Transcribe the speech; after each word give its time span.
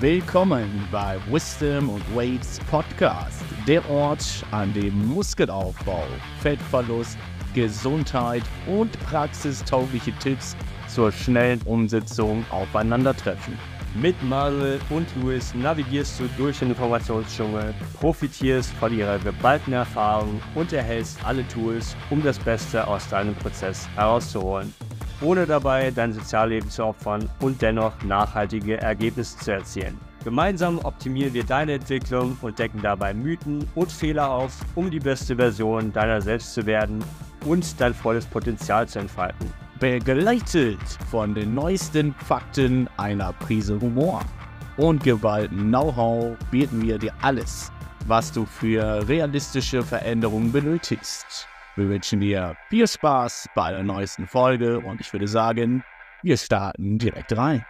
Willkommen 0.00 0.88
bei 0.90 1.18
Wisdom 1.30 1.88
und 1.88 2.16
Weights 2.16 2.58
Podcast, 2.68 3.40
der 3.66 3.88
Ort, 3.88 4.44
an 4.50 4.74
dem 4.74 5.06
Muskelaufbau, 5.06 6.02
Fettverlust, 6.40 7.16
Gesundheit 7.54 8.42
und 8.66 8.90
praxistaugliche 9.04 10.12
Tipps 10.18 10.56
zur 10.88 11.12
schnellen 11.12 11.62
Umsetzung 11.62 12.44
aufeinandertreffen. 12.50 13.56
Mit 13.94 14.20
Manuel 14.24 14.80
und 14.90 15.06
Luis 15.22 15.54
navigierst 15.54 16.18
du 16.18 16.24
durch 16.36 16.58
den 16.58 16.70
Informationsdschungel, 16.70 17.72
profitierst 18.00 18.72
von 18.72 18.92
ihrer 18.92 19.20
geballten 19.20 19.74
Erfahrung 19.74 20.42
und 20.56 20.72
erhältst 20.72 21.24
alle 21.24 21.46
Tools, 21.46 21.96
um 22.10 22.20
das 22.20 22.40
Beste 22.40 22.84
aus 22.84 23.08
deinem 23.08 23.36
Prozess 23.36 23.88
herauszuholen, 23.94 24.74
ohne 25.24 25.46
dabei 25.46 25.90
dein 25.90 26.12
Sozialleben 26.12 26.70
zu 26.70 26.84
opfern 26.84 27.28
und 27.40 27.60
dennoch 27.62 27.92
nachhaltige 28.02 28.80
Ergebnisse 28.80 29.38
zu 29.38 29.52
erzielen. 29.52 29.98
Gemeinsam 30.22 30.78
optimieren 30.78 31.34
wir 31.34 31.44
deine 31.44 31.72
Entwicklung 31.72 32.36
und 32.42 32.58
decken 32.58 32.80
dabei 32.82 33.12
Mythen 33.12 33.68
und 33.74 33.90
Fehler 33.90 34.30
auf, 34.30 34.60
um 34.74 34.90
die 34.90 35.00
beste 35.00 35.36
Version 35.36 35.92
deiner 35.92 36.20
selbst 36.20 36.54
zu 36.54 36.64
werden 36.66 37.04
und 37.44 37.80
dein 37.80 37.92
volles 37.92 38.24
Potenzial 38.26 38.86
zu 38.86 39.00
entfalten 39.00 39.52
begleitet 39.84 40.80
von 41.10 41.34
den 41.34 41.54
neuesten 41.54 42.14
Fakten 42.14 42.88
einer 42.96 43.32
Prise 43.34 43.78
Humor 43.80 44.22
und 44.76 45.02
geballten 45.02 45.68
Know-how 45.68 46.36
bieten 46.50 46.82
wir 46.82 46.98
dir 46.98 47.12
alles, 47.20 47.70
was 48.06 48.32
du 48.32 48.46
für 48.46 49.06
realistische 49.06 49.82
Veränderungen 49.82 50.52
benötigst. 50.52 51.48
Wir 51.76 51.88
wünschen 51.88 52.20
dir 52.20 52.56
viel 52.68 52.86
Spaß 52.86 53.48
bei 53.56 53.72
der 53.72 53.82
neuesten 53.82 54.28
Folge 54.28 54.78
und 54.78 55.00
ich 55.00 55.12
würde 55.12 55.26
sagen, 55.26 55.82
wir 56.22 56.36
starten 56.36 56.98
direkt 56.98 57.36
rein. 57.36 57.66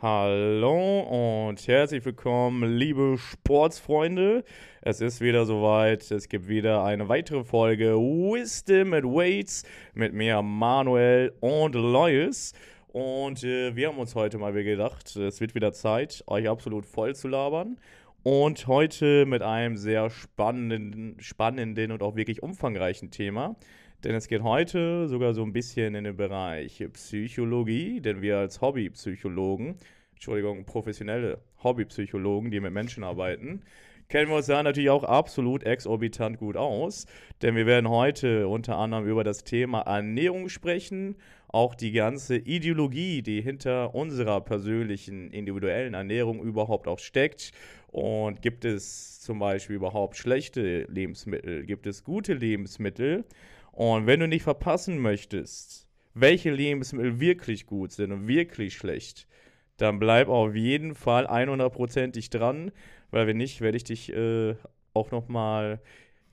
Hallo 0.00 1.46
und 1.48 1.64
herzlich 1.68 2.04
willkommen, 2.04 2.76
liebe 2.76 3.18
Sportsfreunde. 3.18 4.42
Es 4.80 5.00
ist 5.00 5.20
wieder 5.20 5.46
soweit. 5.46 6.10
Es 6.10 6.28
gibt 6.28 6.48
wieder 6.48 6.82
eine 6.82 7.08
weitere 7.08 7.44
Folge 7.44 7.94
Wisdom 7.96 8.94
at 8.94 9.04
Weights 9.04 9.62
mit 9.94 10.12
mir, 10.12 10.42
Manuel 10.42 11.32
und 11.38 11.76
Lois. 11.76 12.52
Und 12.88 13.44
äh, 13.44 13.76
wir 13.76 13.88
haben 13.88 13.98
uns 13.98 14.16
heute 14.16 14.38
mal 14.38 14.54
wieder 14.54 14.64
gedacht, 14.64 15.14
es 15.14 15.40
wird 15.40 15.54
wieder 15.54 15.72
Zeit, 15.72 16.24
euch 16.26 16.48
absolut 16.48 16.84
voll 16.84 17.14
zu 17.14 17.28
labern. 17.28 17.78
Und 18.24 18.68
heute 18.68 19.26
mit 19.26 19.42
einem 19.42 19.76
sehr 19.76 20.08
spannenden, 20.08 21.16
spannenden 21.18 21.90
und 21.90 22.04
auch 22.04 22.14
wirklich 22.14 22.40
umfangreichen 22.40 23.10
Thema. 23.10 23.56
Denn 24.04 24.14
es 24.14 24.28
geht 24.28 24.44
heute 24.44 25.08
sogar 25.08 25.34
so 25.34 25.42
ein 25.42 25.52
bisschen 25.52 25.96
in 25.96 26.04
den 26.04 26.16
Bereich 26.16 26.84
Psychologie, 26.92 28.00
denn 28.00 28.22
wir 28.22 28.38
als 28.38 28.60
Hobbypsychologen, 28.60 29.74
Entschuldigung, 30.12 30.64
professionelle 30.64 31.40
Hobbypsychologen, 31.64 32.52
die 32.52 32.60
mit 32.60 32.72
Menschen 32.72 33.02
arbeiten, 33.02 33.62
kennen 34.08 34.30
wir 34.30 34.36
uns 34.36 34.46
da 34.46 34.62
natürlich 34.62 34.90
auch 34.90 35.02
absolut 35.02 35.64
exorbitant 35.64 36.38
gut 36.38 36.56
aus. 36.56 37.06
Denn 37.42 37.56
wir 37.56 37.66
werden 37.66 37.88
heute 37.88 38.46
unter 38.46 38.76
anderem 38.76 39.06
über 39.06 39.24
das 39.24 39.42
Thema 39.42 39.80
Ernährung 39.80 40.48
sprechen, 40.48 41.16
auch 41.52 41.74
die 41.74 41.92
ganze 41.92 42.36
Ideologie, 42.36 43.22
die 43.22 43.42
hinter 43.42 43.94
unserer 43.94 44.40
persönlichen 44.40 45.30
individuellen 45.30 45.94
Ernährung 45.94 46.42
überhaupt 46.42 46.88
auch 46.88 46.98
steckt. 46.98 47.52
Und 47.88 48.40
gibt 48.40 48.64
es 48.64 49.20
zum 49.20 49.38
Beispiel 49.38 49.76
überhaupt 49.76 50.16
schlechte 50.16 50.84
Lebensmittel? 50.84 51.64
Gibt 51.66 51.86
es 51.86 52.04
gute 52.04 52.32
Lebensmittel? 52.32 53.24
Und 53.70 54.06
wenn 54.06 54.20
du 54.20 54.28
nicht 54.28 54.42
verpassen 54.42 54.98
möchtest, 54.98 55.86
welche 56.14 56.50
Lebensmittel 56.50 57.20
wirklich 57.20 57.66
gut 57.66 57.92
sind 57.92 58.12
und 58.12 58.28
wirklich 58.28 58.74
schlecht, 58.74 59.28
dann 59.76 59.98
bleib 59.98 60.28
auf 60.28 60.54
jeden 60.54 60.94
Fall 60.94 61.26
100%ig 61.26 62.30
dran, 62.30 62.72
weil 63.10 63.26
wenn 63.26 63.36
nicht, 63.36 63.60
werde 63.60 63.76
ich 63.76 63.84
dich 63.84 64.12
äh, 64.12 64.54
auch 64.94 65.10
nochmal 65.10 65.80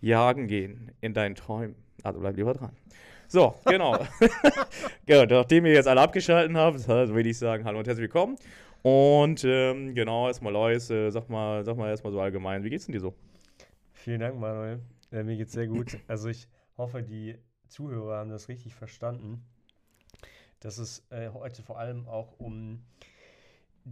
jagen 0.01 0.47
gehen 0.47 0.91
in 1.01 1.13
deinen 1.13 1.35
Träumen. 1.35 1.75
Also 2.03 2.19
bleib 2.19 2.37
lieber 2.37 2.53
dran. 2.53 2.75
So, 3.31 3.53
genau. 3.63 3.95
genau. 5.05 5.25
Nachdem 5.41 5.67
ihr 5.67 5.73
jetzt 5.73 5.87
alle 5.87 6.01
abgeschalten 6.01 6.57
habt, 6.57 6.87
würde 6.87 7.29
ich 7.29 7.37
sagen, 7.37 7.63
hallo 7.63 7.77
und 7.77 7.85
herzlich 7.85 8.05
willkommen. 8.05 8.37
Und 8.81 9.43
ähm, 9.43 9.93
genau, 9.93 10.25
erstmal 10.25 10.51
Lois, 10.51 10.89
äh, 10.89 11.11
sag 11.11 11.29
mal, 11.29 11.63
sag 11.63 11.77
mal 11.77 11.89
erstmal 11.89 12.11
so 12.11 12.19
allgemein, 12.19 12.63
wie 12.63 12.71
geht's 12.71 12.87
denn 12.87 12.93
dir 12.93 13.01
so? 13.01 13.13
Vielen 13.93 14.19
Dank, 14.21 14.39
Manuel. 14.39 14.79
Äh, 15.11 15.21
mir 15.21 15.37
geht's 15.37 15.53
sehr 15.53 15.67
gut. 15.67 15.99
Also 16.07 16.29
ich 16.29 16.47
hoffe, 16.75 17.03
die 17.03 17.37
Zuhörer 17.67 18.17
haben 18.17 18.31
das 18.31 18.49
richtig 18.49 18.73
verstanden, 18.73 19.45
dass 20.59 20.79
es 20.79 21.05
äh, 21.11 21.29
heute 21.29 21.61
vor 21.61 21.77
allem 21.77 22.07
auch 22.07 22.33
um 22.39 22.83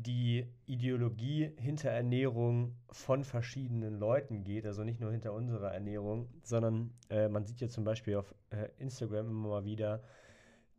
die 0.03 0.45
Ideologie 0.65 1.51
hinter 1.57 1.89
Ernährung 1.89 2.75
von 2.91 3.23
verschiedenen 3.23 3.99
Leuten 3.99 4.43
geht, 4.43 4.65
also 4.65 4.83
nicht 4.83 4.99
nur 4.99 5.11
hinter 5.11 5.33
unserer 5.33 5.73
Ernährung, 5.73 6.29
sondern 6.43 6.93
äh, 7.09 7.27
man 7.27 7.45
sieht 7.45 7.61
ja 7.61 7.67
zum 7.67 7.83
Beispiel 7.83 8.15
auf 8.15 8.33
äh, 8.51 8.69
Instagram 8.77 9.27
immer 9.29 9.49
mal 9.49 9.65
wieder, 9.65 10.03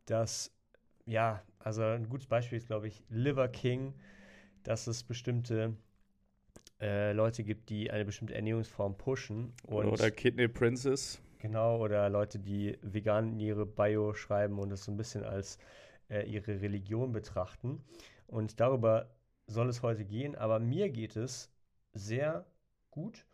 dass, 0.07 0.55
ja, 1.05 1.43
also 1.59 1.83
ein 1.83 2.09
gutes 2.09 2.27
Beispiel 2.27 2.59
ist, 2.59 2.67
glaube 2.67 2.89
ich, 2.89 3.03
Liver 3.09 3.49
King, 3.49 3.95
dass 4.63 4.87
es 4.87 5.03
bestimmte 5.03 5.77
äh, 6.81 7.13
Leute 7.13 7.43
gibt, 7.43 7.71
die 7.71 7.91
eine 7.91 8.05
bestimmte 8.05 8.35
Ernährungsform 8.35 8.97
pushen. 8.97 9.53
oder 9.65 10.11
Kidney 10.11 10.49
Princess. 10.49 11.21
Genau, 11.39 11.79
oder 11.79 12.09
Leute, 12.09 12.39
die 12.39 12.79
vegan 12.83 13.33
in 13.33 13.41
ihre 13.41 13.67
Bio 13.67 14.13
schreiben 14.15 14.59
und 14.59 14.73
es 14.73 14.85
so 14.85 14.93
ein 14.93 14.97
bisschen 14.97 15.25
als 15.25 15.59
äh, 16.09 16.23
ihre 16.23 16.61
Religion 16.61 17.13
betrachten. 17.13 17.83
Und 18.29 18.61
darüber 18.61 19.11
soll 19.47 19.69
es 19.69 19.83
heute 19.83 20.05
gehen, 20.05 20.37
aber 20.37 20.59
mir 20.59 20.91
geht 20.91 21.17
es 21.17 21.51
sehr 21.95 22.47
gut. 22.91 23.27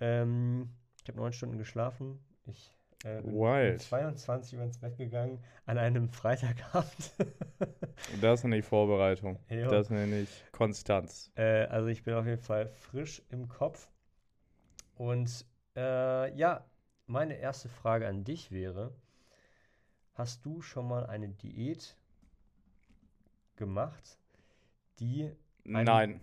Ähm, 0.00 0.70
ich 1.02 1.08
habe 1.08 1.18
neun 1.18 1.32
Stunden 1.32 1.56
geschlafen. 1.56 2.18
Ich 2.44 2.76
äh, 3.04 3.22
bin 3.22 3.34
um 3.34 3.78
22 3.78 4.58
Uhr 4.58 4.64
ins 4.64 4.78
Bett 4.78 4.96
gegangen 4.96 5.42
an 5.66 5.78
einem 5.78 6.08
Freitagabend. 6.12 7.12
das 8.20 8.40
ist 8.40 8.44
nicht 8.44 8.66
Vorbereitung. 8.66 9.38
Ja. 9.48 9.68
Das 9.68 9.90
ist 9.90 9.90
nicht 9.90 10.52
Konstanz. 10.52 11.30
Äh, 11.36 11.66
also 11.66 11.88
ich 11.88 12.02
bin 12.02 12.14
auf 12.14 12.26
jeden 12.26 12.42
Fall 12.42 12.68
frisch 12.74 13.22
im 13.30 13.48
Kopf. 13.48 13.88
Und 14.96 15.46
äh, 15.76 16.34
ja, 16.36 16.64
meine 17.06 17.38
erste 17.38 17.68
Frage 17.68 18.08
an 18.08 18.24
dich 18.24 18.50
wäre, 18.50 18.92
hast 20.14 20.44
du 20.44 20.60
schon 20.60 20.88
mal 20.88 21.06
eine 21.06 21.28
Diät 21.28 21.96
gemacht, 23.58 24.18
die 24.98 25.30
einen, 25.66 25.84
Nein. 25.84 26.20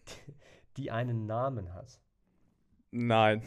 die 0.76 0.90
einen 0.90 1.26
Namen 1.26 1.74
hat? 1.74 2.00
Nein. 2.90 3.42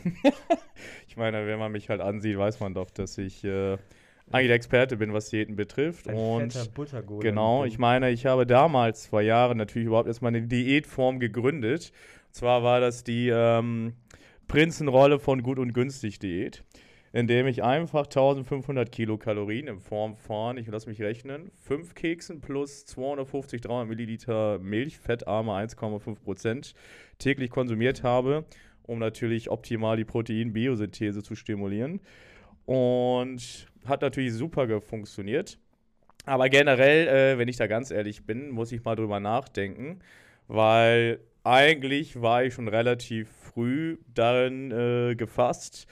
ich 1.08 1.18
meine, 1.18 1.48
wenn 1.48 1.58
man 1.58 1.72
mich 1.72 1.90
halt 1.90 2.02
ansieht, 2.02 2.38
weiß 2.38 2.60
man 2.60 2.76
doch, 2.76 2.92
dass 2.92 3.18
ich 3.18 3.44
äh, 3.44 3.78
eigentlich 4.32 4.48
der 4.48 4.56
Experte 4.56 4.98
bin, 4.98 5.14
was 5.14 5.30
Diäten 5.30 5.56
betrifft. 5.56 6.08
Ein 6.08 6.16
und 6.16 6.72
genau, 7.20 7.66
ich 7.66 7.80
meine, 7.80 8.12
ich 8.12 8.26
habe 8.26 8.46
damals 8.46 9.08
vor 9.08 9.22
Jahren 9.22 9.58
natürlich 9.58 9.88
überhaupt 9.88 10.08
erstmal 10.08 10.30
eine 10.30 10.44
Diätform 10.44 11.20
gegründet. 11.20 11.92
Und 12.28 12.36
zwar 12.36 12.64
war 12.64 12.80
das 12.80 13.04
die 13.04 13.30
ähm, 13.30 13.94
Prinzenrolle 14.48 15.20
von 15.20 15.44
Gut 15.44 15.60
und 15.60 15.74
Günstig 15.74 16.20
Diät, 16.20 16.64
indem 17.14 17.48
ich 17.48 17.64
einfach 17.64 18.06
1500 18.06 18.92
Kilokalorien 18.92 19.68
in 19.68 19.80
Form 19.80 20.16
von, 20.16 20.58
ich 20.58 20.68
lasse 20.68 20.90
mich 20.90 21.02
rechnen, 21.02 21.52
5 21.60 21.94
Keksen 21.94 22.40
plus 22.40 22.86
250, 22.86 23.62
300 23.62 23.88
Milliliter 23.88 24.60
Milch, 24.60 24.98
fettarme 24.98 25.52
1,5 25.52 26.16
Prozent, 26.24 26.74
täglich 27.18 27.50
konsumiert 27.50 28.04
habe, 28.04 28.46
um 28.84 29.00
natürlich 29.00 29.50
optimal 29.50 29.98
die 29.98 30.06
Proteinbiosynthese 30.06 31.22
zu 31.22 31.36
stimulieren. 31.36 32.00
Und 32.66 33.68
hat 33.86 34.02
natürlich 34.02 34.34
super 34.34 34.80
funktioniert. 34.80 35.58
Aber 36.26 36.50
generell, 36.50 37.08
äh, 37.08 37.38
wenn 37.38 37.48
ich 37.48 37.58
da 37.58 37.68
ganz 37.68 37.92
ehrlich 37.92 38.26
bin, 38.26 38.52
muss 38.52 38.72
ich 38.72 38.84
mal 38.84 38.96
drüber 38.96 39.20
nachdenken, 39.20 40.00
weil 40.48 41.20
eigentlich 41.44 42.22
war 42.22 42.44
ich 42.44 42.54
schon 42.54 42.68
relativ 42.68 43.28
früh 43.30 43.98
darin 44.14 44.72
äh, 44.72 45.16
gefasst, 45.16 45.88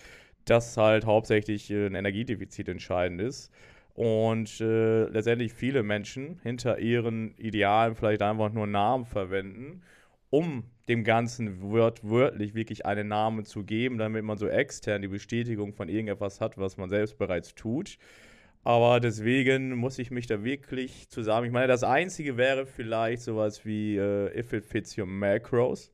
dass 0.49 0.77
halt 0.77 1.05
hauptsächlich 1.05 1.69
äh, 1.71 1.87
ein 1.87 1.95
Energiedefizit 1.95 2.69
entscheidend 2.69 3.21
ist. 3.21 3.51
Und 3.93 4.61
äh, 4.61 5.05
letztendlich 5.05 5.53
viele 5.53 5.83
Menschen 5.83 6.39
hinter 6.43 6.79
ihren 6.79 7.35
Idealen 7.37 7.95
vielleicht 7.95 8.21
einfach 8.21 8.51
nur 8.51 8.65
Namen 8.65 9.05
verwenden, 9.05 9.81
um 10.29 10.63
dem 10.87 11.03
Ganzen 11.03 11.71
wört, 11.71 12.07
wörtlich 12.07 12.55
wirklich 12.55 12.85
einen 12.85 13.09
Namen 13.09 13.45
zu 13.45 13.63
geben, 13.63 13.97
damit 13.97 14.23
man 14.23 14.37
so 14.37 14.47
extern 14.47 15.01
die 15.01 15.07
Bestätigung 15.07 15.73
von 15.73 15.89
irgendetwas 15.89 16.39
hat, 16.39 16.57
was 16.57 16.77
man 16.77 16.89
selbst 16.89 17.17
bereits 17.17 17.55
tut. 17.55 17.97
Aber 18.63 18.99
deswegen 18.99 19.75
muss 19.75 19.99
ich 19.99 20.11
mich 20.11 20.27
da 20.27 20.43
wirklich 20.43 21.09
zusammen. 21.09 21.47
Ich 21.47 21.53
meine, 21.53 21.67
das 21.67 21.83
Einzige 21.83 22.37
wäre 22.37 22.65
vielleicht 22.65 23.21
sowas 23.21 23.65
wie 23.65 23.97
äh, 23.97 24.37
If 24.37 24.53
It 24.53 24.65
Fits 24.65 24.97
Your 24.97 25.05
Macros, 25.05 25.91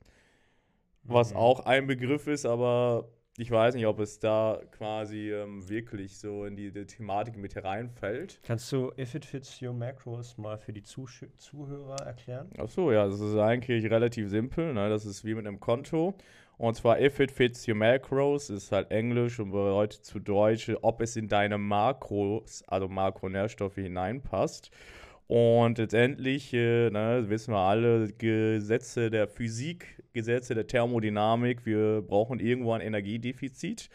was 1.03 1.31
mhm. 1.31 1.37
auch 1.37 1.65
ein 1.65 1.87
Begriff 1.87 2.27
ist, 2.27 2.45
aber 2.45 3.07
ich 3.37 3.51
weiß 3.51 3.75
nicht, 3.75 3.85
ob 3.85 3.99
es 3.99 4.19
da 4.19 4.61
quasi 4.71 5.31
ähm, 5.31 5.67
wirklich 5.67 6.17
so 6.17 6.45
in 6.45 6.55
die, 6.55 6.71
die, 6.71 6.85
Thematik 6.85 7.35
mit 7.35 7.55
hereinfällt. 7.55 8.39
Kannst 8.43 8.71
du 8.71 8.93
If 8.97 9.13
It 9.15 9.25
Fits 9.25 9.61
Your 9.61 9.73
Macros 9.73 10.37
mal 10.37 10.57
für 10.57 10.71
die 10.71 10.83
Zuh 10.83 11.05
Zuhörer 11.37 12.05
erklären? 12.05 12.49
Ach 12.57 12.69
so, 12.69 12.91
ja, 12.93 13.05
das 13.05 13.19
ist 13.19 13.35
eigentlich 13.35 13.89
relativ 13.89 14.29
simpel. 14.29 14.73
Ne? 14.73 14.87
Das 14.89 15.05
ist 15.05 15.25
wie 15.25 15.35
mit 15.35 15.45
einem 15.45 15.59
Konto. 15.59 16.15
Und 16.57 16.75
zwar 16.75 17.01
If 17.01 17.19
It 17.19 17.31
Fits 17.31 17.67
Your 17.67 17.75
Macros 17.75 18.49
ist 18.49 18.71
halt 18.71 18.89
Englisch 18.91 19.39
und 19.39 19.51
bedeutet 19.51 20.05
zu 20.05 20.19
Deutsch, 20.19 20.71
ob 20.81 21.01
es 21.01 21.17
in 21.17 21.27
deine 21.27 21.57
Makros, 21.57 22.63
also 22.67 22.87
Makronährstoffe 22.87 23.75
hineinpasst. 23.75 24.71
Und 25.27 25.79
letztendlich, 25.79 26.53
äh, 26.53 26.89
ne, 26.91 27.25
wissen 27.27 27.53
wir 27.53 27.59
alle, 27.59 28.09
Gesetze 28.17 29.09
der 29.09 29.27
Physik, 29.27 30.03
Gesetze 30.13 30.53
der 30.53 30.67
Thermodynamik, 30.67 31.65
wir 31.65 32.03
brauchen 32.03 32.39
irgendwo 32.39 32.73
ein 32.73 32.81
Energiedefizit, 32.81 33.89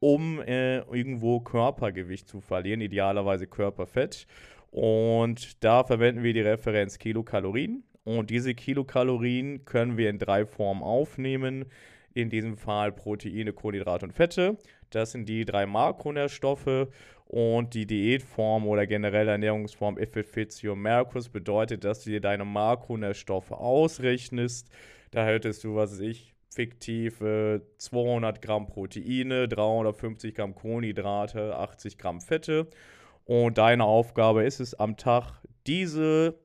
um 0.00 0.40
äh, 0.42 0.78
irgendwo 0.78 1.40
Körpergewicht 1.40 2.28
zu 2.28 2.40
verlieren, 2.40 2.82
idealerweise 2.82 3.46
Körperfett. 3.46 4.26
Und 4.70 5.64
da 5.64 5.84
verwenden 5.84 6.22
wir 6.22 6.34
die 6.34 6.42
Referenz 6.42 6.98
Kilokalorien. 6.98 7.82
Und 8.04 8.28
diese 8.28 8.54
Kilokalorien 8.54 9.64
können 9.64 9.96
wir 9.96 10.10
in 10.10 10.18
drei 10.18 10.44
Formen 10.44 10.82
aufnehmen. 10.82 11.64
In 12.12 12.28
diesem 12.28 12.56
Fall 12.56 12.92
Proteine, 12.92 13.52
Kohlenhydrate 13.52 14.06
und 14.06 14.12
Fette. 14.12 14.58
Das 14.90 15.12
sind 15.12 15.28
die 15.28 15.44
drei 15.44 15.66
Makronährstoffe. 15.66 16.88
Und 17.26 17.74
die 17.74 17.86
Diätform 17.86 18.66
oder 18.66 18.86
generelle 18.86 19.32
Ernährungsform 19.32 19.98
your 20.62 20.76
macros 20.76 21.28
bedeutet, 21.28 21.82
dass 21.84 22.04
du 22.04 22.10
dir 22.10 22.20
deine 22.20 22.44
Makronährstoffe 22.44 23.50
ausrechnest. 23.50 24.68
Da 25.10 25.24
hättest 25.24 25.64
du, 25.64 25.74
was 25.74 25.92
weiß 25.92 26.00
ich, 26.00 26.34
fiktive 26.50 27.62
200 27.78 28.40
Gramm 28.40 28.66
Proteine, 28.66 29.48
350 29.48 30.34
Gramm 30.34 30.54
Kohlenhydrate, 30.54 31.56
80 31.56 31.98
Gramm 31.98 32.20
Fette. 32.20 32.68
Und 33.24 33.58
deine 33.58 33.84
Aufgabe 33.84 34.44
ist 34.44 34.60
es 34.60 34.74
am 34.74 34.96
Tag, 34.96 35.42
diese 35.66 36.38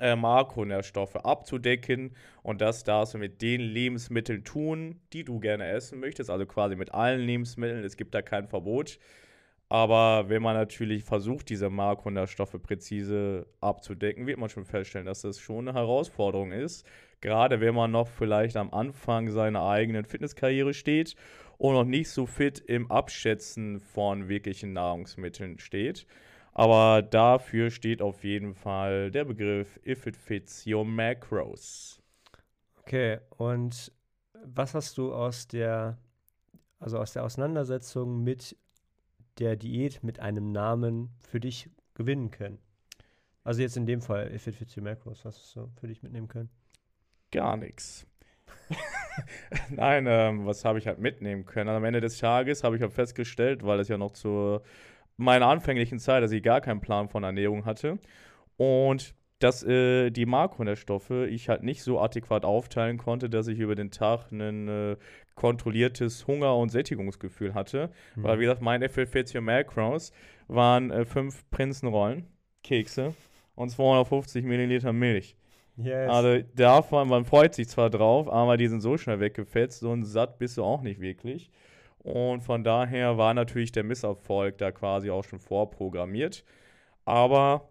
äh, 0.00 0.16
Makronährstoffe 0.16 1.16
abzudecken. 1.16 2.16
Und 2.42 2.60
das 2.60 2.82
darfst 2.82 3.14
du 3.14 3.18
mit 3.18 3.42
den 3.42 3.60
Lebensmitteln 3.60 4.44
tun, 4.44 5.00
die 5.12 5.24
du 5.24 5.38
gerne 5.38 5.68
essen 5.68 6.00
möchtest. 6.00 6.30
Also 6.30 6.46
quasi 6.46 6.74
mit 6.74 6.92
allen 6.92 7.20
Lebensmitteln. 7.20 7.84
Es 7.84 7.96
gibt 7.96 8.14
da 8.14 8.22
kein 8.22 8.48
Verbot. 8.48 8.98
Aber 9.70 10.28
wenn 10.28 10.42
man 10.42 10.56
natürlich 10.56 11.04
versucht, 11.04 11.48
diese 11.48 11.70
Makronährstoffe 11.70 12.60
präzise 12.60 13.46
abzudecken, 13.60 14.26
wird 14.26 14.38
man 14.38 14.50
schon 14.50 14.64
feststellen, 14.64 15.06
dass 15.06 15.22
das 15.22 15.38
schon 15.38 15.68
eine 15.68 15.78
Herausforderung 15.78 16.50
ist. 16.50 16.84
Gerade 17.20 17.60
wenn 17.60 17.76
man 17.76 17.92
noch 17.92 18.08
vielleicht 18.08 18.56
am 18.56 18.74
Anfang 18.74 19.30
seiner 19.30 19.62
eigenen 19.62 20.04
Fitnesskarriere 20.04 20.74
steht 20.74 21.14
und 21.56 21.74
noch 21.74 21.84
nicht 21.84 22.10
so 22.10 22.26
fit 22.26 22.58
im 22.58 22.90
Abschätzen 22.90 23.78
von 23.78 24.28
wirklichen 24.28 24.72
Nahrungsmitteln 24.72 25.60
steht. 25.60 26.04
Aber 26.52 27.00
dafür 27.00 27.70
steht 27.70 28.02
auf 28.02 28.24
jeden 28.24 28.54
Fall 28.54 29.12
der 29.12 29.24
Begriff 29.24 29.78
If 29.86 30.04
it 30.04 30.16
fits 30.16 30.66
your 30.66 30.84
macros. 30.84 32.02
Okay, 32.80 33.20
und 33.36 33.92
was 34.44 34.74
hast 34.74 34.98
du 34.98 35.14
aus 35.14 35.46
der, 35.46 35.96
also 36.80 36.98
aus 36.98 37.12
der 37.12 37.22
Auseinandersetzung 37.22 38.24
mit 38.24 38.56
der 39.40 39.56
Diät 39.56 40.02
mit 40.02 40.20
einem 40.20 40.52
Namen 40.52 41.10
für 41.18 41.40
dich 41.40 41.70
gewinnen 41.94 42.30
können? 42.30 42.58
Also 43.42 43.62
jetzt 43.62 43.76
in 43.76 43.86
dem 43.86 44.00
Fall, 44.00 44.32
if 44.32 44.46
it 44.46 44.54
fits 44.54 44.76
your 44.76 44.84
macros, 44.84 45.24
was 45.24 45.36
hast 45.36 45.56
du 45.56 45.68
für 45.80 45.88
dich 45.88 46.02
mitnehmen 46.02 46.28
können? 46.28 46.50
Gar 47.32 47.56
nichts. 47.56 48.06
Nein, 49.70 50.06
ähm, 50.08 50.46
was 50.46 50.64
habe 50.64 50.78
ich 50.78 50.86
halt 50.86 50.98
mitnehmen 50.98 51.44
können? 51.44 51.68
Also 51.68 51.78
am 51.78 51.84
Ende 51.84 52.00
des 52.00 52.18
Tages 52.18 52.62
habe 52.64 52.76
ich 52.76 52.82
halt 52.82 52.92
festgestellt, 52.92 53.64
weil 53.64 53.80
es 53.80 53.88
ja 53.88 53.98
noch 53.98 54.12
zu 54.12 54.60
meiner 55.16 55.46
anfänglichen 55.46 55.98
Zeit, 55.98 56.22
dass 56.22 56.32
ich 56.32 56.42
gar 56.42 56.60
keinen 56.60 56.80
Plan 56.80 57.08
von 57.08 57.24
Ernährung 57.24 57.64
hatte 57.64 57.98
und 58.56 59.14
dass 59.40 59.62
äh, 59.62 60.10
die 60.10 60.26
Makronährstoffe 60.26 61.10
ich 61.10 61.48
halt 61.48 61.62
nicht 61.62 61.82
so 61.82 61.98
adäquat 61.98 62.44
aufteilen 62.44 62.98
konnte, 62.98 63.28
dass 63.28 63.48
ich 63.48 63.58
über 63.58 63.74
den 63.74 63.90
Tag 63.90 64.30
ein 64.30 64.68
äh, 64.68 64.96
kontrolliertes 65.34 66.26
Hunger- 66.26 66.56
und 66.56 66.68
Sättigungsgefühl 66.68 67.54
hatte. 67.54 67.90
Mhm. 68.14 68.22
Weil, 68.22 68.38
wie 68.38 68.42
gesagt, 68.42 68.60
meine 68.60 68.86
FL40 68.88 69.40
Macros 69.40 70.12
waren 70.46 70.90
äh, 70.90 71.04
fünf 71.04 71.48
Prinzenrollen, 71.50 72.26
Kekse 72.62 73.14
und 73.54 73.70
250 73.70 74.44
Milliliter 74.44 74.92
Milch. 74.92 75.36
Yes. 75.76 76.10
Also 76.10 76.44
davon, 76.54 77.08
man 77.08 77.24
freut 77.24 77.54
sich 77.54 77.68
zwar 77.68 77.88
drauf, 77.88 78.30
aber 78.30 78.58
die 78.58 78.68
sind 78.68 78.82
so 78.82 78.98
schnell 78.98 79.20
weggefetzt 79.20 79.82
und 79.82 80.04
satt 80.04 80.38
bist 80.38 80.58
du 80.58 80.64
auch 80.64 80.82
nicht 80.82 81.00
wirklich. 81.00 81.50
Und 82.02 82.42
von 82.42 82.62
daher 82.62 83.16
war 83.16 83.32
natürlich 83.32 83.72
der 83.72 83.84
Misserfolg 83.84 84.58
da 84.58 84.72
quasi 84.72 85.10
auch 85.10 85.24
schon 85.24 85.38
vorprogrammiert. 85.38 86.44
Aber 87.06 87.69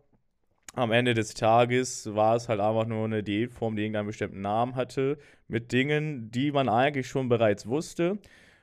am 0.73 0.91
Ende 0.91 1.13
des 1.13 1.33
Tages 1.33 2.13
war 2.13 2.35
es 2.35 2.47
halt 2.47 2.59
einfach 2.59 2.85
nur 2.85 3.05
eine 3.05 3.23
Diätform, 3.23 3.75
die 3.75 3.83
irgendeinen 3.83 4.07
bestimmten 4.07 4.41
Namen 4.41 4.75
hatte, 4.75 5.17
mit 5.47 5.71
Dingen, 5.71 6.31
die 6.31 6.51
man 6.51 6.69
eigentlich 6.69 7.07
schon 7.07 7.27
bereits 7.29 7.67
wusste. 7.67 8.19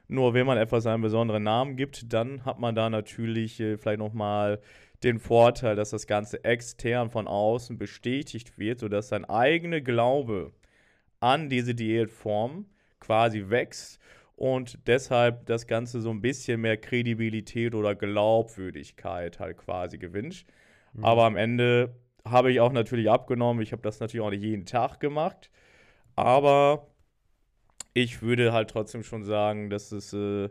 Nur 0.09 0.35
wenn 0.35 0.47
man 0.47 0.57
etwas 0.57 0.87
einen 0.87 1.03
besonderen 1.03 1.43
Namen 1.43 1.77
gibt, 1.77 2.13
dann 2.13 2.45
hat 2.45 2.61
man 2.61 2.75
da 2.75 2.89
natürlich 2.89 3.59
äh, 3.61 3.77
vielleicht 3.77 3.99
nochmal 3.99 4.61
den 5.03 5.19
Vorteil, 5.19 5.77
dass 5.77 5.91
das 5.91 6.07
Ganze 6.07 6.45
extern 6.45 7.11
von 7.11 7.27
außen 7.27 7.77
bestätigt 7.77 8.59
wird, 8.59 8.79
sodass 8.81 9.09
sein 9.09 9.25
eigener 9.25 9.81
Glaube 9.81 10.53
an 11.21 11.49
diese 11.49 11.75
Diätform 11.75 12.67
quasi 13.01 13.51
wächst 13.51 14.01
und 14.37 14.79
deshalb 14.87 15.47
das 15.47 15.67
Ganze 15.67 16.01
so 16.01 16.11
ein 16.11 16.21
bisschen 16.21 16.61
mehr 16.61 16.77
Kredibilität 16.77 17.75
oder 17.75 17.95
Glaubwürdigkeit 17.95 19.41
halt 19.41 19.57
quasi 19.57 19.99
gewünscht. 19.99 20.47
Mhm. 20.97 21.05
Aber 21.05 21.25
am 21.25 21.37
Ende 21.37 21.95
habe 22.25 22.51
ich 22.51 22.61
auch 22.61 22.73
natürlich 22.73 23.11
abgenommen. 23.11 23.63
Ich 23.63 23.73
habe 23.73 23.83
das 23.83 24.01
natürlich 24.01 24.25
auch 24.25 24.31
nicht 24.31 24.43
jeden 24.43 24.67
Tag 24.67 24.99
gemacht. 24.99 25.51
Aber 26.17 26.89
ich 27.95 28.23
würde 28.23 28.53
halt 28.53 28.71
trotzdem 28.71 29.03
schon 29.03 29.25
sagen, 29.25 29.71
dass 29.71 29.93
es 29.93 30.13
äh, 30.13 30.49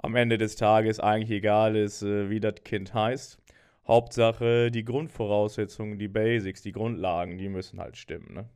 am 0.00 0.14
Ende 0.14 0.38
des 0.38 0.56
Tages 0.56 1.00
eigentlich 1.00 1.30
egal 1.30 1.76
ist, 1.76 2.02
äh, 2.02 2.30
wie 2.30 2.40
das 2.40 2.54
Kind 2.64 2.94
heißt. 2.94 3.38
Hauptsache 3.86 4.70
die 4.70 4.84
Grundvoraussetzungen, 4.84 5.98
die 5.98 6.08
Basics, 6.08 6.62
die 6.62 6.72
Grundlagen, 6.72 7.38
die 7.38 7.48
müssen 7.48 7.80
halt 7.80 7.96
stimmen. 7.96 8.34
Ne? 8.34 8.48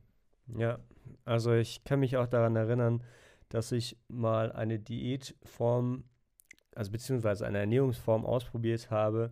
Ja, 0.57 0.79
also 1.25 1.53
ich 1.53 1.83
kann 1.83 1.99
mich 1.99 2.17
auch 2.17 2.27
daran 2.27 2.55
erinnern, 2.55 3.03
dass 3.49 3.71
ich 3.71 3.97
mal 4.07 4.51
eine 4.51 4.79
Diätform, 4.79 6.03
also 6.75 6.91
beziehungsweise 6.91 7.45
eine 7.45 7.59
Ernährungsform 7.59 8.25
ausprobiert 8.25 8.89
habe. 8.91 9.31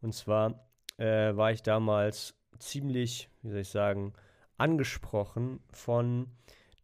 Und 0.00 0.14
zwar 0.14 0.66
äh, 0.98 1.36
war 1.36 1.52
ich 1.52 1.62
damals 1.62 2.34
ziemlich, 2.58 3.28
wie 3.42 3.50
soll 3.50 3.60
ich 3.60 3.70
sagen, 3.70 4.12
angesprochen 4.58 5.60
von 5.72 6.30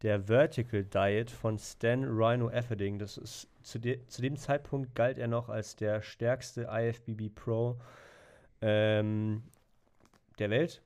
der 0.03 0.29
Vertical 0.29 0.85
Diet 0.85 1.31
von 1.31 1.59
Stan 1.59 2.05
Rhino 2.05 2.51
Efferding. 2.51 2.99
Das 2.99 3.17
ist 3.17 3.49
zu, 3.63 3.79
de 3.79 4.05
zu 4.07 4.23
dem 4.23 4.37
Zeitpunkt 4.37 4.95
galt 4.95 5.19
er 5.19 5.29
noch 5.29 5.49
als 5.49 5.77
der 5.77 6.03
stärkste 6.03 6.69
IFBB 6.71 7.35
Pro 7.35 7.79
ähm, 8.61 9.43
der 10.39 10.51
Welt. 10.51 10.83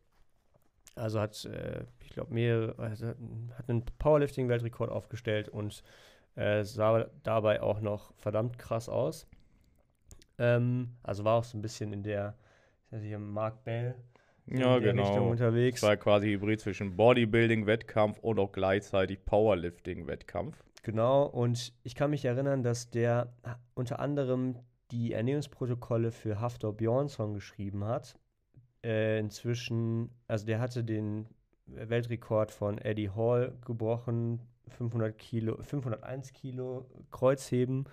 Also 0.95 1.21
hat, 1.21 1.45
äh, 1.45 1.85
ich 2.01 2.11
glaube, 2.11 2.35
mehrere, 2.35 2.79
also 2.79 3.09
hat 3.09 3.69
einen 3.69 3.85
Powerlifting-Weltrekord 3.99 4.91
aufgestellt 4.91 5.49
und 5.49 5.83
äh, 6.35 6.65
sah 6.65 7.07
dabei 7.23 7.63
auch 7.63 7.81
noch 7.81 8.15
verdammt 8.17 8.59
krass 8.59 8.89
aus. 8.89 9.27
Ähm, 10.39 10.97
also 11.03 11.25
war 11.25 11.39
auch 11.39 11.45
so 11.45 11.57
ein 11.57 11.63
bisschen 11.63 11.93
in 11.93 12.03
der 12.03 12.37
ist 12.93 13.03
hier 13.03 13.19
Mark 13.19 13.65
Bell 13.65 13.95
ja, 14.47 14.77
in 14.77 14.83
genau. 14.83 15.03
Richtung 15.09 15.31
unterwegs. 15.31 15.81
Das 15.81 15.89
war 15.89 15.97
quasi 15.97 16.29
Hybrid 16.29 16.61
zwischen 16.61 16.97
Bodybuilding-Wettkampf 16.97 18.19
und 18.19 18.39
auch 18.39 18.53
gleichzeitig 18.53 19.25
Powerlifting-Wettkampf. 19.25 20.63
Genau, 20.83 21.25
und 21.27 21.73
ich 21.85 21.95
kann 21.95 22.11
mich 22.11 22.25
erinnern, 22.25 22.63
dass 22.63 22.91
der 22.91 23.33
unter 23.75 24.01
anderem 24.01 24.57
die 24.91 25.13
Ernährungsprotokolle 25.13 26.11
für 26.11 26.41
Haftor 26.41 26.77
Bjornsson 26.77 27.35
geschrieben 27.35 27.85
hat. 27.85 28.19
Äh, 28.85 29.21
inzwischen, 29.21 30.11
also 30.27 30.45
der 30.45 30.61
hatte 30.61 30.83
den 30.83 31.29
Weltrekord 31.67 32.51
von 32.51 32.79
Eddie 32.79 33.11
Hall 33.11 33.57
gebrochen, 33.65 34.41
500 34.69 35.17
Kilo, 35.17 35.57
501 35.63 36.33
Kilo 36.33 36.87
Kreuzheben. 37.11 37.85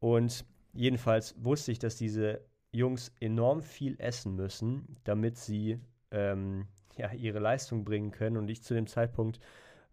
Und 0.00 0.44
jedenfalls 0.74 1.34
wusste 1.42 1.72
ich, 1.72 1.78
dass 1.78 1.96
diese 1.96 2.40
Jungs 2.72 3.12
enorm 3.20 3.62
viel 3.62 3.96
essen 3.98 4.34
müssen, 4.34 4.96
damit 5.04 5.36
sie 5.36 5.80
ähm, 6.10 6.66
ja, 6.96 7.12
ihre 7.12 7.38
Leistung 7.38 7.84
bringen 7.84 8.10
können. 8.10 8.36
Und 8.36 8.48
ich 8.48 8.62
zu 8.62 8.74
dem 8.74 8.86
Zeitpunkt 8.86 9.40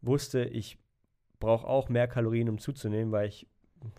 wusste, 0.02 0.44
ich 0.44 0.78
brauche 1.40 1.68
auch 1.68 1.90
mehr 1.90 2.08
Kalorien, 2.08 2.50
um 2.50 2.58
zuzunehmen, 2.58 3.12
weil 3.12 3.28
ich, 3.28 3.48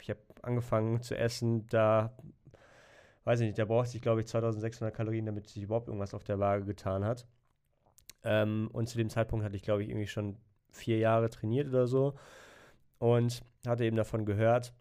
ich 0.00 0.10
habe 0.10 0.20
angefangen 0.42 1.02
zu 1.02 1.16
essen, 1.16 1.66
da 1.68 2.16
weiß 3.24 3.40
ich 3.40 3.46
nicht, 3.46 3.58
da 3.58 3.64
brauchte 3.64 3.96
ich, 3.96 4.02
glaube 4.02 4.20
ich, 4.20 4.28
2600 4.28 4.94
Kalorien, 4.94 5.26
damit 5.26 5.48
sich 5.48 5.62
überhaupt 5.62 5.88
irgendwas 5.88 6.14
auf 6.14 6.24
der 6.24 6.38
Waage 6.38 6.64
getan 6.64 7.04
hat. 7.04 7.26
Ähm, 8.22 8.68
und 8.72 8.88
zu 8.88 8.98
dem 8.98 9.10
Zeitpunkt 9.10 9.44
hatte 9.44 9.56
ich, 9.56 9.62
glaube 9.62 9.82
ich, 9.82 9.88
irgendwie 9.88 10.06
schon 10.06 10.36
vier 10.70 10.98
Jahre 10.98 11.30
trainiert 11.30 11.68
oder 11.68 11.86
so 11.86 12.14
und 12.98 13.42
hatte 13.66 13.84
eben 13.84 13.96
davon 13.96 14.26
gehört 14.26 14.74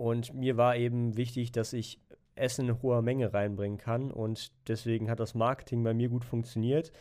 und 0.00 0.32
mir 0.32 0.56
war 0.56 0.76
eben 0.76 1.18
wichtig, 1.18 1.52
dass 1.52 1.74
ich 1.74 2.00
Essen 2.40 2.68
in 2.68 2.82
hoher 2.82 3.02
Menge 3.02 3.32
reinbringen 3.32 3.78
kann. 3.78 4.10
Und 4.10 4.52
deswegen 4.68 5.10
hat 5.10 5.20
das 5.20 5.34
Marketing 5.34 5.82
bei 5.82 5.94
mir 5.94 6.08
gut 6.08 6.24
funktioniert. 6.24 6.92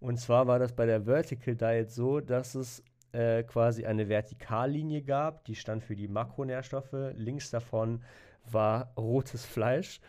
Und 0.00 0.18
zwar 0.18 0.46
war 0.46 0.58
das 0.58 0.72
bei 0.74 0.86
der 0.86 1.06
Vertical 1.06 1.54
Diet 1.54 1.90
so, 1.90 2.20
dass 2.20 2.54
es 2.54 2.82
äh, 3.12 3.42
quasi 3.44 3.84
eine 3.84 4.08
Vertikallinie 4.08 5.02
gab, 5.02 5.44
die 5.44 5.54
stand 5.54 5.84
für 5.84 5.94
die 5.94 6.08
Makronährstoffe. 6.08 7.12
Links 7.14 7.50
davon 7.50 8.02
war 8.50 8.92
rotes 8.96 9.44
Fleisch. 9.44 10.00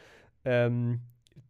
Ähm, 0.46 1.02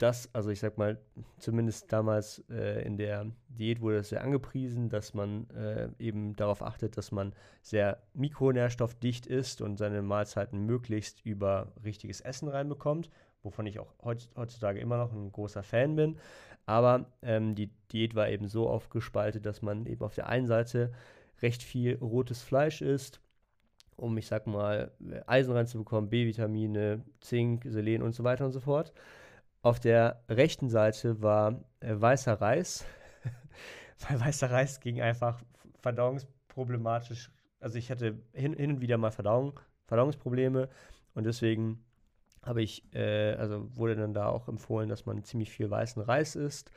das, 0.04 0.30
also 0.34 0.50
ich 0.50 0.60
sag 0.60 0.78
mal, 0.78 1.00
zumindest 1.40 1.92
damals 1.94 2.44
äh, 2.50 2.86
in 2.86 2.98
der 2.98 3.26
Diät 3.48 3.80
wurde 3.80 4.00
es 4.00 4.10
sehr 4.10 4.22
angepriesen, 4.22 4.90
dass 4.90 5.14
man 5.14 5.50
äh, 5.52 5.88
eben 5.98 6.36
darauf 6.36 6.62
achtet, 6.62 6.98
dass 6.98 7.14
man 7.14 7.34
sehr 7.62 8.04
mikronährstoffdicht 8.14 9.26
ist 9.26 9.62
und 9.62 9.78
seine 9.78 10.02
Mahlzeiten 10.02 10.66
möglichst 10.66 11.26
über 11.26 11.72
richtiges 11.86 12.20
Essen 12.20 12.50
reinbekommt, 12.50 13.10
wovon 13.44 13.66
ich 13.66 13.80
auch 13.80 13.94
heutzutage 14.04 14.82
immer 14.82 14.98
noch 14.98 15.14
ein 15.14 15.32
großer 15.32 15.64
Fan 15.64 15.96
bin. 15.96 16.18
Aber 16.66 17.06
ähm, 17.22 17.56
die 17.56 17.70
Diät 17.94 18.14
war 18.14 18.28
eben 18.28 18.50
so 18.50 18.68
aufgespaltet, 18.68 19.46
dass 19.46 19.62
man 19.62 19.86
eben 19.86 20.04
auf 20.04 20.16
der 20.16 20.28
einen 20.28 20.48
Seite 20.48 20.92
recht 21.42 21.64
viel 21.64 21.96
rotes 21.96 22.42
Fleisch 22.42 22.82
isst, 22.82 23.22
um, 23.96 24.18
ich 24.18 24.28
sag 24.28 24.48
mal, 24.48 24.92
Eisen 25.28 25.54
reinzubekommen, 25.54 26.10
B-Vitamine, 26.10 27.04
Zink, 27.22 27.64
Selen 27.66 28.02
und 28.02 28.14
so 28.14 28.26
weiter 28.26 28.46
und 28.46 28.52
so 28.52 28.60
fort. 28.60 28.92
Auf 29.64 29.80
der 29.80 30.22
rechten 30.28 30.70
Seite 30.70 31.22
war 31.22 31.64
äh, 31.80 31.96
weißer 31.96 32.34
Reis. 32.34 32.84
Weil 34.10 34.20
weißer 34.20 34.52
Reis 34.52 34.82
ging 34.82 35.02
einfach 35.02 35.42
verdauungsproblematisch. 35.80 37.32
Also 37.62 37.78
ich 37.78 37.90
hatte 37.90 38.20
hin, 38.34 38.54
hin 38.54 38.72
und 38.72 38.82
wieder 38.82 38.98
mal 38.98 39.12
Verdauung, 39.12 39.58
Verdauungsprobleme 39.86 40.68
und 41.14 41.24
deswegen 41.24 41.82
habe 42.42 42.62
ich, 42.62 42.94
äh, 42.94 43.36
also 43.36 43.70
wurde 43.78 43.96
dann 43.96 44.14
da 44.14 44.28
auch 44.28 44.50
empfohlen, 44.50 44.90
dass 44.90 45.06
man 45.06 45.24
ziemlich 45.24 45.50
viel 45.50 45.70
weißen 45.70 46.02
Reis 46.02 46.36
isst. 46.36 46.70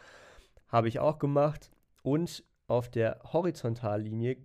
Habe 0.68 0.86
ich 0.86 1.00
auch 1.00 1.18
gemacht. 1.18 1.72
Und 2.04 2.44
auf 2.68 2.88
der 2.88 3.18
Horizontallinie 3.32 4.36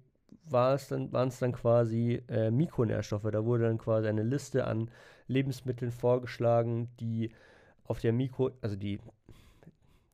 war 0.45 0.73
es 0.73 0.87
dann, 0.87 1.13
waren 1.13 1.27
es 1.27 1.37
dann 1.37 1.51
quasi 1.51 2.23
äh, 2.27 2.49
Mikronährstoffe. 2.49 3.29
Da 3.31 3.45
wurde 3.45 3.65
dann 3.65 3.77
quasi 3.77 4.07
eine 4.07 4.23
Liste 4.23 4.65
an 4.65 4.89
Lebensmitteln 5.27 5.91
vorgeschlagen, 5.91 6.89
die 6.99 7.31
auf 7.91 7.99
der 7.99 8.13
Mikro, 8.13 8.51
also 8.61 8.75
die, 8.75 8.99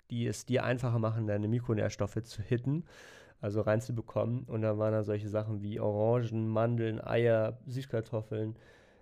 die 0.10 0.26
es 0.26 0.46
dir 0.46 0.64
einfacher 0.64 1.00
machen, 1.00 1.28
deine 1.28 1.48
Mikronährstoffe 1.48 2.24
zu 2.24 2.42
hitten, 2.42 2.84
also 3.40 3.62
reinzubekommen. 3.62 4.46
Und 4.46 4.64
da 4.64 4.78
waren 4.80 4.94
da 4.94 5.04
solche 5.04 5.30
Sachen 5.30 5.62
wie 5.62 5.80
Orangen, 5.80 6.48
Mandeln, 6.48 7.00
Eier, 7.00 7.60
Süßkartoffeln, 7.68 8.56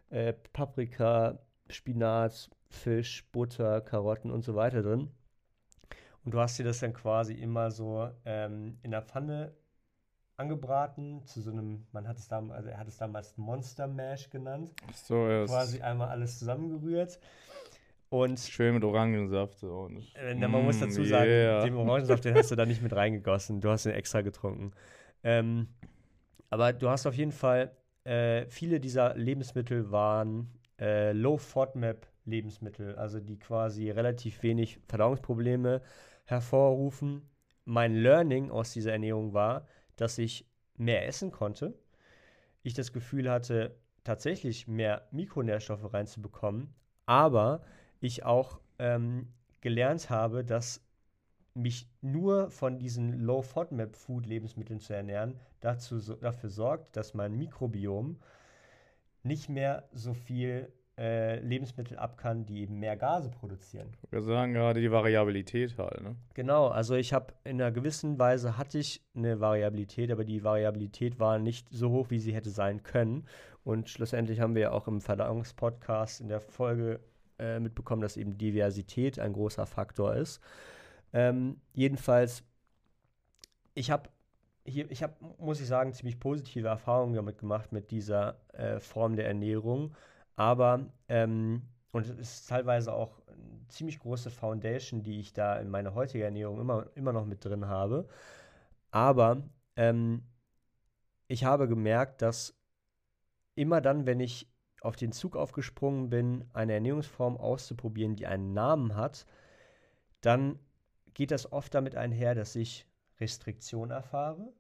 äh, 0.10 0.34
Paprika, 0.54 1.40
Spinat, 1.70 2.50
Fisch, 2.70 3.26
Butter, 3.32 3.80
Karotten 3.80 4.30
und 4.30 4.44
so 4.44 4.56
weiter 4.56 4.84
drin. 4.84 5.10
Und 6.26 6.34
du 6.34 6.40
hast 6.40 6.60
dir 6.60 6.66
das 6.66 6.80
dann 6.80 6.94
quasi 6.94 7.34
immer 7.34 7.72
so 7.72 8.10
ähm, 8.26 8.78
in 8.84 8.92
der 8.92 9.04
Pfanne 9.04 9.54
angebraten 10.38 11.26
zu 11.26 11.42
so 11.42 11.52
einem, 11.52 11.86
man 11.94 12.08
hat 12.08 12.18
es 12.18 12.28
damals, 12.28 12.58
also 12.58 12.70
er 12.70 12.78
hat 12.78 12.88
es 12.90 12.98
damals 12.98 13.38
Monster 13.38 13.88
Mash 13.88 14.30
genannt. 14.30 14.74
So, 14.94 15.16
ja. 15.28 15.46
Quasi 15.46 15.82
einmal 15.82 16.10
alles 16.10 16.40
zusammengerührt. 16.40 17.20
Und 18.10 18.40
Schön 18.40 18.76
mit 18.76 18.84
Orangensaft. 18.84 19.64
Und, 19.64 20.04
äh, 20.16 20.36
man 20.36 20.64
muss 20.64 20.80
dazu 20.80 21.02
mm, 21.02 21.06
sagen, 21.06 21.30
yeah. 21.30 21.64
den 21.64 21.76
Orangensaft, 21.76 22.26
den 22.26 22.36
hast 22.36 22.52
du 22.52 22.56
da 22.56 22.66
nicht 22.66 22.82
mit 22.82 22.94
reingegossen. 22.94 23.62
Du 23.62 23.70
hast 23.70 23.86
ihn 23.86 23.92
extra 23.92 24.22
getrunken. 24.22 24.72
Ähm, 25.24 25.68
aber 26.50 26.72
du 26.72 26.90
hast 26.90 27.06
auf 27.08 27.16
jeden 27.16 27.32
Fall, 27.32 27.76
äh, 28.04 28.46
viele 28.48 28.80
dieser 28.80 29.16
Lebensmittel 29.16 29.92
waren 29.92 30.50
äh, 30.80 31.12
Low-FODMAP-Lebensmittel, 31.14 32.96
also 32.96 33.20
die 33.20 33.40
quasi 33.40 33.90
relativ 33.90 34.44
wenig 34.44 34.80
Verdauungsprobleme 34.88 35.82
hervorrufen. 36.26 37.24
Mein 37.66 37.96
Learning 37.96 38.52
aus 38.52 38.72
dieser 38.72 38.92
Ernährung 38.92 39.34
war, 39.34 39.66
dass 39.96 40.18
ich 40.18 40.48
mehr 40.78 41.08
essen 41.08 41.32
konnte. 41.32 41.74
Ich 42.62 42.74
das 42.74 42.94
Gefühl 42.94 43.30
hatte, 43.30 43.76
tatsächlich 44.04 44.68
mehr 44.68 45.08
Mikronährstoffe 45.12 45.94
reinzubekommen, 45.94 46.74
aber 47.06 47.62
ich 48.06 48.24
auch 48.24 48.60
ähm, 48.80 49.28
gelernt 49.62 50.10
habe, 50.10 50.44
dass 50.44 50.82
mich 51.54 51.88
nur 52.02 52.52
von 52.52 52.78
diesen 52.78 53.20
Low-FODMAP-Food-Lebensmitteln 53.20 54.80
zu 54.80 54.94
ernähren, 54.94 55.40
dazu, 55.62 56.00
so, 56.00 56.16
dafür 56.16 56.50
sorgt, 56.50 56.98
dass 56.98 57.14
mein 57.14 57.38
Mikrobiom 57.38 58.20
nicht 59.24 59.50
mehr 59.50 59.88
so 59.94 60.14
viel 60.14 60.72
äh, 60.98 61.40
Lebensmittel 61.40 61.98
ab 61.98 62.18
kann, 62.18 62.46
die 62.46 62.62
eben 62.62 62.80
mehr 62.80 62.96
Gase 62.96 63.30
produzieren. 63.30 63.92
Wir 64.12 64.22
sagen 64.22 64.54
gerade 64.54 64.80
die 64.80 64.92
Variabilität 64.92 65.78
halt, 65.78 66.02
ne? 66.02 66.16
Genau, 66.34 66.68
also 66.68 66.96
ich 66.96 67.14
habe 67.14 67.34
in 67.44 67.62
einer 67.62 67.72
gewissen 67.72 68.18
Weise 68.20 68.58
hatte 68.58 68.78
ich 68.78 69.02
eine 69.16 69.40
Variabilität, 69.40 70.12
aber 70.12 70.24
die 70.24 70.44
Variabilität 70.44 71.20
war 71.20 71.40
nicht 71.40 71.68
so 71.70 71.90
hoch, 71.90 72.10
wie 72.12 72.20
sie 72.20 72.34
hätte 72.34 72.50
sein 72.50 72.84
können. 72.84 73.26
Und 73.64 73.90
schlussendlich 73.90 74.40
haben 74.40 74.56
wir 74.56 74.62
ja 74.62 74.72
auch 74.72 74.88
im 74.88 75.02
Verdauungspodcast 75.02 76.22
in 76.22 76.30
der 76.30 76.40
Folge 76.40 77.00
äh, 77.40 77.60
mitbekommen, 77.60 78.02
dass 78.02 78.18
eben 78.18 78.38
Diversität 78.38 79.20
ein 79.20 79.34
großer 79.34 79.66
Faktor 79.66 80.16
ist. 80.16 80.42
Ähm, 81.14 81.62
jedenfalls, 81.74 82.44
ich 83.74 83.92
habe 83.92 84.10
hier, 84.66 84.90
ich 84.90 85.04
habe, 85.04 85.14
muss 85.38 85.62
ich 85.62 85.68
sagen, 85.68 85.94
ziemlich 85.94 86.20
positive 86.20 86.68
Erfahrungen 86.68 87.14
damit 87.14 87.38
gemacht 87.38 87.72
mit 87.72 87.92
dieser 87.92 88.38
äh, 88.54 88.80
Form 88.80 89.16
der 89.16 89.28
Ernährung. 89.28 89.94
Aber, 90.36 90.88
ähm, 91.08 91.62
und 91.92 92.08
es 92.08 92.20
ist 92.20 92.50
teilweise 92.50 92.94
auch 92.94 93.22
eine 93.28 93.68
ziemlich 93.70 94.00
große 94.00 94.32
Foundation, 94.32 95.04
die 95.04 95.20
ich 95.20 95.34
da 95.34 95.58
in 95.60 95.70
meiner 95.70 95.94
heutigen 95.94 96.24
Ernährung 96.24 96.60
immer, 96.60 96.88
immer 96.96 97.14
noch 97.14 97.26
mit 97.26 97.46
drin 97.46 97.68
habe. 97.68 98.08
Aber 98.92 99.44
ähm, 99.76 100.24
ich 101.28 101.44
habe 101.46 101.68
gemerkt, 101.68 102.22
dass 102.22 102.56
immer 103.56 103.82
dann, 103.82 104.06
wenn 104.06 104.20
ich 104.20 104.48
auf 104.86 104.96
den 104.96 105.12
Zug 105.12 105.36
aufgesprungen 105.36 106.10
bin, 106.10 106.46
eine 106.54 106.74
Ernährungsform 106.74 107.38
auszuprobieren, 107.38 108.16
die 108.16 108.28
einen 108.28 108.54
Namen 108.54 108.96
hat, 108.96 109.26
dann 110.22 110.60
geht 111.14 111.32
das 111.32 111.52
oft 111.52 111.74
damit 111.74 111.96
einher, 111.96 112.36
dass 112.36 112.56
ich 112.56 112.88
Restriktion 113.20 113.92
erfahre. 113.92 114.54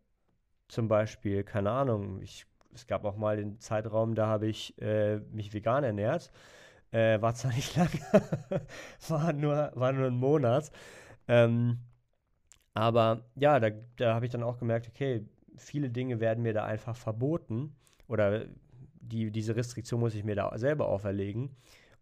Zum 0.67 0.88
Beispiel, 0.88 1.44
keine 1.44 1.72
Ahnung, 1.72 2.22
ich, 2.22 2.46
es 2.74 2.88
gab 2.88 3.05
auch 3.05 3.17
mal 3.17 3.38
den 3.38 3.60
Zeitraum, 3.60 4.15
da 4.15 4.27
habe 4.27 4.48
ich 4.48 4.79
äh, 4.82 5.17
mich 5.32 5.53
vegan 5.53 5.84
ernährt. 5.84 6.32
Äh, 6.91 7.22
war 7.22 7.36
zwar 7.36 7.51
nicht 7.55 7.75
lange, 7.75 8.00
war, 9.08 9.34
nur, 9.34 9.72
war 9.75 9.91
nur 9.91 10.08
ein 10.08 10.17
Monat. 10.17 10.72
Ähm, 11.27 11.79
aber 12.74 13.25
ja, 13.36 13.60
da, 13.60 13.70
da 13.98 14.15
habe 14.15 14.25
ich 14.25 14.32
dann 14.32 14.44
auch 14.44 14.58
gemerkt, 14.58 14.88
okay, 14.88 15.25
viele 15.58 15.89
Dinge 15.89 16.20
werden 16.20 16.44
mir 16.44 16.53
da 16.53 16.65
einfach 16.65 16.96
verboten 16.96 17.75
oder 18.08 18.46
die, 19.08 19.32
diese 19.32 19.56
Restriktion 19.56 20.00
muss 20.00 20.16
ich 20.16 20.24
mir 20.24 20.36
da 20.36 20.58
selber 20.58 20.88
auferlegen. 20.88 21.56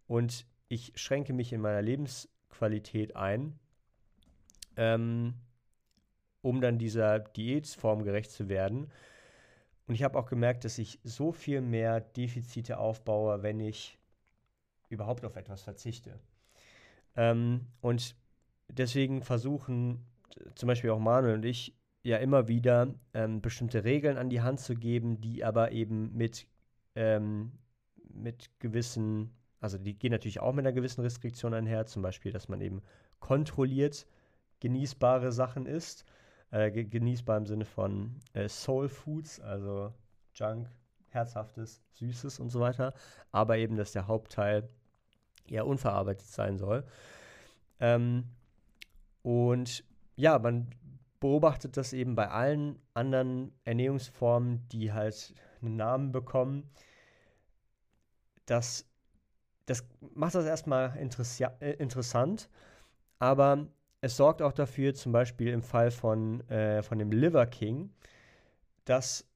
Und 0.06 0.46
ich 0.68 0.92
schränke 0.96 1.32
mich 1.32 1.52
in 1.52 1.60
meiner 1.60 1.82
Lebensqualität 1.82 3.16
ein, 3.16 3.58
ähm, 4.76 5.34
um 6.42 6.60
dann 6.60 6.78
dieser 6.78 7.20
Diätform 7.20 8.04
gerecht 8.04 8.30
zu 8.30 8.48
werden. 8.48 8.90
Und 9.86 9.94
ich 9.94 10.02
habe 10.02 10.18
auch 10.18 10.26
gemerkt, 10.26 10.64
dass 10.64 10.78
ich 10.78 10.98
so 11.04 11.32
viel 11.32 11.60
mehr 11.60 12.00
Defizite 12.00 12.78
aufbaue, 12.78 13.42
wenn 13.42 13.60
ich 13.60 13.98
überhaupt 14.88 15.24
auf 15.24 15.36
etwas 15.36 15.62
verzichte. 15.62 16.18
Ähm, 17.16 17.66
und 17.80 18.16
deswegen 18.68 19.22
versuchen 19.22 20.06
zum 20.54 20.66
Beispiel 20.66 20.90
auch 20.90 20.98
Manuel 20.98 21.34
und 21.34 21.44
ich 21.44 21.76
ja 22.02 22.18
immer 22.18 22.48
wieder 22.48 22.94
ähm, 23.14 23.40
bestimmte 23.40 23.84
Regeln 23.84 24.18
an 24.18 24.30
die 24.30 24.42
Hand 24.42 24.60
zu 24.60 24.74
geben, 24.74 25.20
die 25.20 25.44
aber 25.44 25.72
eben 25.72 26.14
mit 26.14 26.46
ähm, 26.94 27.52
mit 28.12 28.50
gewissen, 28.60 29.30
also 29.60 29.78
die 29.78 29.98
gehen 29.98 30.12
natürlich 30.12 30.40
auch 30.40 30.52
mit 30.52 30.66
einer 30.66 30.74
gewissen 30.74 31.02
Restriktion 31.02 31.54
einher, 31.54 31.86
zum 31.86 32.02
Beispiel, 32.02 32.32
dass 32.32 32.48
man 32.48 32.60
eben 32.60 32.82
kontrolliert 33.20 34.06
genießbare 34.60 35.32
Sachen 35.32 35.66
isst. 35.66 36.04
Äh, 36.50 36.70
genießbar 36.70 37.38
im 37.38 37.46
Sinne 37.46 37.64
von 37.64 38.20
äh, 38.32 38.48
Soul 38.48 38.88
Foods, 38.88 39.40
also 39.40 39.92
Junk, 40.34 40.68
Herzhaftes, 41.08 41.82
Süßes 41.94 42.38
und 42.38 42.50
so 42.50 42.60
weiter. 42.60 42.94
Aber 43.32 43.58
eben, 43.58 43.76
dass 43.76 43.90
der 43.90 44.06
Hauptteil 44.06 44.68
eher 45.48 45.66
unverarbeitet 45.66 46.28
sein 46.28 46.56
soll. 46.56 46.84
Ähm, 47.80 48.24
und 49.22 49.82
ja, 50.14 50.38
man 50.38 50.68
beobachtet 51.18 51.76
das 51.76 51.92
eben 51.92 52.14
bei 52.14 52.28
allen 52.28 52.78
anderen 52.94 53.52
Ernährungsformen, 53.64 54.68
die 54.68 54.92
halt 54.92 55.34
einen 55.66 55.76
Namen 55.76 56.12
bekommen, 56.12 56.70
das, 58.46 58.86
das 59.66 59.84
macht 60.14 60.34
das 60.34 60.44
erstmal 60.44 60.96
äh, 61.60 61.72
interessant, 61.74 62.48
aber 63.18 63.66
es 64.00 64.16
sorgt 64.16 64.42
auch 64.42 64.52
dafür, 64.52 64.94
zum 64.94 65.12
Beispiel 65.12 65.48
im 65.48 65.62
Fall 65.62 65.90
von, 65.90 66.46
äh, 66.50 66.82
von 66.82 66.98
dem 66.98 67.10
Liver 67.10 67.46
King, 67.46 67.90
dass 68.84 69.26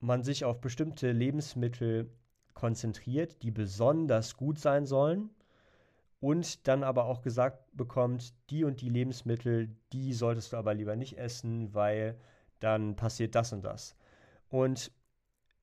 man 0.00 0.24
sich 0.24 0.44
auf 0.44 0.60
bestimmte 0.60 1.12
Lebensmittel 1.12 2.10
konzentriert, 2.54 3.42
die 3.42 3.52
besonders 3.52 4.36
gut 4.36 4.58
sein 4.58 4.86
sollen 4.86 5.30
und 6.20 6.66
dann 6.68 6.82
aber 6.82 7.04
auch 7.04 7.22
gesagt 7.22 7.64
bekommt, 7.76 8.34
die 8.50 8.64
und 8.64 8.80
die 8.80 8.88
Lebensmittel, 8.88 9.70
die 9.92 10.12
solltest 10.12 10.52
du 10.52 10.56
aber 10.56 10.74
lieber 10.74 10.96
nicht 10.96 11.18
essen, 11.18 11.72
weil 11.74 12.18
dann 12.60 12.96
passiert 12.96 13.34
das 13.34 13.52
und 13.52 13.64
das. 13.64 13.96
Und 14.48 14.92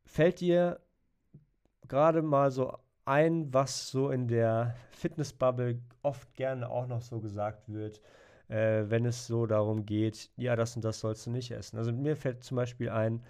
fällt 0.09 0.41
dir 0.41 0.79
gerade 1.87 2.21
mal 2.21 2.51
so 2.51 2.77
ein, 3.05 3.53
was 3.53 3.89
so 3.89 4.09
in 4.11 4.27
der 4.27 4.75
Fitnessbubble 4.91 5.79
oft 6.03 6.33
gerne 6.35 6.69
auch 6.69 6.87
noch 6.87 7.01
so 7.01 7.19
gesagt 7.19 7.71
wird, 7.71 8.01
äh, 8.49 8.83
wenn 8.87 9.05
es 9.05 9.27
so 9.27 9.45
darum 9.45 9.85
geht, 9.85 10.29
ja, 10.37 10.55
das 10.55 10.75
und 10.75 10.85
das 10.85 10.99
sollst 10.99 11.25
du 11.25 11.31
nicht 11.31 11.51
essen. 11.51 11.77
Also 11.77 11.91
mir 11.91 12.15
fällt 12.15 12.43
zum 12.43 12.57
Beispiel 12.57 12.89
ein, 12.89 13.23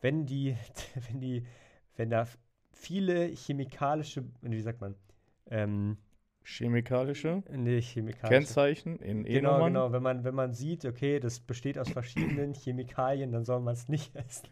wenn 0.00 0.26
die, 0.26 0.56
wenn 1.08 1.20
die, 1.20 1.46
wenn 1.96 2.10
da 2.10 2.26
viele 2.72 3.26
chemikalische, 3.26 4.24
wie 4.42 4.60
sagt 4.60 4.80
man, 4.80 4.94
ähm, 5.50 5.96
Chemikalische? 6.44 7.42
Nee, 7.50 7.80
chemikalische. 7.80 8.28
Kennzeichen 8.28 8.98
in 9.00 9.24
Genau, 9.30 9.56
E-Nummern? 9.58 9.72
genau. 9.72 9.92
Wenn 9.92 10.02
man, 10.02 10.24
wenn 10.24 10.34
man 10.34 10.52
sieht, 10.54 10.84
okay, 10.84 11.20
das 11.20 11.40
besteht 11.40 11.78
aus 11.78 11.90
verschiedenen 11.90 12.54
Chemikalien, 12.54 13.32
dann 13.32 13.44
soll 13.44 13.60
man 13.60 13.74
es 13.74 13.88
nicht 13.88 14.14
essen. 14.28 14.48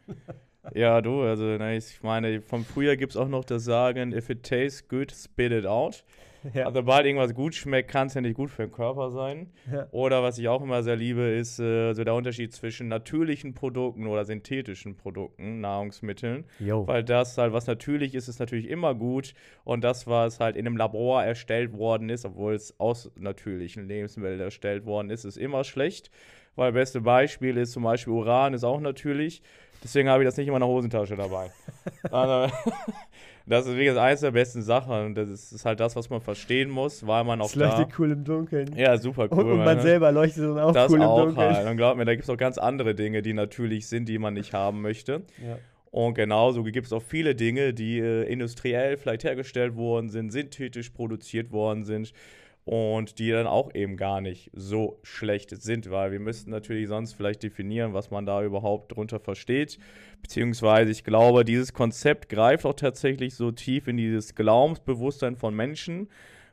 Ja, 0.74 1.00
du, 1.00 1.22
also 1.22 1.56
ich 1.56 2.02
meine, 2.02 2.40
vom 2.40 2.64
Frühjahr 2.64 2.96
gibt 2.96 3.12
es 3.12 3.16
auch 3.16 3.28
noch 3.28 3.44
das 3.44 3.64
Sagen, 3.64 4.12
if 4.12 4.30
it 4.30 4.44
tastes 4.44 4.86
good, 4.88 5.12
spit 5.12 5.52
it 5.52 5.66
out. 5.66 6.04
Ja. 6.54 6.66
Also 6.66 6.80
sobald 6.80 7.06
irgendwas 7.06 7.34
gut 7.34 7.54
schmeckt, 7.54 7.88
kann 7.88 8.08
es 8.08 8.14
ja 8.14 8.20
nicht 8.20 8.34
gut 8.34 8.50
für 8.50 8.62
den 8.62 8.72
Körper 8.72 9.10
sein. 9.10 9.52
Ja. 9.72 9.86
Oder 9.92 10.22
was 10.22 10.38
ich 10.38 10.48
auch 10.48 10.60
immer 10.60 10.82
sehr 10.82 10.96
liebe, 10.96 11.22
ist 11.22 11.60
äh, 11.60 11.92
so 11.92 12.02
der 12.02 12.14
Unterschied 12.14 12.52
zwischen 12.52 12.88
natürlichen 12.88 13.54
Produkten 13.54 14.06
oder 14.08 14.24
synthetischen 14.24 14.96
Produkten, 14.96 15.60
Nahrungsmitteln. 15.60 16.44
Jo. 16.58 16.86
Weil 16.86 17.04
das 17.04 17.38
halt, 17.38 17.52
was 17.52 17.66
natürlich 17.66 18.14
ist, 18.14 18.28
ist 18.28 18.40
natürlich 18.40 18.68
immer 18.68 18.94
gut. 18.94 19.34
Und 19.64 19.84
das, 19.84 20.06
was 20.06 20.40
halt 20.40 20.56
in 20.56 20.66
einem 20.66 20.76
Labor 20.76 21.22
erstellt 21.22 21.72
worden 21.74 22.08
ist, 22.08 22.24
obwohl 22.24 22.54
es 22.54 22.78
aus 22.80 23.12
natürlichen 23.16 23.86
Lebensmitteln 23.86 24.40
erstellt 24.40 24.84
worden 24.84 25.10
ist, 25.10 25.24
ist 25.24 25.36
immer 25.36 25.62
schlecht. 25.62 26.10
Weil 26.54 26.72
beste 26.72 27.00
Beispiel 27.00 27.56
ist 27.56 27.72
zum 27.72 27.84
Beispiel 27.84 28.12
Uran, 28.12 28.52
ist 28.52 28.64
auch 28.64 28.80
natürlich. 28.80 29.42
Deswegen 29.82 30.08
habe 30.08 30.22
ich 30.22 30.28
das 30.28 30.36
nicht 30.36 30.46
in 30.46 30.52
meiner 30.52 30.66
Hosentasche 30.66 31.16
dabei. 31.16 31.50
also, 32.10 32.54
das 33.46 33.66
ist 33.66 33.76
wirklich 33.76 33.98
eines 33.98 34.20
der 34.20 34.30
besten 34.30 34.62
Sachen. 34.62 35.06
Und 35.06 35.14
das 35.14 35.28
ist, 35.28 35.52
ist 35.52 35.64
halt 35.64 35.80
das, 35.80 35.96
was 35.96 36.08
man 36.10 36.20
verstehen 36.20 36.70
muss, 36.70 37.06
weil 37.06 37.24
man 37.24 37.40
auch 37.40 37.46
Es 37.46 37.52
da. 37.52 37.68
leuchtet 37.76 37.98
cool 37.98 38.12
im 38.12 38.24
Dunkeln. 38.24 38.76
Ja, 38.76 38.96
super 38.96 39.28
cool. 39.30 39.44
und, 39.44 39.50
und 39.52 39.64
man 39.64 39.76
ne? 39.76 39.82
selber 39.82 40.12
leuchtet 40.12 40.44
dann 40.44 40.58
auch 40.58 40.72
das 40.72 40.90
cool 40.92 41.02
auch 41.02 41.18
im 41.18 41.26
Dunkeln. 41.26 41.56
halt. 41.56 41.68
Und 41.68 41.76
glaub 41.76 41.96
mir, 41.96 42.04
da 42.04 42.12
gibt 42.12 42.24
es 42.24 42.30
auch 42.30 42.36
ganz 42.36 42.58
andere 42.58 42.94
Dinge, 42.94 43.22
die 43.22 43.32
natürlich 43.32 43.88
sind, 43.88 44.08
die 44.08 44.18
man 44.18 44.34
nicht 44.34 44.54
haben 44.54 44.82
möchte. 44.82 45.22
Ja. 45.44 45.58
Und 45.90 46.14
genauso 46.14 46.62
gibt 46.62 46.86
es 46.86 46.92
auch 46.92 47.02
viele 47.02 47.34
Dinge, 47.34 47.74
die 47.74 47.98
äh, 47.98 48.22
industriell 48.22 48.96
vielleicht 48.96 49.24
hergestellt 49.24 49.76
worden 49.76 50.08
sind, 50.08 50.30
synthetisch 50.30 50.90
produziert 50.90 51.52
worden 51.52 51.84
sind 51.84 52.14
und 52.64 53.18
die 53.18 53.30
dann 53.30 53.46
auch 53.46 53.74
eben 53.74 53.96
gar 53.96 54.20
nicht 54.20 54.50
so 54.54 55.00
schlecht 55.02 55.50
sind, 55.50 55.90
weil 55.90 56.12
wir 56.12 56.20
müssten 56.20 56.50
natürlich 56.50 56.88
sonst 56.88 57.14
vielleicht 57.14 57.42
definieren, 57.42 57.92
was 57.92 58.10
man 58.10 58.24
da 58.24 58.42
überhaupt 58.42 58.94
drunter 58.94 59.18
versteht. 59.18 59.78
Beziehungsweise 60.22 60.92
ich 60.92 61.02
glaube, 61.02 61.44
dieses 61.44 61.72
Konzept 61.72 62.28
greift 62.28 62.64
auch 62.64 62.74
tatsächlich 62.74 63.34
so 63.34 63.50
tief 63.50 63.88
in 63.88 63.96
dieses 63.96 64.36
Glaubensbewusstsein 64.36 65.34
von 65.34 65.54
Menschen, 65.54 66.08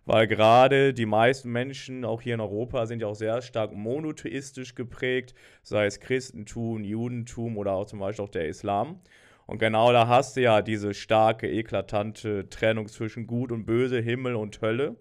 weil 0.06 0.26
gerade 0.26 0.96
die 0.96 1.06
meisten 1.06 1.52
Menschen, 1.52 2.04
auch 2.04 2.22
hier 2.22 2.34
in 2.34 2.42
Europa, 2.42 2.88
sind 2.88 3.04
ja 3.04 3.08
auch 3.08 3.16
sehr 3.16 3.44
stark 3.44 3.74
monotheistisch 3.74 4.74
geprägt, 4.74 5.36
sei 5.62 5.86
es 5.86 6.00
Christentum, 6.00 6.84
Judentum 6.84 7.58
oder 7.58 7.74
auch 7.74 7.86
zum 7.86 8.00
Beispiel 8.00 8.26
auch 8.26 8.30
der 8.30 8.48
Islam. 8.48 9.00
Und 9.46 9.60
genau 9.60 9.92
da 9.92 10.08
hast 10.08 10.36
du 10.36 10.42
ja 10.42 10.64
diese 10.64 10.96
starke, 10.96 11.48
eklatante 11.48 12.50
Trennung 12.50 12.88
zwischen 12.88 13.28
Gut 13.28 13.52
und 13.52 13.66
Böse, 13.66 14.00
Himmel 14.00 14.36
und 14.36 14.62
Hölle. 14.62 14.96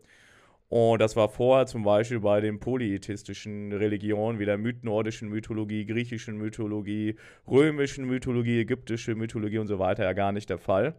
Und 0.69 1.01
das 1.01 1.17
war 1.17 1.31
vorher 1.31 1.67
zum 1.67 1.83
Beispiel 1.83 2.21
bei 2.21 2.43
den 2.43 2.61
polytheistischen 2.61 3.73
Religionen 3.73 4.39
wie 4.39 4.45
der 4.45 4.59
mythnordischen 4.59 5.31
Mythologie, 5.31 5.87
griechischen 5.87 6.37
Mythologie, 6.37 7.17
römischen 7.47 8.05
Mythologie, 8.05 8.61
ägyptische 8.61 9.15
Mythologie 9.15 9.59
und 9.59 9.67
so 9.67 9.79
weiter 9.79 10.05
ja 10.05 10.13
gar 10.13 10.33
nicht 10.33 10.51
der 10.51 10.59
Fall. 10.59 10.95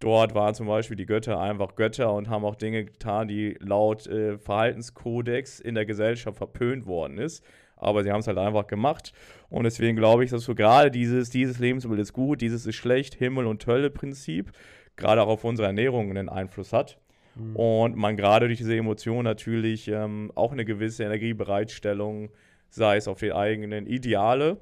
Dort 0.00 0.34
waren 0.34 0.54
zum 0.54 0.66
Beispiel 0.66 0.96
die 0.96 1.06
Götter 1.06 1.38
einfach 1.38 1.76
Götter 1.76 2.12
und 2.14 2.28
haben 2.28 2.44
auch 2.44 2.56
Dinge 2.56 2.86
getan, 2.86 3.28
die 3.28 3.56
laut 3.60 4.06
äh, 4.06 4.38
Verhaltenskodex 4.38 5.60
in 5.60 5.74
der 5.74 5.86
Gesellschaft 5.86 6.38
verpönt 6.38 6.86
worden 6.86 7.18
ist. 7.18 7.44
Aber 7.76 8.02
sie 8.02 8.10
haben 8.10 8.20
es 8.20 8.26
halt 8.26 8.38
einfach 8.38 8.66
gemacht. 8.66 9.12
Und 9.50 9.64
deswegen 9.64 9.96
glaube 9.96 10.24
ich, 10.24 10.30
dass 10.30 10.44
so 10.44 10.54
gerade 10.54 10.90
dieses, 10.90 11.28
dieses 11.28 11.58
Lebensmittel 11.58 12.00
ist 12.00 12.12
gut, 12.14 12.40
dieses 12.40 12.66
ist 12.66 12.76
schlecht, 12.76 13.14
Himmel- 13.14 13.46
und 13.46 13.66
Hölle-Prinzip, 13.66 14.52
gerade 14.96 15.22
auch 15.22 15.28
auf 15.28 15.44
unsere 15.44 15.66
Ernährung 15.66 16.10
einen 16.10 16.28
Einfluss 16.28 16.72
hat. 16.72 16.98
Mhm. 17.34 17.56
Und 17.56 17.96
man 17.96 18.16
gerade 18.16 18.46
durch 18.46 18.58
diese 18.58 18.76
Emotion 18.76 19.24
natürlich 19.24 19.88
ähm, 19.88 20.32
auch 20.34 20.52
eine 20.52 20.64
gewisse 20.64 21.04
Energiebereitstellung, 21.04 22.30
sei 22.68 22.96
es 22.96 23.08
auf 23.08 23.18
die 23.18 23.32
eigenen 23.32 23.86
Ideale, 23.86 24.58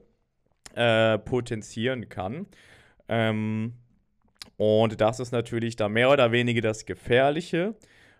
äh, 0.75 1.19
potenzieren 1.19 2.09
kann. 2.09 2.47
Ähm, 3.09 3.75
und 4.57 5.01
das 5.01 5.21
ist 5.21 5.33
natürlich 5.33 5.77
da 5.77 5.89
mehr 5.89 6.11
oder 6.11 6.33
weniger 6.33 6.61
das 6.61 6.87
Gefährliche, 6.87 7.75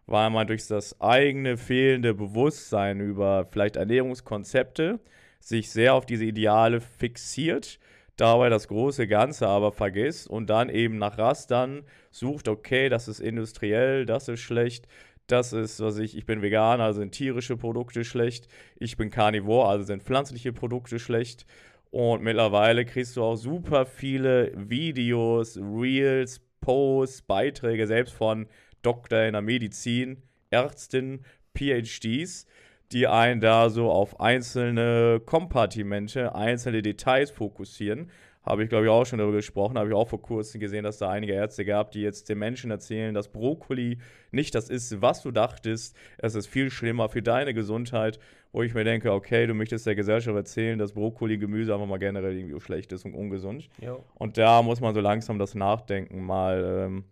weil 0.07 0.31
man 0.31 0.47
durch 0.47 0.67
das 0.67 1.01
eigene 1.01 1.57
fehlende 1.57 2.15
Bewusstsein 2.15 3.01
über 3.01 3.47
vielleicht 3.51 3.77
Ernährungskonzepte 3.77 4.99
sich 5.41 5.71
sehr 5.71 5.95
auf 5.95 6.07
diese 6.07 6.25
Ideale 6.25 6.81
fixiert, 6.81 7.79
dabei 8.23 8.49
das 8.49 8.69
große 8.69 9.09
Ganze 9.09 9.49
aber 9.49 9.73
vergisst 9.73 10.29
und 10.29 10.49
dann 10.49 10.69
eben 10.69 10.97
nach 10.97 11.19
Rastern 11.19 11.83
sucht, 12.11 12.49
okay, 12.49 12.89
das 12.89 13.09
ist 13.09 13.21
industriell, 13.21 14.07
das 14.07 14.29
ist 14.29 14.41
schlecht, 14.41 14.87
das 15.27 15.53
ist, 15.53 15.81
was 15.81 15.99
ich, 15.99 16.17
ich 16.17 16.25
bin 16.25 16.41
Veganer, 16.41 16.85
also 16.85 17.01
sind 17.01 17.13
tierische 17.13 17.57
Produkte 17.57 18.05
schlecht, 18.05 18.49
ich 18.77 18.97
bin 18.97 19.11
Carnivore, 19.11 19.69
also 19.69 19.85
sind 19.85 20.03
pflanzliche 20.03 20.53
Produkte 20.53 20.99
schlecht. 20.99 21.47
Und 21.91 22.23
mittlerweile 22.23 22.85
kriegst 22.85 23.17
du 23.17 23.23
auch 23.23 23.37
super 23.37 23.85
viele 23.85 24.53
Videos, 24.55 25.59
Reels, 25.59 26.41
Posts, 26.61 27.23
Beiträge, 27.23 27.87
selbst 27.87 28.15
von 28.15 28.47
Doktor 28.83 29.25
in 29.25 29.33
der 29.33 29.43
Medizin, 29.43 30.23
Ärztinnen, 30.51 31.25
PhDs, 31.55 32.47
die 32.93 33.07
einen 33.07 33.41
da 33.41 33.71
so 33.71 33.91
auf 33.91 34.21
einzelne 34.21 35.21
Kompartimente, 35.25 36.35
einzelne 36.35 36.83
Details 36.83 37.31
fokussieren. 37.31 38.11
Habe 38.45 38.65
ich, 38.65 38.69
glaube 38.69 38.87
ich, 38.87 38.91
auch 38.91 39.07
schon 39.07 39.21
darüber 39.21 39.37
gesprochen. 39.37 39.79
Habe 39.79 39.91
ich 39.91 39.95
auch 39.95 40.09
vor 40.09 40.21
kurzem 40.21 40.61
gesehen, 40.61 40.83
dass 40.83 40.99
da 40.99 41.09
einige 41.09 41.33
Ärzte 41.33 41.65
gab, 41.65 41.93
die 41.93 42.01
jetzt 42.01 42.29
den 42.29 42.39
Menschen 42.39 42.73
erzählen, 42.73 43.15
dass 43.15 43.29
Brokkoli 43.29 43.99
nicht 44.33 44.55
das 44.57 44.69
ist, 44.69 45.01
was 45.01 45.23
du 45.23 45.31
dachtest. 45.31 45.97
Es 46.19 46.35
ist 46.35 46.49
viel 46.49 46.71
schlimmer 46.71 47.09
für 47.09 47.23
deine 47.23 47.55
Gesundheit. 47.55 48.19
Wo 48.55 48.63
ich 48.63 48.75
mir 48.75 48.85
denke, 48.85 49.13
okay, 49.13 49.47
du 49.47 49.55
möchtest 49.55 49.87
der 49.87 49.95
Gesellschaft 49.95 50.37
erzählen, 50.37 50.79
dass 50.79 50.93
Brokkoli, 50.93 51.39
Gemüse 51.39 51.73
einfach 51.73 51.87
mal 51.87 51.99
generell 51.99 52.37
irgendwie 52.37 52.61
schlecht 52.61 52.93
ist 52.93 53.07
und 53.07 53.15
ungesund. 53.15 53.71
Jo. 53.81 54.05
Und 54.15 54.37
da 54.37 54.61
muss 54.61 54.81
man 54.81 54.93
so 54.93 55.01
langsam 55.01 55.39
das 55.39 55.55
Nachdenken 55.55 56.23
mal 56.23 56.85
ähm, 56.85 57.05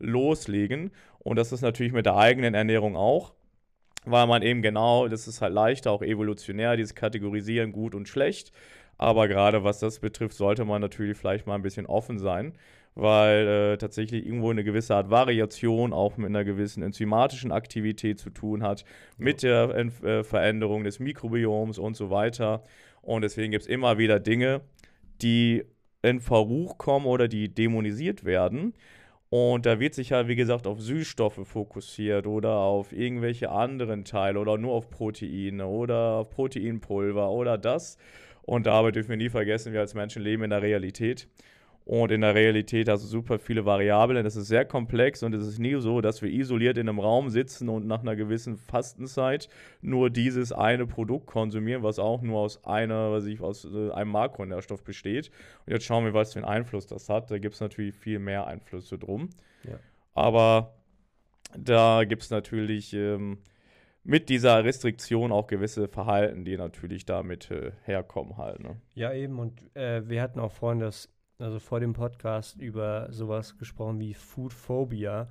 loslegen. 0.00 0.90
Und 1.20 1.36
das 1.36 1.52
ist 1.52 1.60
natürlich 1.60 1.92
mit 1.92 2.06
der 2.06 2.16
eigenen 2.16 2.54
Ernährung 2.54 2.96
auch, 2.96 3.34
weil 4.10 4.26
man 4.26 4.42
eben 4.42 4.62
genau, 4.62 5.08
das 5.08 5.28
ist 5.28 5.40
halt 5.40 5.52
leichter, 5.52 5.90
auch 5.90 6.02
evolutionär, 6.02 6.76
dieses 6.76 6.94
Kategorisieren 6.94 7.72
gut 7.72 7.94
und 7.94 8.08
schlecht. 8.08 8.52
Aber 8.96 9.28
gerade 9.28 9.62
was 9.64 9.78
das 9.78 10.00
betrifft, 10.00 10.36
sollte 10.36 10.64
man 10.64 10.80
natürlich 10.80 11.16
vielleicht 11.16 11.46
mal 11.46 11.54
ein 11.54 11.62
bisschen 11.62 11.86
offen 11.86 12.18
sein, 12.18 12.54
weil 12.96 13.46
äh, 13.46 13.78
tatsächlich 13.78 14.26
irgendwo 14.26 14.50
eine 14.50 14.64
gewisse 14.64 14.96
Art 14.96 15.08
Variation 15.08 15.92
auch 15.92 16.16
mit 16.16 16.26
einer 16.28 16.44
gewissen 16.44 16.82
enzymatischen 16.82 17.52
Aktivität 17.52 18.18
zu 18.18 18.30
tun 18.30 18.64
hat, 18.64 18.84
mit 19.16 19.44
der 19.44 19.70
äh, 19.70 20.24
Veränderung 20.24 20.82
des 20.82 20.98
Mikrobioms 20.98 21.78
und 21.78 21.96
so 21.96 22.10
weiter. 22.10 22.64
Und 23.02 23.22
deswegen 23.22 23.52
gibt 23.52 23.62
es 23.62 23.68
immer 23.68 23.98
wieder 23.98 24.18
Dinge, 24.18 24.62
die 25.22 25.64
in 26.02 26.20
Verruch 26.20 26.76
kommen 26.78 27.06
oder 27.06 27.28
die 27.28 27.52
dämonisiert 27.54 28.24
werden. 28.24 28.74
Und 29.30 29.66
da 29.66 29.78
wird 29.78 29.94
sich 29.94 30.10
ja, 30.10 30.26
wie 30.26 30.36
gesagt, 30.36 30.66
auf 30.66 30.80
Süßstoffe 30.80 31.46
fokussiert 31.46 32.26
oder 32.26 32.54
auf 32.54 32.92
irgendwelche 32.92 33.50
anderen 33.50 34.04
Teile 34.04 34.38
oder 34.38 34.56
nur 34.56 34.72
auf 34.72 34.88
Proteine 34.88 35.66
oder 35.66 36.14
auf 36.14 36.30
Proteinpulver 36.30 37.30
oder 37.30 37.58
das. 37.58 37.98
Und 38.42 38.66
dabei 38.66 38.90
dürfen 38.90 39.10
wir 39.10 39.16
nie 39.18 39.28
vergessen, 39.28 39.74
wir 39.74 39.80
als 39.80 39.92
Menschen 39.92 40.22
leben 40.22 40.44
in 40.44 40.50
der 40.50 40.62
Realität. 40.62 41.28
Und 41.88 42.12
in 42.12 42.20
der 42.20 42.34
Realität 42.34 42.86
hast 42.90 43.04
du 43.04 43.06
super 43.06 43.38
viele 43.38 43.64
Variablen. 43.64 44.22
Das 44.22 44.36
ist 44.36 44.48
sehr 44.48 44.66
komplex 44.66 45.22
und 45.22 45.34
es 45.34 45.46
ist 45.46 45.58
nie 45.58 45.80
so, 45.80 46.02
dass 46.02 46.20
wir 46.20 46.28
isoliert 46.28 46.76
in 46.76 46.86
einem 46.86 46.98
Raum 47.00 47.30
sitzen 47.30 47.70
und 47.70 47.86
nach 47.86 48.02
einer 48.02 48.14
gewissen 48.14 48.58
Fastenzeit 48.58 49.48
nur 49.80 50.10
dieses 50.10 50.52
eine 50.52 50.86
Produkt 50.86 51.28
konsumieren, 51.28 51.82
was 51.82 51.98
auch 51.98 52.20
nur 52.20 52.40
aus 52.40 52.62
einer, 52.66 53.10
was 53.10 53.24
ich, 53.24 53.40
aus 53.40 53.64
äh, 53.64 53.90
einem 53.92 54.10
Makronährstoff 54.10 54.84
besteht. 54.84 55.30
Und 55.64 55.72
jetzt 55.72 55.86
schauen 55.86 56.04
wir, 56.04 56.12
was 56.12 56.34
für 56.34 56.40
einen 56.40 56.44
Einfluss 56.44 56.86
das 56.86 57.08
hat. 57.08 57.30
Da 57.30 57.38
gibt 57.38 57.54
es 57.54 57.60
natürlich 57.62 57.94
viel 57.94 58.18
mehr 58.18 58.46
Einflüsse 58.46 58.98
drum. 58.98 59.30
Ja. 59.64 59.78
Aber 60.12 60.74
da 61.56 62.04
gibt 62.04 62.20
es 62.20 62.28
natürlich 62.28 62.92
ähm, 62.92 63.38
mit 64.04 64.28
dieser 64.28 64.62
Restriktion 64.62 65.32
auch 65.32 65.46
gewisse 65.46 65.88
Verhalten, 65.88 66.44
die 66.44 66.58
natürlich 66.58 67.06
damit 67.06 67.50
äh, 67.50 67.72
herkommen 67.84 68.36
halt. 68.36 68.60
Ne? 68.62 68.76
Ja, 68.94 69.14
eben. 69.14 69.38
Und 69.38 69.74
äh, 69.74 70.06
wir 70.06 70.20
hatten 70.20 70.38
auch 70.38 70.52
vorhin 70.52 70.80
das 70.80 71.08
also 71.38 71.58
vor 71.58 71.80
dem 71.80 71.92
Podcast, 71.92 72.60
über 72.60 73.08
sowas 73.12 73.56
gesprochen 73.58 74.00
wie 74.00 74.14
Food 74.14 74.52
Phobia. 74.52 75.28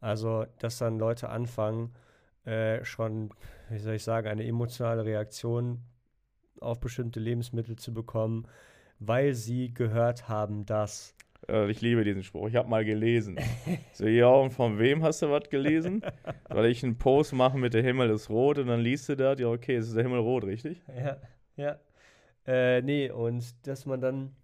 Also, 0.00 0.46
dass 0.58 0.78
dann 0.78 0.98
Leute 0.98 1.30
anfangen, 1.30 1.94
äh, 2.44 2.84
schon, 2.84 3.30
wie 3.70 3.78
soll 3.78 3.94
ich 3.94 4.04
sagen, 4.04 4.28
eine 4.28 4.46
emotionale 4.46 5.04
Reaktion 5.04 5.80
auf 6.60 6.80
bestimmte 6.80 7.20
Lebensmittel 7.20 7.76
zu 7.76 7.92
bekommen, 7.92 8.46
weil 8.98 9.34
sie 9.34 9.72
gehört 9.72 10.28
haben, 10.28 10.64
dass. 10.66 11.14
Äh, 11.48 11.70
ich 11.70 11.80
liebe 11.80 12.04
diesen 12.04 12.22
Spruch. 12.22 12.48
Ich 12.48 12.56
habe 12.56 12.68
mal 12.68 12.84
gelesen. 12.84 13.38
so, 13.92 14.06
ja, 14.06 14.28
und 14.28 14.52
von 14.52 14.78
wem 14.78 15.02
hast 15.02 15.22
du 15.22 15.30
was 15.30 15.48
gelesen? 15.48 16.02
Weil 16.48 16.66
ich 16.66 16.84
einen 16.84 16.98
Post 16.98 17.32
mache 17.32 17.58
mit 17.58 17.74
der 17.74 17.82
Himmel 17.82 18.10
ist 18.10 18.30
rot 18.30 18.58
und 18.58 18.68
dann 18.68 18.80
liest 18.80 19.08
du 19.08 19.16
da, 19.16 19.34
ja, 19.34 19.48
okay, 19.48 19.76
es 19.76 19.88
ist 19.88 19.96
der 19.96 20.04
Himmel 20.04 20.20
rot, 20.20 20.44
richtig? 20.44 20.82
Ja, 20.94 21.16
ja. 21.56 21.78
Äh, 22.46 22.82
nee, 22.82 23.10
und 23.10 23.66
dass 23.66 23.86
man 23.86 24.00
dann 24.00 24.36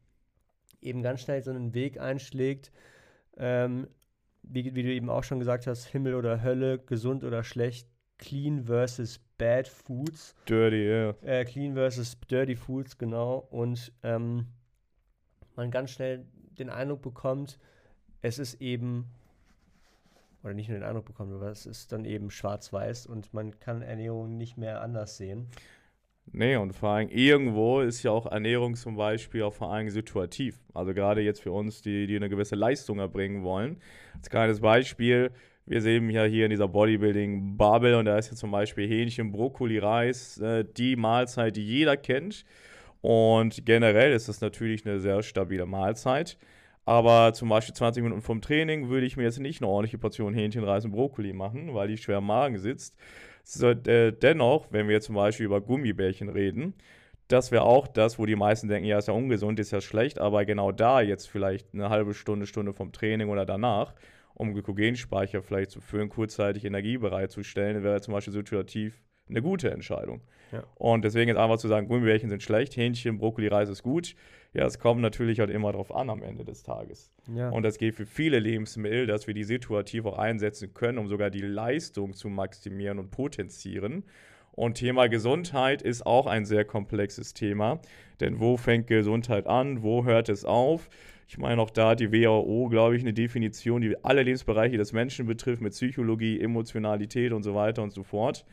eben 0.82 1.02
ganz 1.02 1.20
schnell 1.20 1.42
so 1.42 1.50
einen 1.50 1.74
Weg 1.74 1.98
einschlägt, 1.98 2.72
ähm, 3.36 3.88
wie, 4.42 4.74
wie, 4.74 4.82
du 4.82 4.92
eben 4.92 5.08
auch 5.08 5.24
schon 5.24 5.38
gesagt 5.38 5.66
hast, 5.66 5.86
Himmel 5.86 6.14
oder 6.14 6.42
Hölle, 6.42 6.78
gesund 6.78 7.24
oder 7.24 7.44
schlecht, 7.44 7.88
clean 8.18 8.64
versus 8.64 9.20
bad 9.38 9.68
foods. 9.68 10.34
Dirty, 10.48 10.88
ja. 10.88 11.14
Yeah. 11.22 11.40
Äh, 11.40 11.44
clean 11.44 11.74
versus 11.74 12.16
dirty 12.30 12.56
foods, 12.56 12.98
genau. 12.98 13.46
Und 13.50 13.92
ähm, 14.02 14.46
man 15.56 15.70
ganz 15.70 15.90
schnell 15.90 16.26
den 16.58 16.70
Eindruck 16.70 17.02
bekommt, 17.02 17.58
es 18.20 18.38
ist 18.38 18.60
eben, 18.60 19.10
oder 20.42 20.54
nicht 20.54 20.68
nur 20.68 20.78
den 20.78 20.84
Eindruck 20.84 21.06
bekommt, 21.06 21.32
aber 21.32 21.50
es 21.50 21.66
ist 21.66 21.92
dann 21.92 22.04
eben 22.04 22.30
schwarz-weiß 22.30 23.06
und 23.06 23.32
man 23.34 23.58
kann 23.58 23.82
Ernährung 23.82 24.36
nicht 24.36 24.56
mehr 24.56 24.80
anders 24.80 25.16
sehen. 25.16 25.48
Nee, 26.30 26.56
und 26.56 26.72
vor 26.72 26.90
allem 26.90 27.08
irgendwo 27.08 27.80
ist 27.80 28.02
ja 28.02 28.10
auch 28.10 28.26
Ernährung 28.26 28.74
zum 28.74 28.96
Beispiel 28.96 29.42
auch 29.42 29.52
vor 29.52 29.72
allem 29.72 29.90
situativ. 29.90 30.58
Also 30.72 30.94
gerade 30.94 31.20
jetzt 31.20 31.42
für 31.42 31.52
uns, 31.52 31.82
die, 31.82 32.06
die 32.06 32.16
eine 32.16 32.28
gewisse 32.28 32.54
Leistung 32.54 32.98
erbringen 33.00 33.42
wollen. 33.42 33.78
Als 34.16 34.30
kleines 34.30 34.60
Beispiel, 34.60 35.30
wir 35.66 35.82
sehen 35.82 36.08
ja 36.10 36.24
hier 36.24 36.44
in 36.46 36.50
dieser 36.50 36.68
Bodybuilding-Bubble 36.68 37.98
und 37.98 38.06
da 38.06 38.16
ist 38.18 38.30
ja 38.30 38.36
zum 38.36 38.50
Beispiel 38.50 38.88
Hähnchen, 38.88 39.30
Brokkoli, 39.32 39.78
Reis, 39.78 40.38
äh, 40.38 40.64
die 40.64 40.96
Mahlzeit, 40.96 41.56
die 41.56 41.64
jeder 41.64 41.96
kennt. 41.96 42.44
Und 43.02 43.66
generell 43.66 44.12
ist 44.12 44.28
das 44.28 44.40
natürlich 44.40 44.86
eine 44.86 45.00
sehr 45.00 45.22
stabile 45.22 45.66
Mahlzeit. 45.66 46.38
Aber 46.84 47.32
zum 47.32 47.48
Beispiel 47.48 47.74
20 47.74 48.02
Minuten 48.02 48.22
vom 48.22 48.40
Training 48.40 48.88
würde 48.88 49.06
ich 49.06 49.16
mir 49.16 49.24
jetzt 49.24 49.38
nicht 49.38 49.60
eine 49.60 49.70
ordentliche 49.70 49.98
Portion 49.98 50.34
Hähnchen, 50.34 50.64
Reis 50.64 50.84
und 50.84 50.92
Brokkoli 50.92 51.32
machen, 51.32 51.74
weil 51.74 51.88
die 51.88 51.96
schwer 51.96 52.18
im 52.18 52.26
Magen 52.26 52.58
sitzt. 52.58 52.96
So, 53.44 53.70
äh, 53.70 54.12
dennoch, 54.12 54.68
wenn 54.70 54.88
wir 54.88 55.00
zum 55.00 55.16
Beispiel 55.16 55.46
über 55.46 55.60
Gummibärchen 55.60 56.28
reden, 56.28 56.74
das 57.28 57.50
wäre 57.50 57.62
auch 57.62 57.88
das, 57.88 58.18
wo 58.18 58.26
die 58.26 58.36
meisten 58.36 58.68
denken, 58.68 58.86
ja, 58.86 58.98
ist 58.98 59.08
ja 59.08 59.14
ungesund, 59.14 59.58
ist 59.58 59.70
ja 59.70 59.80
schlecht, 59.80 60.18
aber 60.18 60.44
genau 60.44 60.70
da 60.70 61.00
jetzt 61.00 61.28
vielleicht 61.28 61.72
eine 61.72 61.88
halbe 61.88 62.14
Stunde, 62.14 62.46
Stunde 62.46 62.72
vom 62.72 62.92
Training 62.92 63.28
oder 63.30 63.46
danach, 63.46 63.94
um 64.34 64.52
Glykogenspeicher 64.52 65.42
vielleicht 65.42 65.70
zu 65.70 65.80
füllen, 65.80 66.08
kurzzeitig 66.08 66.64
Energie 66.64 66.98
bereitzustellen, 66.98 67.82
wäre 67.82 68.00
zum 68.00 68.14
Beispiel 68.14 68.32
situativ 68.32 69.00
eine 69.28 69.42
gute 69.42 69.70
Entscheidung. 69.70 70.22
Ja. 70.52 70.64
Und 70.74 71.04
deswegen 71.04 71.30
ist 71.30 71.36
einfach 71.38 71.56
zu 71.56 71.68
sagen, 71.68 71.88
Gummibärchen 71.88 72.28
sind 72.28 72.42
schlecht, 72.42 72.76
Hähnchen, 72.76 73.18
Brokkoli, 73.18 73.48
Reis 73.48 73.68
ist 73.68 73.82
gut. 73.82 74.14
Ja, 74.52 74.66
es 74.66 74.78
kommt 74.78 75.00
natürlich 75.00 75.40
halt 75.40 75.48
immer 75.48 75.72
darauf 75.72 75.94
an 75.94 76.10
am 76.10 76.22
Ende 76.22 76.44
des 76.44 76.62
Tages. 76.62 77.10
Ja. 77.34 77.48
Und 77.48 77.62
das 77.62 77.78
geht 77.78 77.94
für 77.94 78.04
viele 78.04 78.38
Lebensmittel, 78.38 79.06
dass 79.06 79.26
wir 79.26 79.32
die 79.32 79.44
situativ 79.44 80.04
auch 80.04 80.18
einsetzen 80.18 80.74
können, 80.74 80.98
um 80.98 81.08
sogar 81.08 81.30
die 81.30 81.40
Leistung 81.40 82.12
zu 82.12 82.28
maximieren 82.28 82.98
und 82.98 83.10
potenzieren. 83.10 84.04
Und 84.52 84.74
Thema 84.74 85.08
Gesundheit 85.08 85.80
ist 85.80 86.04
auch 86.04 86.26
ein 86.26 86.44
sehr 86.44 86.66
komplexes 86.66 87.32
Thema. 87.32 87.80
Denn 88.20 88.38
wo 88.38 88.58
fängt 88.58 88.86
Gesundheit 88.86 89.46
an? 89.46 89.82
Wo 89.82 90.04
hört 90.04 90.28
es 90.28 90.44
auf? 90.44 90.90
Ich 91.26 91.38
meine, 91.38 91.62
auch 91.62 91.70
da 91.70 91.90
hat 91.90 92.00
die 92.00 92.12
WHO, 92.12 92.68
glaube 92.68 92.94
ich, 92.94 93.02
eine 93.02 93.14
Definition, 93.14 93.80
die 93.80 93.96
alle 94.04 94.22
Lebensbereiche 94.22 94.76
des 94.76 94.92
Menschen 94.92 95.26
betrifft, 95.26 95.62
mit 95.62 95.72
Psychologie, 95.72 96.38
Emotionalität 96.38 97.32
und 97.32 97.42
so 97.42 97.54
weiter 97.54 97.82
und 97.82 97.92
so 97.92 98.02
fort. 98.02 98.44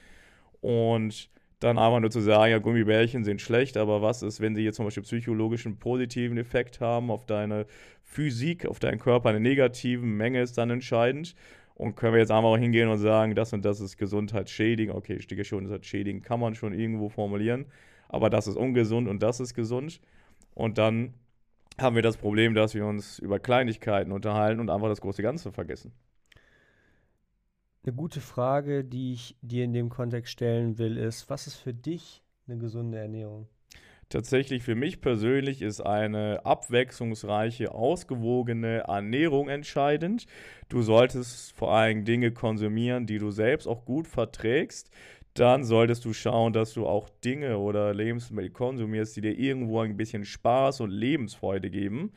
Und 0.61 1.29
dann 1.59 1.77
einfach 1.77 1.99
nur 1.99 2.11
zu 2.11 2.21
sagen, 2.21 2.51
ja, 2.51 2.59
Gummibärchen 2.59 3.23
sind 3.23 3.41
schlecht, 3.41 3.75
aber 3.75 4.01
was 4.01 4.21
ist, 4.23 4.39
wenn 4.39 4.55
sie 4.55 4.63
jetzt 4.63 4.77
zum 4.77 4.85
Beispiel 4.85 5.03
psychologischen 5.03 5.77
positiven 5.77 6.37
Effekt 6.37 6.79
haben 6.79 7.11
auf 7.11 7.25
deine 7.25 7.65
Physik, 8.03 8.65
auf 8.65 8.79
deinen 8.79 8.99
Körper, 8.99 9.29
eine 9.29 9.39
negative 9.39 10.05
Menge 10.05 10.41
ist 10.41 10.57
dann 10.57 10.69
entscheidend. 10.69 11.35
Und 11.75 11.95
können 11.95 12.13
wir 12.13 12.19
jetzt 12.19 12.31
einfach 12.31 12.57
hingehen 12.57 12.89
und 12.89 12.97
sagen, 12.97 13.35
das 13.35 13.53
und 13.53 13.63
das 13.63 13.79
ist 13.79 13.97
gesundheitsschädigend. 13.97 14.93
Okay, 14.93 15.13
ich 15.13 15.23
stehe 15.23 15.45
schon, 15.45 15.65
das 15.65 15.85
schädigend 15.85 16.25
kann 16.25 16.39
man 16.39 16.53
schon 16.53 16.73
irgendwo 16.73 17.07
formulieren. 17.07 17.67
Aber 18.09 18.29
das 18.29 18.47
ist 18.47 18.57
ungesund 18.57 19.07
und 19.07 19.23
das 19.23 19.39
ist 19.39 19.53
gesund. 19.53 20.01
Und 20.55 20.77
dann 20.77 21.13
haben 21.79 21.95
wir 21.95 22.01
das 22.01 22.17
Problem, 22.17 22.53
dass 22.53 22.75
wir 22.75 22.85
uns 22.85 23.19
über 23.19 23.39
Kleinigkeiten 23.39 24.11
unterhalten 24.11 24.59
und 24.59 24.69
einfach 24.69 24.89
das 24.89 24.99
große 24.99 25.21
Ganze 25.21 25.53
vergessen. 25.53 25.93
Eine 27.83 27.95
gute 27.95 28.19
Frage, 28.19 28.83
die 28.83 29.13
ich 29.13 29.37
dir 29.41 29.63
in 29.63 29.71
dem 29.71 29.89
Kontext 29.89 30.33
stellen 30.33 30.77
will, 30.77 30.97
ist, 30.97 31.29
was 31.29 31.47
ist 31.47 31.55
für 31.55 31.73
dich 31.73 32.21
eine 32.47 32.57
gesunde 32.57 32.97
Ernährung? 32.97 33.47
Tatsächlich 34.09 34.63
für 34.63 34.75
mich 34.75 35.01
persönlich 35.01 35.61
ist 35.61 35.81
eine 35.81 36.43
abwechslungsreiche, 36.43 37.71
ausgewogene 37.71 38.79
Ernährung 38.79 39.49
entscheidend. 39.49 40.25
Du 40.67 40.81
solltest 40.81 41.53
vor 41.53 41.71
allem 41.71 42.05
Dinge 42.05 42.31
konsumieren, 42.31 43.05
die 43.05 43.19
du 43.19 43.31
selbst 43.31 43.67
auch 43.67 43.85
gut 43.85 44.07
verträgst. 44.07 44.89
Dann 45.35 45.63
solltest 45.63 46.03
du 46.03 46.11
schauen, 46.11 46.53
dass 46.53 46.73
du 46.73 46.85
auch 46.85 47.07
Dinge 47.23 47.59
oder 47.59 47.93
Lebensmittel 47.93 48.49
konsumierst, 48.49 49.15
die 49.15 49.21
dir 49.21 49.37
irgendwo 49.37 49.79
ein 49.79 49.95
bisschen 49.95 50.25
Spaß 50.25 50.81
und 50.81 50.89
Lebensfreude 50.89 51.69
geben. 51.69 52.11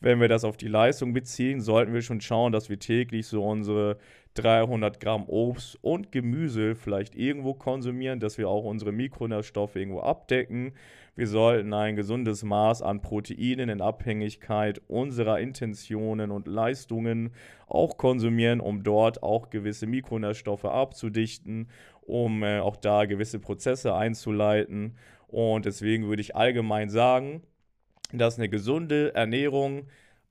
Wenn 0.00 0.20
wir 0.20 0.28
das 0.28 0.44
auf 0.44 0.56
die 0.56 0.68
Leistung 0.68 1.12
beziehen, 1.12 1.60
sollten 1.60 1.92
wir 1.92 2.02
schon 2.02 2.20
schauen, 2.20 2.52
dass 2.52 2.68
wir 2.68 2.78
täglich 2.78 3.26
so 3.26 3.42
unsere 3.42 3.98
300 4.34 5.00
Gramm 5.00 5.24
Obst 5.28 5.78
und 5.82 6.12
Gemüse 6.12 6.74
vielleicht 6.74 7.14
irgendwo 7.14 7.54
konsumieren, 7.54 8.20
dass 8.20 8.38
wir 8.38 8.48
auch 8.48 8.64
unsere 8.64 8.92
Mikronährstoffe 8.92 9.76
irgendwo 9.76 10.00
abdecken. 10.00 10.72
Wir 11.16 11.26
sollten 11.26 11.74
ein 11.74 11.96
gesundes 11.96 12.44
Maß 12.44 12.82
an 12.82 13.02
Proteinen 13.02 13.68
in 13.68 13.80
Abhängigkeit 13.80 14.80
unserer 14.86 15.40
Intentionen 15.40 16.30
und 16.30 16.46
Leistungen 16.46 17.32
auch 17.66 17.96
konsumieren, 17.96 18.60
um 18.60 18.84
dort 18.84 19.22
auch 19.24 19.50
gewisse 19.50 19.88
Mikronährstoffe 19.88 20.64
abzudichten, 20.64 21.68
um 22.02 22.44
äh, 22.44 22.60
auch 22.60 22.76
da 22.76 23.04
gewisse 23.06 23.40
Prozesse 23.40 23.94
einzuleiten. 23.94 24.96
Und 25.26 25.64
deswegen 25.66 26.06
würde 26.06 26.22
ich 26.22 26.36
allgemein 26.36 26.88
sagen, 26.88 27.42
dass 28.12 28.38
eine 28.38 28.48
gesunde 28.48 29.14
Ernährung 29.14 29.88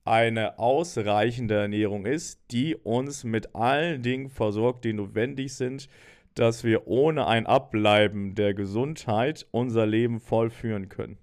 eine 0.08 0.58
ausreichende 0.58 1.54
Ernährung 1.54 2.06
ist, 2.06 2.40
die 2.50 2.74
uns 2.74 3.24
mit 3.24 3.54
allen 3.54 4.02
Dingen 4.02 4.30
versorgt, 4.30 4.84
die 4.84 4.92
notwendig 4.92 5.54
sind, 5.54 5.88
dass 6.34 6.64
wir 6.64 6.86
ohne 6.86 7.26
ein 7.26 7.46
Abbleiben 7.46 8.34
der 8.34 8.54
Gesundheit 8.54 9.46
unser 9.50 9.86
Leben 9.86 10.20
vollführen 10.20 10.88
können. 10.88 11.18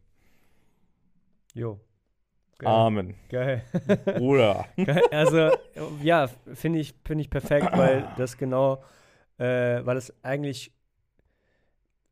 Jo. 1.53 1.79
Geil. 2.57 2.71
Amen. 2.71 3.15
Geil. 3.29 3.63
Bruder. 4.05 4.65
Geil. 4.77 5.01
Also, 5.11 5.51
ja, 6.01 6.29
finde 6.53 6.79
ich, 6.79 6.95
find 7.03 7.21
ich 7.21 7.29
perfekt, 7.29 7.69
weil 7.73 8.07
das 8.17 8.37
genau, 8.37 8.83
äh, 9.37 9.85
weil 9.85 9.97
es 9.97 10.13
eigentlich, 10.23 10.71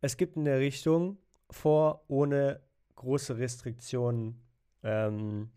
es 0.01 0.17
gibt 0.17 0.37
eine 0.37 0.59
Richtung 0.59 1.17
vor, 1.49 2.03
ohne 2.07 2.59
große 2.95 3.37
Restriktionen 3.37 4.41
ähm, 4.83 5.49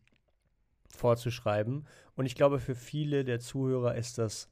vorzuschreiben. 0.96 1.86
Und 2.16 2.26
ich 2.26 2.34
glaube, 2.34 2.58
für 2.58 2.74
viele 2.74 3.24
der 3.24 3.40
Zuhörer 3.40 3.94
ist 3.94 4.18
das, 4.18 4.48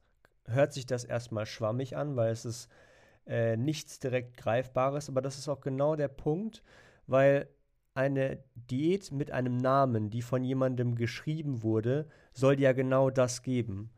hört 0.46 0.72
sich 0.72 0.86
das 0.86 1.04
erstmal 1.04 1.46
schwammig 1.46 1.96
an, 1.96 2.16
weil 2.16 2.30
es 2.30 2.44
ist 2.44 2.68
äh, 3.26 3.56
nichts 3.56 3.98
direkt 3.98 4.36
Greifbares, 4.36 5.08
aber 5.08 5.22
das 5.22 5.38
ist 5.38 5.48
auch 5.48 5.60
genau 5.60 5.96
der 5.96 6.08
Punkt, 6.08 6.62
weil 7.06 7.48
eine 7.94 8.42
Diät 8.54 9.12
mit 9.12 9.30
einem 9.30 9.56
Namen, 9.56 10.10
die 10.10 10.22
von 10.22 10.44
jemandem 10.44 10.96
geschrieben 10.96 11.62
wurde, 11.62 12.08
soll 12.32 12.60
ja 12.60 12.72
genau 12.72 13.10
das 13.10 13.42
geben. 13.42 13.90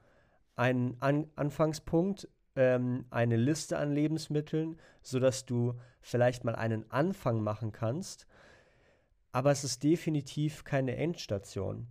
Ein 0.54 0.96
an 1.00 1.28
Anfangspunkt, 1.34 2.28
ähm, 2.54 3.06
eine 3.10 3.36
Liste 3.36 3.78
an 3.78 3.92
Lebensmitteln, 3.92 4.78
sodass 5.02 5.46
du 5.46 5.74
vielleicht 6.00 6.44
mal 6.44 6.54
einen 6.54 6.90
Anfang 6.90 7.40
machen 7.42 7.72
kannst, 7.72 8.26
aber 9.32 9.50
es 9.50 9.64
ist 9.64 9.82
definitiv 9.82 10.64
keine 10.64 10.96
Endstation. 10.96 11.88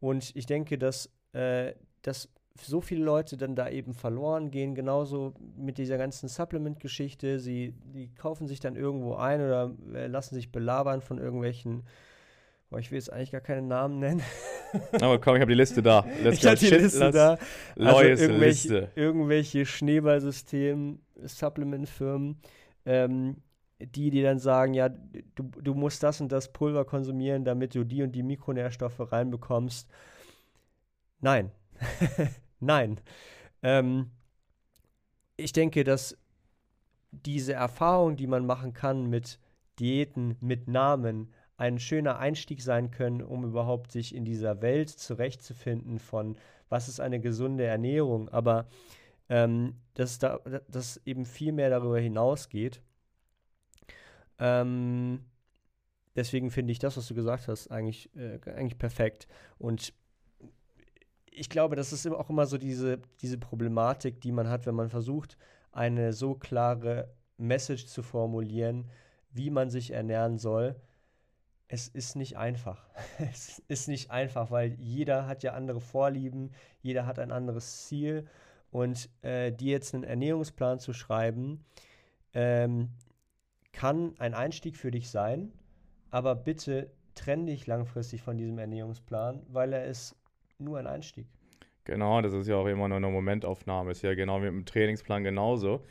Und 0.00 0.34
ich 0.34 0.46
denke, 0.46 0.78
dass, 0.78 1.10
äh, 1.32 1.72
dass 2.02 2.28
so 2.60 2.80
viele 2.80 3.04
Leute 3.04 3.36
dann 3.36 3.54
da 3.54 3.68
eben 3.68 3.94
verloren 3.94 4.50
gehen, 4.50 4.74
genauso 4.74 5.34
mit 5.56 5.78
dieser 5.78 5.98
ganzen 5.98 6.28
Supplement-Geschichte. 6.28 7.38
Sie 7.38 7.74
die 7.94 8.14
kaufen 8.14 8.46
sich 8.46 8.60
dann 8.60 8.76
irgendwo 8.76 9.14
ein 9.14 9.40
oder 9.40 9.72
äh, 9.94 10.06
lassen 10.06 10.34
sich 10.34 10.50
belabern 10.50 11.00
von 11.00 11.18
irgendwelchen, 11.18 11.84
boah, 12.70 12.78
ich 12.78 12.90
will 12.90 12.98
jetzt 12.98 13.12
eigentlich 13.12 13.32
gar 13.32 13.40
keine 13.40 13.62
Namen 13.62 13.98
nennen. 13.98 14.22
Aber 15.00 15.20
komm, 15.20 15.36
ich 15.36 15.40
habe 15.40 15.52
die 15.52 15.58
Liste 15.58 15.82
da. 15.82 16.04
Let's 16.22 16.38
ich 16.38 16.46
habe 16.46 16.56
die 16.56 16.66
Liste 16.66 17.10
da. 17.10 17.38
Also 17.78 18.02
irgendwelche, 18.02 18.38
Liste. 18.38 18.92
irgendwelche 18.94 19.66
Schneeballsystem, 19.66 21.00
Supplement-Firmen, 21.22 22.40
ähm, 22.86 23.36
die, 23.80 24.10
die 24.10 24.22
dann 24.22 24.38
sagen, 24.38 24.74
ja, 24.74 24.88
du, 24.88 25.42
du 25.42 25.74
musst 25.74 26.02
das 26.02 26.20
und 26.20 26.32
das 26.32 26.52
Pulver 26.52 26.84
konsumieren, 26.84 27.44
damit 27.44 27.74
du 27.74 27.84
die 27.84 28.02
und 28.02 28.12
die 28.12 28.22
Mikronährstoffe 28.22 29.12
reinbekommst. 29.12 29.88
Nein. 31.20 31.52
Nein. 32.60 33.00
Ähm, 33.62 34.10
ich 35.36 35.52
denke, 35.52 35.84
dass 35.84 36.16
diese 37.10 37.52
Erfahrung, 37.52 38.16
die 38.16 38.26
man 38.26 38.46
machen 38.46 38.72
kann 38.72 39.08
mit 39.08 39.38
Diäten, 39.78 40.36
mit 40.40 40.68
Namen, 40.68 41.32
ein 41.56 41.78
schöner 41.78 42.18
Einstieg 42.18 42.62
sein 42.62 42.90
können, 42.90 43.22
um 43.22 43.44
überhaupt 43.44 43.90
sich 43.90 44.14
in 44.14 44.24
dieser 44.24 44.62
Welt 44.62 44.90
zurechtzufinden 44.90 45.98
von, 45.98 46.36
was 46.68 46.88
ist 46.88 47.00
eine 47.00 47.20
gesunde 47.20 47.64
Ernährung, 47.64 48.28
aber 48.28 48.66
ähm, 49.28 49.74
dass, 49.94 50.18
da, 50.18 50.38
dass 50.68 51.00
eben 51.04 51.24
viel 51.24 51.52
mehr 51.52 51.70
darüber 51.70 51.98
hinausgeht. 51.98 52.80
Ähm, 54.38 55.24
deswegen 56.16 56.50
finde 56.50 56.72
ich 56.72 56.78
das, 56.78 56.96
was 56.96 57.08
du 57.08 57.14
gesagt 57.14 57.48
hast, 57.48 57.70
eigentlich, 57.70 58.14
äh, 58.16 58.38
eigentlich 58.50 58.78
perfekt. 58.78 59.26
Und 59.58 59.92
ich 61.30 61.48
glaube, 61.48 61.76
das 61.76 61.92
ist 61.92 62.06
auch 62.08 62.30
immer 62.30 62.46
so 62.46 62.58
diese, 62.58 63.00
diese 63.20 63.38
Problematik, 63.38 64.20
die 64.20 64.32
man 64.32 64.48
hat, 64.48 64.66
wenn 64.66 64.74
man 64.74 64.88
versucht, 64.88 65.36
eine 65.72 66.12
so 66.12 66.34
klare 66.34 67.14
Message 67.36 67.86
zu 67.86 68.02
formulieren, 68.02 68.90
wie 69.30 69.50
man 69.50 69.70
sich 69.70 69.92
ernähren 69.92 70.38
soll. 70.38 70.74
Es 71.68 71.86
ist 71.86 72.16
nicht 72.16 72.36
einfach. 72.36 72.88
es 73.30 73.62
ist 73.68 73.88
nicht 73.88 74.10
einfach, 74.10 74.50
weil 74.50 74.72
jeder 74.74 75.26
hat 75.26 75.42
ja 75.42 75.52
andere 75.52 75.80
Vorlieben, 75.80 76.50
jeder 76.82 77.06
hat 77.06 77.18
ein 77.18 77.30
anderes 77.30 77.86
Ziel. 77.86 78.26
Und 78.70 79.08
äh, 79.22 79.50
dir 79.50 79.72
jetzt 79.72 79.94
einen 79.94 80.04
Ernährungsplan 80.04 80.78
zu 80.78 80.92
schreiben, 80.92 81.64
ähm, 82.34 82.90
kann 83.72 84.14
ein 84.18 84.34
Einstieg 84.34 84.76
für 84.76 84.90
dich 84.90 85.10
sein, 85.10 85.52
aber 86.10 86.34
bitte 86.34 86.90
trenn 87.14 87.46
dich 87.46 87.66
langfristig 87.66 88.22
von 88.22 88.36
diesem 88.36 88.58
Ernährungsplan, 88.58 89.42
weil 89.48 89.72
er 89.72 89.86
ist 89.86 90.16
nur 90.58 90.78
ein 90.78 90.86
Einstieg. 90.86 91.26
Genau, 91.84 92.20
das 92.20 92.34
ist 92.34 92.48
ja 92.48 92.56
auch 92.56 92.66
immer 92.66 92.86
nur 92.88 92.98
eine 92.98 93.08
Momentaufnahme. 93.08 93.92
Ist 93.92 94.02
ja 94.02 94.14
genau 94.14 94.42
wie 94.42 94.50
mit 94.50 94.54
dem 94.54 94.66
Trainingsplan 94.66 95.24
genauso. 95.24 95.82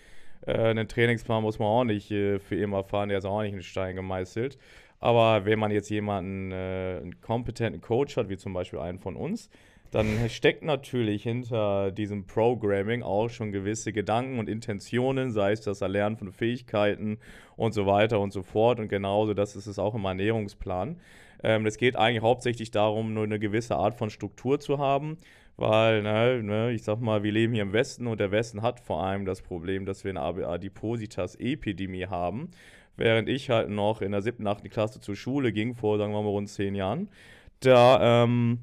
Äh, 0.45 0.53
einen 0.53 0.87
Trainingsplan 0.87 1.41
muss 1.41 1.57
man 1.59 1.67
auch 1.67 1.83
nicht 1.83 2.11
äh, 2.11 2.39
für 2.39 2.55
immer 2.55 2.83
fahren, 2.83 3.09
der 3.09 3.17
ist 3.17 3.25
auch 3.25 3.41
nicht 3.41 3.53
in 3.53 3.63
Stein 3.63 3.95
gemeißelt. 3.95 4.57
Aber 4.99 5.45
wenn 5.45 5.59
man 5.59 5.71
jetzt 5.71 5.89
jemanden, 5.89 6.51
äh, 6.51 6.99
einen 7.01 7.21
kompetenten 7.21 7.81
Coach 7.81 8.15
hat, 8.17 8.29
wie 8.29 8.37
zum 8.37 8.53
Beispiel 8.53 8.79
einen 8.79 8.99
von 8.99 9.15
uns, 9.15 9.49
dann 9.91 10.29
steckt 10.29 10.63
natürlich 10.63 11.23
hinter 11.23 11.91
diesem 11.91 12.25
Programming 12.25 13.03
auch 13.03 13.29
schon 13.29 13.51
gewisse 13.51 13.93
Gedanken 13.93 14.39
und 14.39 14.49
Intentionen, 14.49 15.31
sei 15.31 15.53
es 15.53 15.61
das 15.61 15.81
Erlernen 15.81 16.17
von 16.17 16.31
Fähigkeiten 16.31 17.19
und 17.55 17.73
so 17.73 17.85
weiter 17.85 18.19
und 18.19 18.33
so 18.33 18.43
fort. 18.43 18.79
Und 18.79 18.89
genauso, 18.89 19.33
das 19.33 19.55
ist 19.55 19.67
es 19.67 19.79
auch 19.79 19.95
im 19.95 20.05
Ernährungsplan. 20.05 20.97
Ähm, 21.43 21.65
es 21.65 21.77
geht 21.77 21.95
eigentlich 21.95 22.23
hauptsächlich 22.23 22.71
darum, 22.71 23.13
nur 23.13 23.23
eine 23.23 23.39
gewisse 23.39 23.75
Art 23.75 23.95
von 23.95 24.09
Struktur 24.09 24.59
zu 24.59 24.77
haben, 24.77 25.17
weil, 25.55 26.01
ne, 26.01 26.41
ne, 26.43 26.71
ich 26.71 26.83
sag 26.83 26.99
mal, 26.99 27.23
wir 27.23 27.31
leben 27.31 27.53
hier 27.53 27.63
im 27.63 27.73
Westen 27.73 28.07
und 28.07 28.19
der 28.19 28.31
Westen 28.31 28.61
hat 28.61 28.79
vor 28.79 29.03
allem 29.03 29.25
das 29.25 29.41
Problem, 29.41 29.85
dass 29.85 30.03
wir 30.03 30.11
eine 30.11 30.21
Adipositas-Epidemie 30.21 32.07
haben. 32.07 32.49
Während 32.95 33.29
ich 33.29 33.51
halt 33.51 33.69
noch 33.69 34.01
in 34.01 34.11
der 34.11 34.21
siebten, 34.21 34.47
achten 34.47 34.69
Klasse 34.69 34.99
zur 34.99 35.15
Schule 35.15 35.51
ging, 35.53 35.75
vor, 35.75 35.97
sagen 35.99 36.13
wir 36.13 36.21
mal, 36.21 36.29
rund 36.29 36.49
zehn 36.49 36.73
Jahren, 36.73 37.09
da, 37.59 38.23
ähm, 38.23 38.59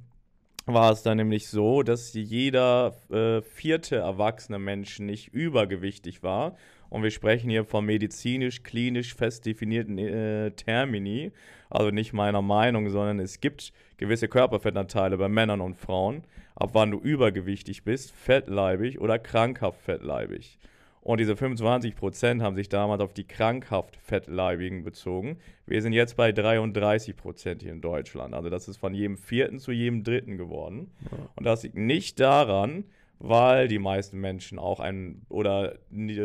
war 0.66 0.92
es 0.92 1.02
dann 1.02 1.18
nämlich 1.18 1.48
so, 1.48 1.82
dass 1.82 2.14
jeder 2.14 2.94
äh, 3.10 3.42
vierte 3.42 3.96
erwachsene 3.96 4.58
Mensch 4.58 4.98
nicht 4.98 5.28
übergewichtig 5.28 6.22
war. 6.22 6.56
Und 6.88 7.02
wir 7.02 7.10
sprechen 7.10 7.50
hier 7.50 7.64
von 7.64 7.84
medizinisch, 7.84 8.62
klinisch 8.62 9.14
fest 9.14 9.46
definierten 9.46 9.98
äh, 9.98 10.52
Termini. 10.52 11.32
Also 11.68 11.90
nicht 11.90 12.12
meiner 12.12 12.40
Meinung, 12.40 12.88
sondern 12.88 13.18
es 13.18 13.40
gibt 13.40 13.72
gewisse 13.96 14.28
Körperfettanteile 14.28 15.18
bei 15.18 15.28
Männern 15.28 15.60
und 15.60 15.74
Frauen, 15.74 16.22
ab 16.54 16.70
wann 16.72 16.92
du 16.92 16.98
übergewichtig 16.98 17.82
bist, 17.82 18.12
fettleibig 18.12 19.00
oder 19.00 19.18
krankhaft 19.18 19.80
fettleibig. 19.80 20.58
Und 21.04 21.20
diese 21.20 21.36
25 21.36 21.96
Prozent 21.96 22.42
haben 22.42 22.56
sich 22.56 22.70
damals 22.70 23.02
auf 23.02 23.12
die 23.12 23.24
krankhaft 23.24 23.98
Fettleibigen 23.98 24.84
bezogen. 24.84 25.36
Wir 25.66 25.82
sind 25.82 25.92
jetzt 25.92 26.16
bei 26.16 26.32
33 26.32 27.14
Prozent 27.14 27.62
hier 27.62 27.72
in 27.72 27.82
Deutschland. 27.82 28.34
Also 28.34 28.48
das 28.48 28.68
ist 28.68 28.78
von 28.78 28.94
jedem 28.94 29.18
vierten 29.18 29.58
zu 29.58 29.70
jedem 29.70 30.02
dritten 30.02 30.38
geworden. 30.38 30.90
Ja. 31.10 31.18
Und 31.36 31.44
das 31.44 31.62
liegt 31.62 31.76
nicht 31.76 32.20
daran, 32.20 32.84
weil 33.18 33.68
die 33.68 33.78
meisten 33.78 34.18
Menschen 34.18 34.58
auch 34.58 34.80
ein 34.80 35.26
oder 35.28 35.76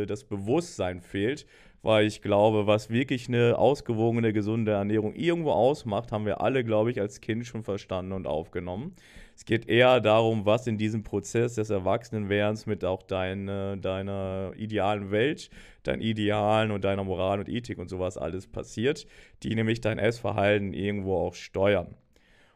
das 0.08 0.24
Bewusstsein 0.24 1.02
fehlt, 1.02 1.46
weil 1.82 2.08
ich 2.08 2.22
glaube, 2.22 2.65
was 2.65 2.89
wirklich 2.89 3.28
eine 3.28 3.58
ausgewogene, 3.58 4.32
gesunde 4.32 4.72
Ernährung 4.72 5.13
irgendwo 5.13 5.52
ausmacht, 5.52 6.13
haben 6.13 6.26
wir 6.26 6.39
alle, 6.39 6.63
glaube 6.63 6.92
ich, 6.92 7.02
als 7.02 7.20
Kind 7.20 7.46
schon 7.46 7.63
verstanden 7.63 8.13
und 8.13 8.28
aufgenommen. 8.28 8.96
Es 9.39 9.45
geht 9.45 9.69
eher 9.69 10.02
darum, 10.02 10.45
was 10.45 10.67
in 10.67 10.78
diesem 10.78 11.04
Prozess 11.04 11.56
des 11.56 11.69
Erwachsenenwerdens 11.69 12.65
mit 12.65 12.84
auch 12.84 13.02
deine, 13.02 13.78
deiner 13.78 14.52
idealen 14.58 15.12
Welt, 15.12 15.49
deinen 15.84 16.02
Idealen 16.02 16.71
und 16.71 16.84
deiner 16.84 17.06
Moral 17.06 17.39
und 17.39 17.47
Ethik 17.47 17.78
und 17.78 17.88
sowas 17.88 18.17
alles 18.17 18.47
passiert, 18.47 19.08
die 19.41 19.56
nämlich 19.56 19.80
dein 19.80 19.97
Essverhalten 19.97 20.73
irgendwo 20.73 21.15
auch 21.15 21.36
steuern. 21.36 21.95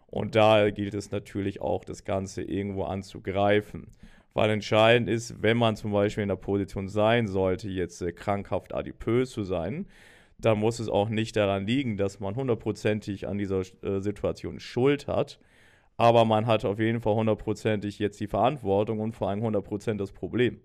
Und 0.08 0.36
da 0.36 0.72
gilt 0.72 0.94
es 0.94 1.10
natürlich 1.10 1.62
auch, 1.62 1.86
das 1.86 2.04
Ganze 2.04 2.42
irgendwo 2.42 2.84
anzugreifen. 2.84 3.88
Weil 4.34 4.50
entscheidend 4.50 5.08
ist, 5.08 5.42
wenn 5.42 5.56
man 5.56 5.78
zum 5.78 5.94
Beispiel 5.94 6.24
in 6.24 6.30
der 6.30 6.36
Position 6.36 6.90
sein 6.90 7.30
sollte, 7.30 7.70
jetzt 7.70 8.02
äh, 8.02 8.12
krankhaft 8.12 8.76
adipös 8.76 9.32
zu 9.32 9.44
sein, 9.44 9.88
dann 10.38 10.60
muss 10.60 10.80
es 10.80 10.90
auch 10.90 11.08
nicht 11.08 11.38
daran 11.38 11.66
liegen, 11.66 11.96
dass 11.96 12.20
man 12.20 12.36
hundertprozentig 12.36 13.26
an 13.26 13.38
dieser 13.38 13.62
äh, 13.84 14.02
Situation 14.02 14.60
Schuld 14.60 15.08
hat, 15.08 15.40
aber 15.98 16.26
man 16.26 16.48
hat 16.48 16.66
auf 16.66 16.80
jeden 16.80 17.02
Fall 17.02 17.16
hundertprozentig 17.16 18.00
jetzt 18.00 18.20
die 18.20 18.28
Verantwortung 18.28 19.00
und 19.00 19.14
vor 19.14 19.30
allem 19.30 19.42
hundertprozentig 19.42 20.08
das 20.08 20.12
Problem. 20.12 20.60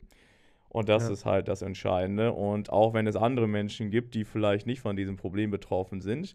Und 0.68 0.88
das 0.88 1.04
ja. 1.04 1.12
ist 1.12 1.24
halt 1.24 1.48
das 1.48 1.62
Entscheidende. 1.62 2.32
Und 2.32 2.70
auch 2.70 2.94
wenn 2.94 3.06
es 3.06 3.16
andere 3.16 3.48
Menschen 3.48 3.90
gibt, 3.90 4.14
die 4.14 4.24
vielleicht 4.24 4.66
nicht 4.66 4.80
von 4.80 4.96
diesem 4.96 5.16
Problem 5.16 5.50
betroffen 5.50 6.00
sind, 6.00 6.34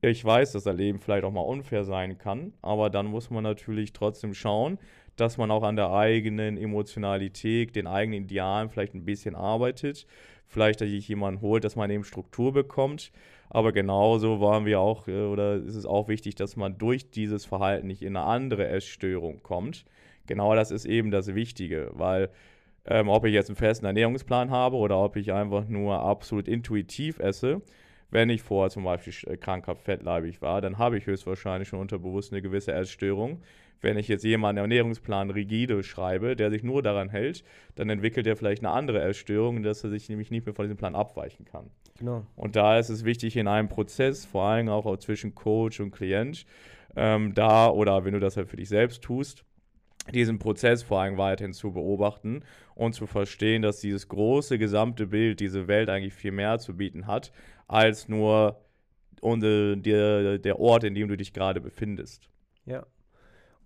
ich 0.00 0.22
weiß, 0.22 0.52
dass 0.52 0.64
das 0.64 0.76
Leben 0.76 0.98
vielleicht 0.98 1.24
auch 1.24 1.32
mal 1.32 1.40
unfair 1.40 1.84
sein 1.84 2.18
kann, 2.18 2.52
aber 2.60 2.90
dann 2.90 3.06
muss 3.06 3.30
man 3.30 3.42
natürlich 3.42 3.94
trotzdem 3.94 4.34
schauen, 4.34 4.78
dass 5.16 5.38
man 5.38 5.50
auch 5.50 5.62
an 5.62 5.76
der 5.76 5.92
eigenen 5.92 6.58
Emotionalität, 6.58 7.74
den 7.74 7.86
eigenen 7.86 8.24
Idealen 8.24 8.68
vielleicht 8.68 8.94
ein 8.94 9.06
bisschen 9.06 9.34
arbeitet. 9.34 10.06
Vielleicht, 10.54 10.80
dass 10.80 10.88
sich 10.88 11.08
jemanden 11.08 11.40
holt, 11.40 11.64
dass 11.64 11.74
man 11.74 11.90
eben 11.90 12.04
Struktur 12.04 12.52
bekommt. 12.52 13.10
Aber 13.50 13.72
genauso 13.72 14.40
waren 14.40 14.66
wir 14.66 14.78
auch, 14.78 15.08
äh, 15.08 15.24
oder 15.24 15.56
ist 15.56 15.74
es 15.74 15.84
auch 15.84 16.06
wichtig, 16.06 16.36
dass 16.36 16.54
man 16.54 16.78
durch 16.78 17.10
dieses 17.10 17.44
Verhalten 17.44 17.88
nicht 17.88 18.02
in 18.02 18.16
eine 18.16 18.24
andere 18.24 18.68
Essstörung 18.68 19.42
kommt. 19.42 19.84
Genau 20.28 20.54
das 20.54 20.70
ist 20.70 20.84
eben 20.84 21.10
das 21.10 21.34
Wichtige, 21.34 21.90
weil 21.94 22.30
ähm, 22.86 23.08
ob 23.08 23.24
ich 23.24 23.34
jetzt 23.34 23.50
einen 23.50 23.56
festen 23.56 23.84
Ernährungsplan 23.84 24.52
habe 24.52 24.76
oder 24.76 24.96
ob 24.96 25.16
ich 25.16 25.32
einfach 25.32 25.66
nur 25.66 25.98
absolut 25.98 26.46
intuitiv 26.46 27.18
esse, 27.18 27.60
wenn 28.10 28.30
ich 28.30 28.42
vorher 28.42 28.70
zum 28.70 28.84
Beispiel 28.84 29.32
äh, 29.32 29.36
krankhaft 29.36 29.82
fettleibig 29.82 30.40
war, 30.40 30.60
dann 30.60 30.78
habe 30.78 30.98
ich 30.98 31.06
höchstwahrscheinlich 31.06 31.68
schon 31.68 31.80
unterbewusst 31.80 32.32
eine 32.32 32.42
gewisse 32.42 32.72
Essstörung. 32.72 33.42
Wenn 33.84 33.98
ich 33.98 34.08
jetzt 34.08 34.24
jemanden 34.24 34.60
Ernährungsplan 34.60 35.28
rigide 35.28 35.82
schreibe, 35.82 36.36
der 36.36 36.50
sich 36.50 36.62
nur 36.62 36.82
daran 36.82 37.10
hält, 37.10 37.44
dann 37.74 37.90
entwickelt 37.90 38.26
er 38.26 38.34
vielleicht 38.34 38.64
eine 38.64 38.72
andere 38.72 39.02
Essstörung, 39.02 39.62
dass 39.62 39.84
er 39.84 39.90
sich 39.90 40.08
nämlich 40.08 40.30
nicht 40.30 40.46
mehr 40.46 40.54
von 40.54 40.64
diesem 40.64 40.78
Plan 40.78 40.94
abweichen 40.94 41.44
kann. 41.44 41.70
Genau. 41.98 42.26
Und 42.34 42.56
da 42.56 42.78
ist 42.78 42.88
es 42.88 43.04
wichtig 43.04 43.36
in 43.36 43.46
einem 43.46 43.68
Prozess, 43.68 44.24
vor 44.24 44.44
allem 44.44 44.70
auch 44.70 44.96
zwischen 44.96 45.34
Coach 45.34 45.80
und 45.80 45.90
Klient, 45.90 46.46
ähm, 46.96 47.34
da 47.34 47.68
oder 47.68 48.06
wenn 48.06 48.14
du 48.14 48.20
das 48.20 48.38
halt 48.38 48.48
für 48.48 48.56
dich 48.56 48.70
selbst 48.70 49.02
tust, 49.02 49.44
diesen 50.14 50.38
Prozess 50.38 50.82
vor 50.82 51.00
allem 51.00 51.18
weiterhin 51.18 51.52
zu 51.52 51.72
beobachten 51.72 52.42
und 52.74 52.94
zu 52.94 53.06
verstehen, 53.06 53.60
dass 53.60 53.80
dieses 53.80 54.08
große 54.08 54.58
gesamte 54.58 55.08
Bild, 55.08 55.40
diese 55.40 55.68
Welt 55.68 55.90
eigentlich 55.90 56.14
viel 56.14 56.32
mehr 56.32 56.58
zu 56.58 56.74
bieten 56.74 57.06
hat, 57.06 57.32
als 57.68 58.08
nur 58.08 58.60
und, 59.20 59.40
der, 59.40 60.38
der 60.38 60.58
Ort, 60.58 60.84
in 60.84 60.94
dem 60.94 61.08
du 61.08 61.16
dich 61.16 61.34
gerade 61.34 61.60
befindest. 61.60 62.30
Ja. 62.64 62.86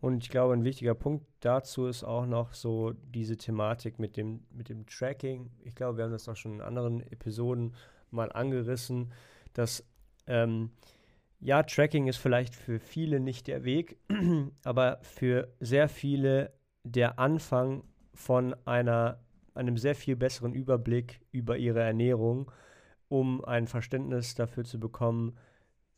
Und 0.00 0.22
ich 0.22 0.30
glaube, 0.30 0.54
ein 0.54 0.64
wichtiger 0.64 0.94
Punkt 0.94 1.26
dazu 1.40 1.86
ist 1.86 2.04
auch 2.04 2.26
noch 2.26 2.54
so 2.54 2.92
diese 2.92 3.36
Thematik 3.36 3.98
mit 3.98 4.16
dem, 4.16 4.44
mit 4.50 4.68
dem 4.68 4.86
Tracking. 4.86 5.50
Ich 5.64 5.74
glaube, 5.74 5.98
wir 5.98 6.04
haben 6.04 6.12
das 6.12 6.28
auch 6.28 6.36
schon 6.36 6.54
in 6.54 6.60
anderen 6.60 7.00
Episoden 7.10 7.74
mal 8.10 8.30
angerissen, 8.30 9.12
dass 9.54 9.84
ähm, 10.26 10.70
ja, 11.40 11.62
Tracking 11.62 12.06
ist 12.06 12.18
vielleicht 12.18 12.54
für 12.54 12.78
viele 12.78 13.20
nicht 13.20 13.46
der 13.46 13.64
Weg, 13.64 13.98
aber 14.64 14.98
für 15.02 15.52
sehr 15.60 15.88
viele 15.88 16.52
der 16.84 17.18
Anfang 17.18 17.84
von 18.14 18.54
einer, 18.64 19.20
einem 19.54 19.76
sehr 19.76 19.94
viel 19.94 20.16
besseren 20.16 20.52
Überblick 20.52 21.20
über 21.30 21.56
ihre 21.56 21.80
Ernährung, 21.80 22.50
um 23.08 23.44
ein 23.44 23.66
Verständnis 23.66 24.34
dafür 24.34 24.64
zu 24.64 24.80
bekommen, 24.80 25.36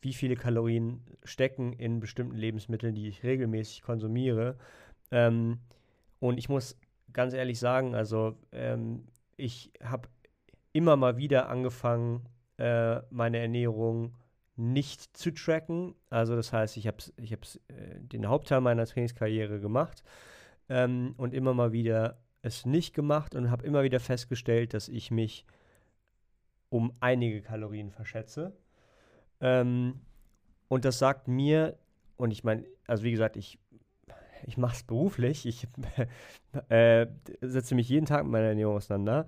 wie 0.01 0.13
viele 0.13 0.35
Kalorien 0.35 1.01
stecken 1.23 1.73
in 1.73 1.99
bestimmten 1.99 2.35
Lebensmitteln, 2.35 2.95
die 2.95 3.07
ich 3.07 3.23
regelmäßig 3.23 3.83
konsumiere. 3.83 4.57
Ähm, 5.11 5.59
und 6.19 6.37
ich 6.37 6.49
muss 6.49 6.77
ganz 7.13 7.33
ehrlich 7.33 7.59
sagen, 7.59 7.95
also 7.95 8.37
ähm, 8.51 9.07
ich 9.37 9.71
habe 9.83 10.09
immer 10.73 10.95
mal 10.95 11.17
wieder 11.17 11.49
angefangen, 11.49 12.27
äh, 12.57 13.01
meine 13.09 13.39
Ernährung 13.39 14.15
nicht 14.55 15.17
zu 15.17 15.31
tracken. 15.31 15.95
Also 16.09 16.35
das 16.35 16.53
heißt, 16.53 16.77
ich 16.77 16.87
habe 16.87 16.97
ich 17.17 17.31
äh, 17.33 17.37
den 17.99 18.27
Hauptteil 18.27 18.61
meiner 18.61 18.85
Trainingskarriere 18.85 19.59
gemacht 19.59 20.03
ähm, 20.69 21.13
und 21.17 21.33
immer 21.33 21.53
mal 21.53 21.71
wieder 21.71 22.17
es 22.41 22.65
nicht 22.65 22.93
gemacht 22.93 23.35
und 23.35 23.51
habe 23.51 23.65
immer 23.65 23.83
wieder 23.83 23.99
festgestellt, 23.99 24.73
dass 24.73 24.87
ich 24.87 25.11
mich 25.11 25.45
um 26.69 26.93
einige 26.99 27.41
Kalorien 27.41 27.91
verschätze. 27.91 28.53
Ähm, 29.41 30.01
und 30.67 30.85
das 30.85 30.99
sagt 30.99 31.27
mir, 31.27 31.77
und 32.17 32.31
ich 32.31 32.43
meine, 32.43 32.65
also 32.87 33.03
wie 33.03 33.11
gesagt, 33.11 33.35
ich, 33.35 33.59
ich 34.45 34.57
mache 34.57 34.75
es 34.75 34.83
beruflich, 34.83 35.45
ich 35.45 35.67
äh, 36.69 37.07
setze 37.41 37.75
mich 37.75 37.89
jeden 37.89 38.05
Tag 38.05 38.23
mit 38.23 38.31
meiner 38.31 38.47
Ernährung 38.47 38.75
auseinander. 38.77 39.27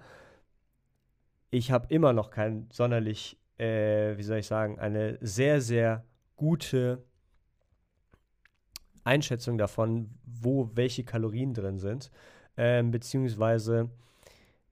Ich 1.50 1.72
habe 1.72 1.88
immer 1.94 2.14
noch 2.14 2.30
kein 2.30 2.68
sonderlich, 2.72 3.38
äh, 3.58 4.18
wie 4.18 4.24
soll 4.24 4.38
ich 4.38 4.48
sagen, 4.48 4.80
eine 4.80 5.18
sehr, 5.22 5.62
sehr 5.62 6.06
gute 6.36 7.04
Einschätzung 9.04 9.58
davon, 9.58 10.12
wo 10.26 10.70
welche 10.74 11.04
Kalorien 11.04 11.54
drin 11.54 11.80
sind. 11.80 12.12
Ähm, 12.58 12.92
beziehungsweise, 12.92 13.90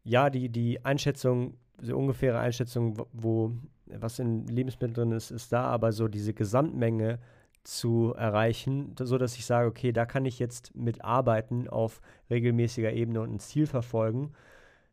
ja, 0.04 0.30
die, 0.30 0.50
die 0.50 0.84
Einschätzung, 0.86 1.58
so 1.82 1.98
ungefähre 1.98 2.40
Einschätzung, 2.40 3.06
wo 3.12 3.54
was 4.00 4.20
in 4.20 4.48
Lebensmitteln 4.48 4.94
drin 4.94 5.12
ist, 5.12 5.32
ist 5.32 5.52
da, 5.52 5.64
aber 5.64 5.92
so 5.92 6.08
diese 6.08 6.34
Gesamtmenge 6.34 7.20
zu 7.64 8.14
erreichen, 8.18 8.96
so 9.00 9.18
dass 9.18 9.36
ich 9.36 9.46
sage, 9.46 9.68
okay, 9.68 9.92
da 9.92 10.06
kann 10.06 10.26
ich 10.26 10.40
jetzt 10.40 10.76
mitarbeiten 10.76 11.68
auf 11.68 12.02
regelmäßiger 12.30 12.92
Ebene 12.92 13.22
und 13.22 13.34
ein 13.34 13.40
Ziel 13.40 13.68
verfolgen, 13.68 14.34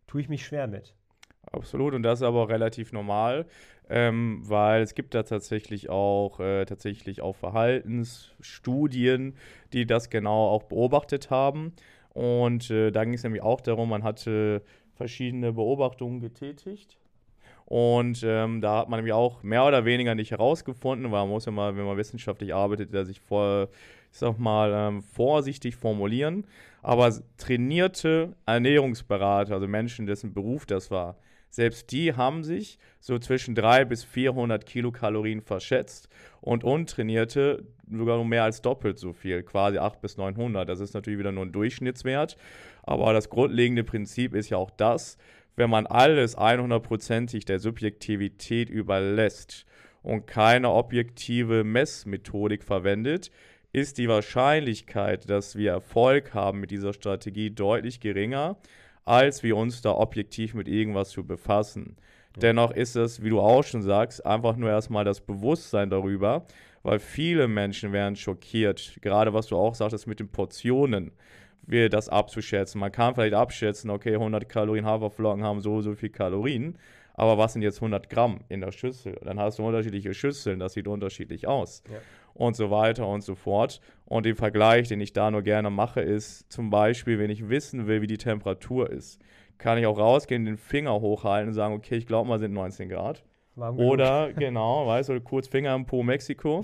tue 0.06 0.20
ich 0.20 0.28
mich 0.28 0.44
schwer 0.44 0.66
mit. 0.66 0.94
Absolut, 1.50 1.94
und 1.94 2.02
das 2.02 2.20
ist 2.20 2.26
aber 2.26 2.42
auch 2.42 2.48
relativ 2.50 2.92
normal, 2.92 3.46
ähm, 3.88 4.42
weil 4.44 4.82
es 4.82 4.94
gibt 4.94 5.14
da 5.14 5.22
tatsächlich 5.22 5.88
auch, 5.88 6.40
äh, 6.40 6.66
tatsächlich 6.66 7.22
auch 7.22 7.36
Verhaltensstudien, 7.36 9.34
die 9.72 9.86
das 9.86 10.10
genau 10.10 10.48
auch 10.48 10.64
beobachtet 10.64 11.30
haben. 11.30 11.72
Und 12.12 12.70
äh, 12.70 12.90
da 12.90 13.04
ging 13.04 13.14
es 13.14 13.22
nämlich 13.22 13.42
auch 13.42 13.62
darum, 13.62 13.88
man 13.88 14.02
hatte 14.02 14.62
verschiedene 14.94 15.54
Beobachtungen 15.54 16.20
getätigt 16.20 16.98
und 17.68 18.22
ähm, 18.24 18.62
da 18.62 18.78
hat 18.78 18.88
man 18.88 18.98
nämlich 18.98 19.12
auch 19.12 19.42
mehr 19.42 19.66
oder 19.66 19.84
weniger 19.84 20.14
nicht 20.14 20.30
herausgefunden, 20.30 21.12
weil 21.12 21.20
man 21.20 21.28
muss 21.28 21.44
ja 21.44 21.52
mal, 21.52 21.76
wenn 21.76 21.84
man 21.84 21.98
wissenschaftlich 21.98 22.54
arbeitet, 22.54 22.94
da 22.94 23.04
sich 23.04 23.20
vor, 23.20 23.68
ich 24.10 24.16
sag 24.16 24.38
mal, 24.38 24.72
ähm, 24.72 25.02
vorsichtig 25.02 25.76
formulieren. 25.76 26.46
Aber 26.80 27.12
trainierte 27.36 28.34
Ernährungsberater, 28.46 29.52
also 29.52 29.68
Menschen, 29.68 30.06
dessen 30.06 30.32
Beruf 30.32 30.64
das 30.64 30.90
war, 30.90 31.18
selbst 31.50 31.92
die 31.92 32.14
haben 32.14 32.42
sich 32.42 32.78
so 33.00 33.18
zwischen 33.18 33.54
300 33.54 33.86
bis 33.86 34.02
400 34.02 34.64
Kilokalorien 34.64 35.42
verschätzt 35.42 36.08
und 36.40 36.64
untrainierte 36.64 37.66
sogar 37.90 38.24
mehr 38.24 38.44
als 38.44 38.62
doppelt 38.62 38.98
so 38.98 39.12
viel, 39.12 39.42
quasi 39.42 39.76
800 39.76 40.00
bis 40.00 40.16
900. 40.16 40.66
Das 40.66 40.80
ist 40.80 40.94
natürlich 40.94 41.18
wieder 41.18 41.32
nur 41.32 41.44
ein 41.44 41.52
Durchschnittswert, 41.52 42.38
aber 42.82 43.12
das 43.12 43.28
grundlegende 43.28 43.84
Prinzip 43.84 44.34
ist 44.34 44.48
ja 44.48 44.56
auch 44.56 44.70
das, 44.70 45.18
wenn 45.58 45.70
man 45.70 45.88
alles 45.88 46.38
100%ig 46.38 47.44
der 47.44 47.58
Subjektivität 47.58 48.70
überlässt 48.70 49.66
und 50.02 50.28
keine 50.28 50.70
objektive 50.70 51.64
Messmethodik 51.64 52.62
verwendet, 52.62 53.32
ist 53.72 53.98
die 53.98 54.08
Wahrscheinlichkeit, 54.08 55.28
dass 55.28 55.56
wir 55.56 55.72
Erfolg 55.72 56.32
haben 56.32 56.60
mit 56.60 56.70
dieser 56.70 56.92
Strategie 56.92 57.50
deutlich 57.50 57.98
geringer, 57.98 58.56
als 59.04 59.42
wir 59.42 59.56
uns 59.56 59.82
da 59.82 59.90
objektiv 59.90 60.54
mit 60.54 60.68
irgendwas 60.68 61.10
zu 61.10 61.26
befassen. 61.26 61.96
Ja. 62.36 62.42
Dennoch 62.42 62.70
ist 62.70 62.94
es, 62.94 63.24
wie 63.24 63.30
du 63.30 63.40
auch 63.40 63.64
schon 63.64 63.82
sagst, 63.82 64.24
einfach 64.24 64.56
nur 64.56 64.70
erstmal 64.70 65.04
das 65.04 65.20
Bewusstsein 65.20 65.90
darüber, 65.90 66.46
weil 66.84 67.00
viele 67.00 67.48
Menschen 67.48 67.92
werden 67.92 68.14
schockiert, 68.14 68.98
gerade 69.02 69.34
was 69.34 69.48
du 69.48 69.56
auch 69.56 69.74
sagtest 69.74 70.06
mit 70.06 70.20
den 70.20 70.28
Portionen 70.28 71.10
wir 71.68 71.88
das 71.88 72.08
abzuschätzen. 72.08 72.80
Man 72.80 72.90
kann 72.90 73.14
vielleicht 73.14 73.34
abschätzen, 73.34 73.90
okay, 73.90 74.14
100 74.14 74.48
Kalorien 74.48 74.86
Haferflocken 74.86 75.44
haben 75.44 75.60
so, 75.60 75.80
so 75.82 75.94
viel 75.94 76.08
Kalorien, 76.08 76.78
aber 77.14 77.36
was 77.36 77.52
sind 77.52 77.62
jetzt 77.62 77.78
100 77.78 78.08
Gramm 78.08 78.40
in 78.48 78.60
der 78.60 78.72
Schüssel? 78.72 79.18
Dann 79.24 79.38
hast 79.38 79.58
du 79.58 79.66
unterschiedliche 79.66 80.14
Schüsseln, 80.14 80.58
das 80.58 80.72
sieht 80.72 80.88
unterschiedlich 80.88 81.46
aus. 81.46 81.82
Ja. 81.90 81.98
Und 82.34 82.54
so 82.54 82.70
weiter 82.70 83.06
und 83.08 83.22
so 83.22 83.34
fort. 83.34 83.80
Und 84.04 84.24
den 84.24 84.36
Vergleich, 84.36 84.86
den 84.86 85.00
ich 85.00 85.12
da 85.12 85.30
nur 85.30 85.42
gerne 85.42 85.70
mache, 85.70 86.00
ist 86.00 86.50
zum 86.52 86.70
Beispiel, 86.70 87.18
wenn 87.18 87.30
ich 87.30 87.48
wissen 87.48 87.88
will, 87.88 88.00
wie 88.00 88.06
die 88.06 88.18
Temperatur 88.18 88.88
ist, 88.88 89.20
kann 89.58 89.76
ich 89.76 89.86
auch 89.86 89.98
rausgehen, 89.98 90.44
den 90.44 90.56
Finger 90.56 91.00
hochhalten 91.00 91.48
und 91.48 91.54
sagen, 91.54 91.74
okay, 91.74 91.96
ich 91.96 92.06
glaube 92.06 92.28
mal 92.28 92.38
sind 92.38 92.52
19 92.52 92.88
Grad. 92.88 93.24
Oder, 93.56 94.32
genau, 94.32 94.86
weißt 94.86 95.08
du, 95.08 95.20
kurz 95.20 95.48
Finger 95.48 95.74
im 95.74 95.84
Po 95.84 96.04
Mexiko. 96.04 96.62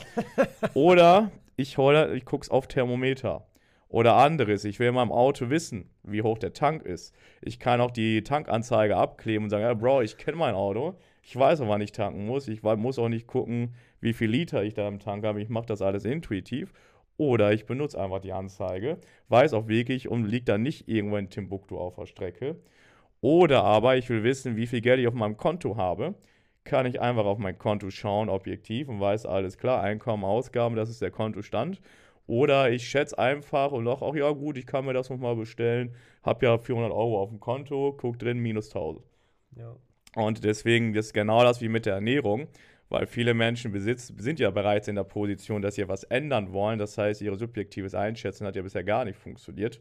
Oder 0.74 1.32
ich, 1.56 1.76
ich 1.76 2.24
gucke 2.24 2.42
es 2.44 2.50
auf 2.50 2.68
Thermometer. 2.68 3.44
Oder 3.94 4.16
anderes, 4.16 4.64
ich 4.64 4.80
will 4.80 4.88
in 4.88 4.94
meinem 4.96 5.12
Auto 5.12 5.50
wissen, 5.50 5.88
wie 6.02 6.22
hoch 6.22 6.36
der 6.36 6.52
Tank 6.52 6.82
ist. 6.82 7.14
Ich 7.40 7.60
kann 7.60 7.80
auch 7.80 7.92
die 7.92 8.24
Tankanzeige 8.24 8.96
abkleben 8.96 9.44
und 9.44 9.50
sagen, 9.50 9.62
ja, 9.62 9.72
Bro, 9.72 10.02
ich 10.02 10.16
kenne 10.16 10.36
mein 10.36 10.56
Auto. 10.56 10.96
Ich 11.22 11.36
weiß 11.36 11.60
auch, 11.60 11.68
wann 11.68 11.80
ich 11.80 11.92
tanken 11.92 12.26
muss. 12.26 12.48
Ich 12.48 12.64
muss 12.64 12.98
auch 12.98 13.08
nicht 13.08 13.28
gucken, 13.28 13.72
wie 14.00 14.12
viel 14.12 14.28
Liter 14.28 14.64
ich 14.64 14.74
da 14.74 14.88
im 14.88 14.98
Tank 14.98 15.24
habe. 15.24 15.40
Ich 15.40 15.48
mache 15.48 15.66
das 15.66 15.80
alles 15.80 16.04
intuitiv. 16.04 16.72
Oder 17.18 17.52
ich 17.52 17.66
benutze 17.66 18.00
einfach 18.00 18.18
die 18.18 18.32
Anzeige, 18.32 18.98
weiß 19.28 19.52
auch 19.54 19.68
wirklich 19.68 20.08
und 20.08 20.24
liegt 20.24 20.48
da 20.48 20.58
nicht 20.58 20.88
irgendwo 20.88 21.16
in 21.16 21.30
Timbuktu 21.30 21.78
auf 21.78 21.94
der 21.94 22.06
Strecke. 22.06 22.56
Oder 23.20 23.62
aber 23.62 23.96
ich 23.96 24.10
will 24.10 24.24
wissen, 24.24 24.56
wie 24.56 24.66
viel 24.66 24.80
Geld 24.80 24.98
ich 24.98 25.06
auf 25.06 25.14
meinem 25.14 25.36
Konto 25.36 25.76
habe. 25.76 26.16
Kann 26.64 26.86
ich 26.86 27.00
einfach 27.00 27.26
auf 27.26 27.38
mein 27.38 27.58
Konto 27.58 27.90
schauen, 27.90 28.28
objektiv 28.28 28.88
und 28.88 28.98
weiß 28.98 29.24
alles 29.24 29.56
klar, 29.56 29.84
Einkommen, 29.84 30.24
Ausgaben, 30.24 30.74
das 30.74 30.90
ist 30.90 31.00
der 31.00 31.12
Kontostand 31.12 31.80
oder 32.26 32.70
ich 32.70 32.88
schätze 32.88 33.18
einfach 33.18 33.72
und 33.72 33.84
sage, 33.84 34.00
ach 34.02 34.14
ja 34.14 34.30
gut, 34.30 34.56
ich 34.56 34.66
kann 34.66 34.86
mir 34.86 34.92
das 34.92 35.10
nochmal 35.10 35.36
bestellen, 35.36 35.94
habe 36.22 36.46
ja 36.46 36.58
400 36.58 36.90
Euro 36.90 37.20
auf 37.20 37.30
dem 37.30 37.40
Konto, 37.40 37.94
guck 37.96 38.18
drin, 38.18 38.38
minus 38.38 38.68
1000. 38.68 39.04
Ja. 39.56 39.76
Und 40.16 40.44
deswegen 40.44 40.94
ist 40.94 41.12
genau 41.12 41.42
das 41.42 41.60
wie 41.60 41.68
mit 41.68 41.86
der 41.86 41.94
Ernährung, 41.94 42.46
weil 42.88 43.06
viele 43.06 43.34
Menschen 43.34 43.72
besitz, 43.72 44.12
sind 44.16 44.38
ja 44.38 44.50
bereits 44.50 44.88
in 44.88 44.94
der 44.94 45.04
Position, 45.04 45.62
dass 45.62 45.74
sie 45.74 45.88
was 45.88 46.04
ändern 46.04 46.52
wollen. 46.52 46.78
Das 46.78 46.96
heißt, 46.96 47.20
ihr 47.20 47.34
subjektives 47.36 47.94
Einschätzen 47.94 48.46
hat 48.46 48.56
ja 48.56 48.62
bisher 48.62 48.84
gar 48.84 49.04
nicht 49.04 49.18
funktioniert. 49.18 49.80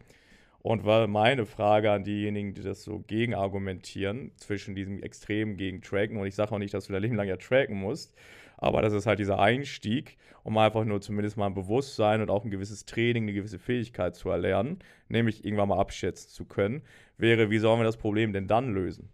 Und 0.61 0.85
war 0.85 1.07
meine 1.07 1.45
Frage 1.45 1.91
an 1.91 2.05
diejenigen, 2.05 2.53
die 2.53 2.63
das 2.63 2.83
so 2.83 2.99
gegen 2.99 3.35
argumentieren, 3.35 4.31
zwischen 4.37 4.75
diesem 4.75 5.03
Extrem 5.03 5.57
gegen 5.57 5.81
Tracken, 5.81 6.15
und 6.17 6.25
ich 6.25 6.35
sage 6.35 6.53
auch 6.53 6.57
nicht, 6.57 6.73
dass 6.73 6.87
du 6.87 6.93
dein 6.93 7.01
Leben 7.01 7.15
lang 7.15 7.27
ja 7.27 7.35
tracken 7.35 7.75
musst, 7.75 8.15
aber 8.63 8.81
das 8.81 8.93
ist 8.93 9.05
halt 9.05 9.19
dieser 9.19 9.39
Einstieg, 9.39 10.17
um 10.43 10.57
einfach 10.57 10.85
nur 10.85 11.01
zumindest 11.01 11.37
mal 11.37 11.47
ein 11.47 11.53
Bewusstsein 11.53 12.21
und 12.21 12.29
auch 12.29 12.43
ein 12.43 12.51
gewisses 12.51 12.85
Training, 12.85 13.23
eine 13.23 13.33
gewisse 13.33 13.59
Fähigkeit 13.59 14.15
zu 14.15 14.29
erlernen, 14.29 14.79
nämlich 15.09 15.45
irgendwann 15.45 15.69
mal 15.69 15.79
abschätzen 15.79 16.29
zu 16.29 16.45
können, 16.45 16.81
wäre, 17.17 17.49
wie 17.49 17.59
sollen 17.59 17.79
wir 17.79 17.85
das 17.85 17.97
Problem 17.97 18.33
denn 18.33 18.47
dann 18.47 18.73
lösen? 18.73 19.09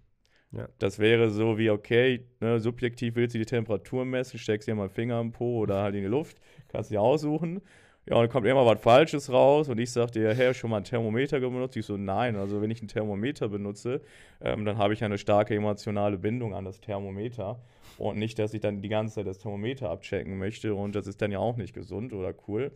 Ja. 0.52 0.68
Das 0.80 0.98
wäre 0.98 1.30
so 1.30 1.58
wie, 1.58 1.70
okay, 1.70 2.26
ne, 2.40 2.60
subjektiv 2.60 3.16
willst 3.16 3.36
du 3.36 3.40
die 3.40 3.46
Temperatur 3.46 4.06
messen, 4.06 4.40
steckst 4.40 4.68
dir 4.68 4.76
mal 4.76 4.84
einen 4.84 4.90
Finger 4.90 5.20
im 5.20 5.32
Po 5.32 5.60
oder 5.60 5.82
halt 5.84 5.96
in 5.96 6.02
die 6.02 6.08
Luft, 6.08 6.38
kannst 6.70 6.92
dir 6.92 7.02
aussuchen. 7.02 7.62
Ja, 8.06 8.16
und 8.16 8.22
dann 8.24 8.30
kommt 8.30 8.48
immer 8.48 8.66
was 8.66 8.82
Falsches 8.82 9.32
raus 9.32 9.70
und 9.70 9.78
ich 9.80 9.92
sage 9.92 10.12
dir, 10.12 10.34
hey, 10.34 10.54
schon 10.54 10.72
mal 10.72 10.78
ein 10.78 10.84
Thermometer 10.84 11.40
benutzt? 11.40 11.78
Ich 11.78 11.86
so, 11.86 11.98
nein, 11.98 12.36
also 12.36 12.62
wenn 12.62 12.72
ich 12.72 12.82
ein 12.82 12.88
Thermometer 12.88 13.50
benutze, 13.50 14.02
ähm, 14.42 14.66
dann 14.66 14.78
habe 14.78 14.94
ich 14.94 15.04
eine 15.04 15.18
starke 15.18 15.54
emotionale 15.56 16.18
Bindung 16.18 16.56
an 16.56 16.66
das 16.66 16.82
Thermometer 16.82 17.62
und 17.98 18.18
nicht, 18.18 18.40
dass 18.40 18.54
ich 18.54 18.62
dann 18.62 18.82
die 18.82 18.90
ganze 18.90 19.16
Zeit 19.16 19.28
das 19.28 19.38
Thermometer 19.40 19.90
abchecken 19.90 20.38
möchte 20.38 20.74
und 20.74 20.96
das 20.96 21.06
ist 21.06 21.22
dann 21.22 21.32
ja 21.32 21.40
auch 21.40 21.58
nicht 21.58 21.74
gesund 21.74 22.14
oder 22.14 22.34
cool. 22.48 22.72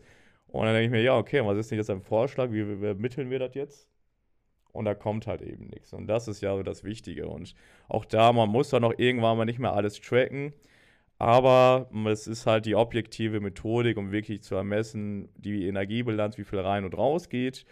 Und 0.48 0.66
dann 0.66 0.74
denke 0.74 0.84
ich 0.84 0.90
mir, 0.92 1.02
ja, 1.02 1.16
okay, 1.18 1.44
was 1.44 1.58
ist 1.58 1.72
denn 1.72 1.78
jetzt 1.78 1.90
ein 1.90 2.00
Vorschlag? 2.00 2.52
Wie, 2.52 2.60
ermitteln 2.86 3.28
wir 3.28 3.40
das 3.40 3.54
jetzt? 3.54 3.88
Und 4.72 4.84
da 4.84 4.94
kommt 4.94 5.26
halt 5.26 5.42
eben 5.42 5.66
nichts. 5.66 5.92
Und 5.92 6.06
das 6.06 6.28
ist 6.28 6.42
ja 6.42 6.54
so 6.56 6.62
das 6.62 6.84
Wichtige. 6.84 7.26
Und 7.26 7.54
auch 7.88 8.04
da, 8.04 8.32
man 8.32 8.48
muss 8.48 8.70
dann 8.70 8.84
auch 8.84 8.94
irgendwann 8.96 9.36
mal 9.36 9.46
nicht 9.46 9.58
mehr 9.58 9.72
alles 9.72 10.00
tracken. 10.00 10.52
Aber 11.18 11.88
es 12.06 12.26
ist 12.26 12.46
halt 12.46 12.66
die 12.66 12.74
objektive 12.74 13.40
Methodik, 13.40 13.96
um 13.96 14.10
wirklich 14.10 14.42
zu 14.42 14.56
ermessen, 14.56 15.28
die 15.36 15.66
Energiebilanz, 15.68 16.38
wie 16.38 16.44
viel 16.44 16.58
rein 16.58 16.84
und 16.84 16.96
raus 16.96 17.28
geht. 17.28 17.64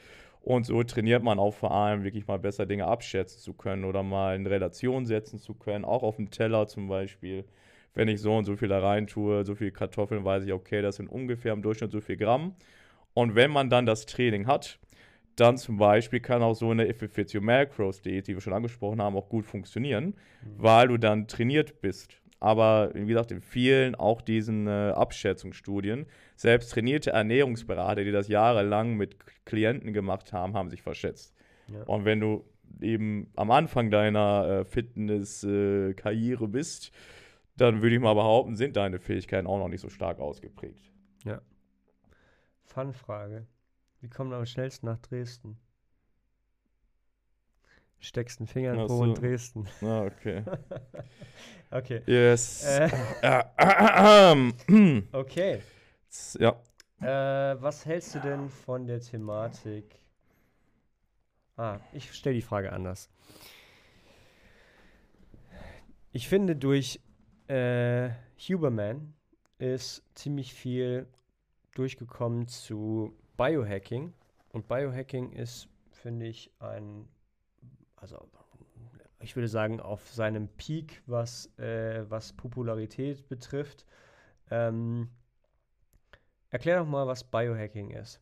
Und 0.43 0.67
so 0.67 0.83
trainiert 0.83 1.23
man 1.23 1.39
auch 1.39 1.55
vor 1.55 1.73
allem 1.73 2.03
wirklich 2.03 2.27
mal 2.27 2.39
besser 2.39 2.67
Dinge 2.67 2.87
abschätzen 2.87 3.41
zu 3.41 3.55
können 3.55 3.85
oder 3.85 4.03
mal 4.03 4.35
in 4.35 4.47
Relation 4.47 5.07
setzen 5.07 5.39
zu 5.39 5.55
können, 5.55 5.85
auch 5.85 6.03
auf 6.03 6.17
dem 6.17 6.31
Teller 6.31 6.67
zum 6.67 6.89
Beispiel. 6.89 7.45
Wenn 7.95 8.09
ich 8.09 8.21
so 8.21 8.37
und 8.37 8.45
so 8.45 8.57
viel 8.57 8.69
da 8.69 8.81
rein 8.81 9.07
tue, 9.07 9.45
so 9.45 9.55
viel 9.55 9.71
Kartoffeln, 9.71 10.25
weiß 10.25 10.45
ich, 10.45 10.53
okay, 10.53 10.83
das 10.83 10.97
sind 10.97 11.09
ungefähr 11.09 11.53
im 11.53 11.63
Durchschnitt 11.63 11.93
so 11.93 12.01
viel 12.01 12.17
Gramm. 12.17 12.55
Und 13.15 13.35
wenn 13.35 13.51
man 13.51 13.71
dann 13.71 13.87
das 13.87 14.07
Training 14.07 14.47
hat, 14.47 14.79
dann 15.37 15.59
zum 15.59 15.77
Beispiel 15.77 16.21
kann 16.21 16.43
auch 16.43 16.55
so 16.55 16.71
eine 16.71 16.89
If 16.89 17.03
It 17.03 17.13
Fits 17.13 17.35
Your 17.35 17.43
Macros 17.43 18.01
Diät, 18.01 18.27
die 18.27 18.35
wir 18.35 18.41
schon 18.41 18.53
angesprochen 18.53 19.01
haben, 19.01 19.17
auch 19.17 19.29
gut 19.29 19.45
funktionieren, 19.47 20.07
mhm. 20.07 20.15
weil 20.57 20.89
du 20.89 20.97
dann 20.97 21.29
trainiert 21.29 21.81
bist 21.81 22.22
aber 22.43 22.91
wie 22.95 23.07
gesagt, 23.07 23.31
in 23.31 23.41
vielen 23.41 23.95
auch 23.95 24.21
diesen 24.21 24.67
äh, 24.67 24.91
Abschätzungsstudien, 24.97 26.07
selbst 26.35 26.73
trainierte 26.73 27.11
Ernährungsberater, 27.11 28.03
die 28.03 28.11
das 28.11 28.27
jahrelang 28.27 28.97
mit 28.97 29.17
Klienten 29.45 29.93
gemacht 29.93 30.33
haben, 30.33 30.55
haben 30.55 30.69
sich 30.69 30.83
verschätzt. 30.83 31.35
Ja. 31.69 31.85
Und 31.85 32.05
wenn 32.05 32.19
du 32.19 32.45
eben 32.81 33.31
am 33.37 33.53
Anfang 33.53 33.93
deiner 33.93 34.49
äh, 34.49 34.65
Fitness-Karriere 34.65 36.45
äh, 36.45 36.49
bist, 36.49 36.91
dann 37.57 37.81
würde 37.81 37.95
ich 37.95 38.01
mal 38.01 38.15
behaupten, 38.15 38.57
sind 38.57 38.77
deine 38.77 38.99
Fähigkeiten 38.99 39.47
auch 39.47 39.59
noch 39.59 39.69
nicht 39.69 39.81
so 39.81 39.89
stark 39.89 40.19
ausgeprägt. 40.19 40.91
Fun-Frage. 42.65 43.47
Wie 44.01 44.09
kommt 44.09 44.31
man 44.31 44.41
am 44.41 44.47
schnellsten 44.47 44.87
nach 44.87 44.99
Dresden? 44.99 45.59
Steckst 48.03 48.41
einen 48.41 48.49
Finger 48.49 48.75
in 48.75 48.81
Ach 48.81 48.89
Po 48.89 49.07
so. 49.07 49.15
Dresden. 49.15 49.69
Ah, 49.81 50.03
okay. 50.03 50.43
okay. 51.71 52.03
Yes. 52.07 52.65
Äh. 52.65 52.91
Äh, 53.23 55.03
Okay. 55.13 55.63
ja. 56.39 56.61
Äh, 57.01 57.63
was 57.63 57.87
hältst 57.87 58.17
du 58.17 58.19
denn 58.19 58.49
von 58.49 58.89
der 58.89 59.01
Thematik? 59.01 60.01
Ah, 61.57 61.79
ich 61.93 62.13
stelle 62.13 62.35
die 62.35 62.43
Frage 62.43 62.73
anders. 62.73 63.09
Ich 66.11 66.29
finde, 66.29 66.57
durch 66.57 67.01
äh, 67.47 68.11
Huberman 68.37 69.15
ist 69.59 70.03
ziemlich 70.15 70.55
viel 70.55 71.07
durchgekommen 71.77 72.49
zu 72.49 73.17
Biohacking. 73.37 74.13
Und 74.51 74.67
Biohacking 74.67 75.31
ist, 75.33 75.69
finde 75.93 76.27
ich, 76.27 76.51
ein, 76.59 77.09
also 78.03 78.29
ich 79.21 79.37
würde 79.37 79.49
sagen, 79.49 79.81
auf 79.81 80.13
seinem 80.13 80.49
Peak, 80.49 81.03
was, 81.07 81.47
äh, 81.59 82.05
was 82.11 82.33
Popularität 82.33 83.29
betrifft. 83.29 83.87
Ähm, 84.51 85.09
erklär 86.51 86.79
doch 86.81 86.87
mal, 86.87 87.07
was 87.07 87.23
Biohacking 87.23 87.91
ist. 87.91 88.21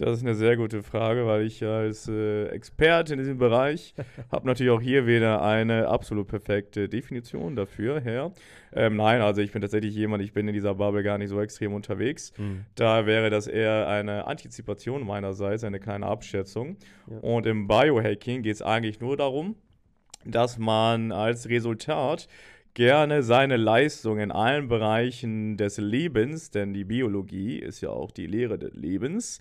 Das 0.00 0.16
ist 0.16 0.24
eine 0.24 0.34
sehr 0.34 0.56
gute 0.56 0.82
Frage, 0.82 1.26
weil 1.26 1.42
ich 1.42 1.62
als 1.62 2.08
äh, 2.08 2.46
Experte 2.46 3.12
in 3.12 3.18
diesem 3.18 3.36
Bereich 3.36 3.94
habe 4.32 4.46
natürlich 4.46 4.72
auch 4.72 4.80
hier 4.80 5.06
wieder 5.06 5.42
eine 5.42 5.88
absolut 5.88 6.26
perfekte 6.26 6.88
Definition 6.88 7.54
dafür 7.54 8.00
her. 8.00 8.32
Ähm, 8.72 8.96
nein, 8.96 9.20
also 9.20 9.42
ich 9.42 9.52
bin 9.52 9.60
tatsächlich 9.60 9.94
jemand, 9.94 10.22
ich 10.22 10.32
bin 10.32 10.48
in 10.48 10.54
dieser 10.54 10.74
Bubble 10.74 11.02
gar 11.02 11.18
nicht 11.18 11.28
so 11.28 11.38
extrem 11.38 11.74
unterwegs. 11.74 12.32
Da 12.76 13.04
wäre 13.04 13.28
das 13.28 13.46
eher 13.46 13.88
eine 13.88 14.26
Antizipation 14.26 15.06
meinerseits, 15.06 15.64
eine 15.64 15.80
kleine 15.80 16.06
Abschätzung. 16.06 16.78
Ja. 17.10 17.18
Und 17.18 17.46
im 17.46 17.68
Biohacking 17.68 18.42
geht 18.42 18.54
es 18.54 18.62
eigentlich 18.62 19.00
nur 19.00 19.18
darum, 19.18 19.56
dass 20.24 20.56
man 20.56 21.12
als 21.12 21.48
Resultat 21.50 22.26
gerne 22.74 23.22
seine 23.22 23.56
Leistung 23.56 24.18
in 24.18 24.30
allen 24.30 24.68
Bereichen 24.68 25.56
des 25.56 25.78
Lebens, 25.78 26.50
denn 26.50 26.72
die 26.72 26.84
Biologie 26.84 27.58
ist 27.58 27.80
ja 27.80 27.90
auch 27.90 28.10
die 28.10 28.26
Lehre 28.26 28.58
des 28.58 28.72
Lebens, 28.74 29.40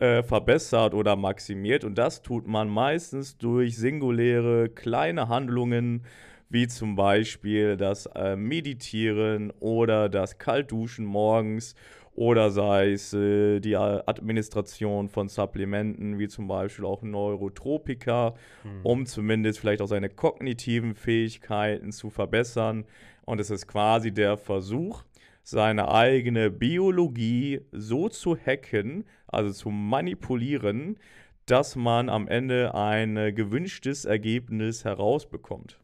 äh, 0.00 0.22
verbessert 0.22 0.94
oder 0.94 1.14
maximiert. 1.16 1.84
Und 1.84 1.98
das 1.98 2.22
tut 2.22 2.46
man 2.46 2.68
meistens 2.68 3.36
durch 3.36 3.76
singuläre 3.76 4.68
kleine 4.68 5.28
Handlungen, 5.28 6.04
wie 6.48 6.66
zum 6.66 6.96
Beispiel 6.96 7.76
das 7.76 8.06
äh, 8.06 8.34
Meditieren 8.34 9.52
oder 9.60 10.08
das 10.08 10.38
Kaltduschen 10.38 11.04
morgens 11.04 11.74
oder 12.14 12.50
sei 12.50 12.92
es 12.92 13.12
äh, 13.14 13.60
die 13.60 13.76
Administration 13.76 15.08
von 15.08 15.28
Supplementen, 15.28 16.18
wie 16.18 16.28
zum 16.28 16.48
Beispiel 16.48 16.84
auch 16.84 17.02
Neurotropika, 17.02 18.34
Hm. 18.62 18.80
um 18.82 19.06
zumindest 19.06 19.60
vielleicht 19.60 19.80
auch 19.80 19.86
seine 19.86 20.08
kognitiven 20.08 20.94
Fähigkeiten 20.94 21.92
zu 21.92 22.10
verbessern. 22.10 22.84
Und 23.24 23.38
es 23.40 23.50
ist 23.50 23.68
quasi 23.68 24.12
der 24.12 24.36
Versuch, 24.36 25.04
seine 25.42 25.90
eigene 25.90 26.50
Biologie 26.50 27.60
so 27.72 28.08
zu 28.08 28.36
hacken, 28.36 29.04
also 29.26 29.52
zu 29.52 29.70
manipulieren, 29.70 30.98
dass 31.46 31.74
man 31.76 32.08
am 32.08 32.28
Ende 32.28 32.74
ein 32.74 33.16
äh, 33.16 33.32
gewünschtes 33.32 34.04
Ergebnis 34.04 34.84
herausbekommt. 34.84 35.80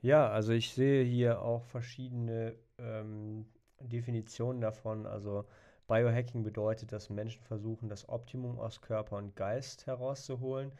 Ja, 0.00 0.28
also 0.28 0.52
ich 0.52 0.72
sehe 0.72 1.04
hier 1.04 1.42
auch 1.42 1.64
verschiedene 1.64 2.56
ähm, 2.78 3.46
Definitionen 3.80 4.60
davon. 4.60 5.06
Also 5.06 5.44
Biohacking 5.86 6.42
bedeutet, 6.42 6.92
dass 6.92 7.10
Menschen 7.10 7.42
versuchen, 7.42 7.88
das 7.88 8.08
Optimum 8.08 8.58
aus 8.58 8.80
Körper 8.80 9.16
und 9.16 9.36
Geist 9.36 9.86
herauszuholen. 9.86 10.72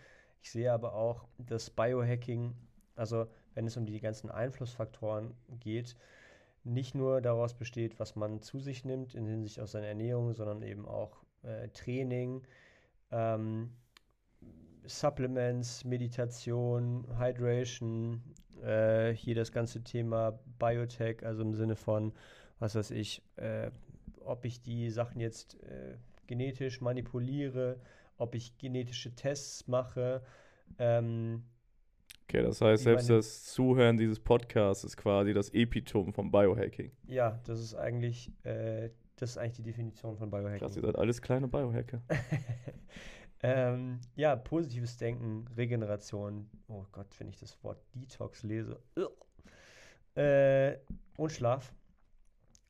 Ich 0.43 0.51
sehe 0.51 0.73
aber 0.73 0.95
auch, 0.95 1.25
dass 1.39 1.71
Biohacking, 1.71 2.55
also 2.97 3.27
wenn 3.55 3.67
es 3.67 3.77
um 3.77 3.87
die 3.87 4.01
ganzen 4.01 4.31
Einflussfaktoren 4.31 5.35
geht, 5.61 5.97
nicht 6.67 6.95
nur 6.95 7.21
daraus 7.21 7.55
besteht, 7.55 7.99
was 8.01 8.17
man 8.17 8.41
zu 8.41 8.59
sich 8.61 8.85
nimmt 8.85 9.15
in 9.15 9.25
Hinsicht 9.27 9.61
auf 9.61 9.71
seine 9.71 9.87
Ernährung, 9.87 10.35
sondern 10.35 10.63
eben 10.63 10.87
auch 10.87 11.25
äh, 11.43 11.69
Training, 11.69 12.43
ähm, 13.13 13.71
Supplements, 14.85 15.85
Meditation, 15.85 17.07
Hydration, 17.19 18.23
äh, 18.63 19.13
hier 19.13 19.35
das 19.35 19.53
ganze 19.53 19.83
Thema 19.83 20.39
Biotech, 20.59 21.25
also 21.25 21.43
im 21.43 21.55
Sinne 21.55 21.77
von, 21.77 22.13
was 22.59 22.75
weiß 22.75 22.91
ich, 22.91 23.23
äh, 23.37 23.71
ob 24.25 24.45
ich 24.45 24.61
die 24.63 24.91
Sachen 24.91 25.21
jetzt 25.21 25.61
äh, 25.63 25.97
genetisch 26.27 26.81
manipuliere, 26.81 27.81
ob 28.19 28.35
ich 28.35 28.59
genetische 28.59 29.15
Tests 29.15 29.69
mache. 29.69 30.23
Ähm, 30.79 31.45
Okay, 32.29 32.43
das 32.43 32.61
heißt, 32.61 32.83
selbst 32.83 33.09
meine- 33.09 33.19
das 33.21 33.45
Zuhören 33.45 33.97
dieses 33.97 34.19
Podcasts 34.19 34.83
ist 34.85 34.97
quasi 34.97 35.33
das 35.33 35.51
Epitom 35.51 36.13
vom 36.13 36.31
Biohacking. 36.33 36.91
ja, 37.07 37.41
das 37.45 37.61
ist 37.61 37.75
eigentlich, 37.75 38.33
äh, 38.45 38.91
das 39.17 39.31
ist 39.31 39.39
eigentlich 39.39 39.55
die 39.57 39.63
Definition 39.63 40.17
von 40.17 40.31
Biohacking. 40.31 40.59
Krass, 40.59 40.77
ihr 40.77 40.83
seid 40.83 40.97
alles 40.97 41.23
kleine 41.23 41.47
Biohacker. 41.49 42.03
ähm, 43.43 44.01
ja, 44.17 44.35
positives 44.35 44.97
Denken, 44.97 45.47
Regeneration. 45.57 46.51
Oh 46.69 46.85
Gott, 46.93 47.07
wenn 47.19 47.29
ich 47.29 47.39
das 47.39 47.63
Wort 47.63 47.79
Detox 47.95 48.43
lese. 48.43 48.81
Äh, 50.17 50.79
und 51.17 51.31
Schlaf. 51.33 51.73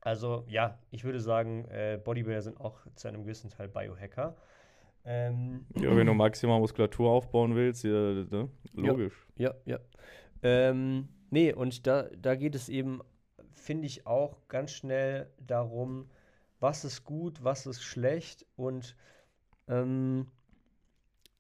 Also 0.01 0.45
ja, 0.49 0.79
ich 0.91 1.05
würde 1.05 1.19
sagen, 1.21 1.65
äh, 1.67 1.99
Bodybuilder 2.03 2.43
sind 2.43 2.61
auch 2.61 2.87
zu 2.95 3.09
einem 3.09 3.23
gewissen 3.23 3.51
Teil 3.51 3.69
Biohacker. 3.69 4.37
Ähm, 5.09 5.67
Ja, 5.77 5.97
wenn 5.97 6.07
du 6.07 6.15
maximal 6.15 6.59
Muskulatur 6.59 7.11
aufbauen 7.11 7.55
willst, 7.55 7.85
ja, 7.85 7.91
ne? 7.91 8.49
logisch. 8.75 9.15
Ja, 9.37 9.55
ja. 9.65 9.79
Ähm, 10.43 11.09
nee, 11.31 11.53
und 11.53 11.87
da, 11.87 12.09
da 12.19 12.35
geht 12.35 12.55
es 12.57 12.69
eben, 12.69 13.01
finde 13.55 13.87
ich, 13.87 14.07
auch 14.07 14.49
ganz 14.49 14.73
schnell 14.73 15.31
darum, 15.39 16.11
was 16.59 16.85
ist 16.85 17.05
gut, 17.05 17.45
was 17.45 17.67
ist 17.67 17.83
schlecht. 17.83 18.45
Und 18.57 18.97
ähm, 19.69 20.27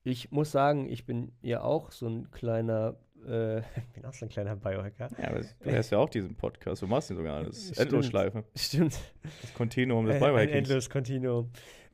ich 0.04 0.30
muss 0.30 0.52
sagen, 0.52 0.88
ich 0.88 1.04
bin 1.04 1.32
ja 1.42 1.62
auch 1.62 1.90
so 1.90 2.06
ein 2.06 2.30
kleiner, 2.30 2.96
äh, 3.26 3.58
ich 3.76 3.92
bin 3.94 4.04
auch 4.04 4.14
so 4.14 4.26
ein 4.26 4.28
kleiner 4.28 4.54
Biohacker. 4.54 5.08
Ja, 5.20 5.32
du 5.60 5.70
hörst 5.72 5.90
ja 5.90 5.98
auch 5.98 6.08
diesen 6.08 6.36
Podcast, 6.36 6.82
du 6.82 6.86
machst 6.86 7.10
ihn 7.10 7.16
sogar 7.16 7.38
alles. 7.38 7.64
Stimmt. 7.64 7.80
Endlosschleife. 7.80 8.44
Stimmt. 8.54 8.96
Das 9.42 9.54
Kontinuum 9.54 10.06
des 10.06 10.16
Ein, 10.16 10.22
ein 10.22 10.28
Biohackings. 10.28 10.56
endloses 10.56 10.88
Kontinuum. 10.90 11.50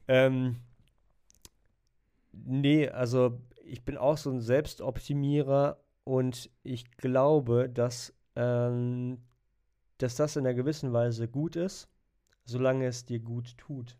Ähm, 0.08 0.56
nee, 2.32 2.88
also 2.88 3.40
ich 3.64 3.84
bin 3.84 3.96
auch 3.96 4.18
so 4.18 4.30
ein 4.30 4.40
Selbstoptimierer 4.40 5.78
und 6.04 6.50
ich 6.62 6.90
glaube, 6.96 7.68
dass, 7.68 8.14
ähm, 8.36 9.18
dass 9.98 10.16
das 10.16 10.36
in 10.36 10.46
einer 10.46 10.54
gewissen 10.54 10.92
Weise 10.92 11.28
gut 11.28 11.56
ist, 11.56 11.88
solange 12.44 12.86
es 12.86 13.04
dir 13.04 13.20
gut 13.20 13.56
tut. 13.56 13.96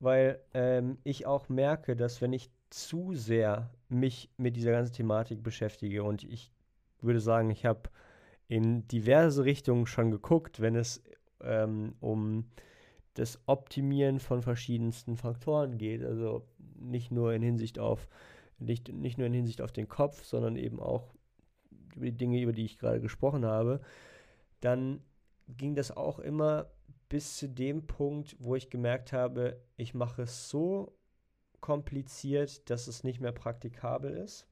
Weil 0.00 0.40
ähm, 0.54 0.98
ich 1.04 1.26
auch 1.26 1.48
merke, 1.48 1.96
dass 1.96 2.20
wenn 2.20 2.32
ich 2.32 2.50
zu 2.70 3.14
sehr 3.14 3.70
mich 3.88 4.30
mit 4.36 4.56
dieser 4.56 4.72
ganzen 4.72 4.92
Thematik 4.92 5.42
beschäftige 5.42 6.02
und 6.02 6.24
ich 6.24 6.52
würde 7.00 7.20
sagen, 7.20 7.50
ich 7.50 7.64
habe 7.64 7.90
in 8.48 8.86
diverse 8.88 9.44
Richtungen 9.44 9.86
schon 9.86 10.10
geguckt, 10.10 10.60
wenn 10.60 10.74
es 10.74 11.02
ähm, 11.42 11.94
um 12.00 12.50
das 13.18 13.40
Optimieren 13.46 14.20
von 14.20 14.42
verschiedensten 14.42 15.16
Faktoren 15.16 15.78
geht. 15.78 16.02
Also 16.04 16.46
nicht 16.76 17.10
nur 17.10 17.32
in 17.34 17.42
Hinsicht 17.42 17.78
auf, 17.78 18.08
nicht, 18.58 18.92
nicht 18.92 19.18
nur 19.18 19.26
in 19.26 19.34
Hinsicht 19.34 19.60
auf 19.60 19.72
den 19.72 19.88
Kopf, 19.88 20.24
sondern 20.24 20.56
eben 20.56 20.80
auch 20.80 21.14
über 21.96 22.06
die 22.06 22.16
Dinge, 22.16 22.40
über 22.40 22.52
die 22.52 22.64
ich 22.64 22.78
gerade 22.78 23.00
gesprochen 23.00 23.44
habe, 23.44 23.80
dann 24.60 25.02
ging 25.48 25.74
das 25.74 25.96
auch 25.96 26.18
immer 26.18 26.70
bis 27.08 27.36
zu 27.38 27.48
dem 27.48 27.86
Punkt, 27.86 28.36
wo 28.38 28.54
ich 28.54 28.70
gemerkt 28.70 29.12
habe, 29.12 29.60
ich 29.76 29.94
mache 29.94 30.22
es 30.22 30.48
so 30.48 30.96
kompliziert, 31.60 32.68
dass 32.70 32.86
es 32.86 33.02
nicht 33.02 33.20
mehr 33.20 33.32
praktikabel 33.32 34.12
ist. 34.12 34.46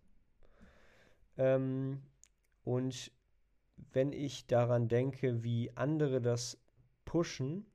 Ähm, 1.37 2.03
und 2.65 3.13
wenn 3.93 4.13
ich 4.13 4.47
daran 4.47 4.89
denke, 4.89 5.45
wie 5.45 5.71
andere 5.77 6.21
das 6.21 6.59
pushen, 7.05 7.67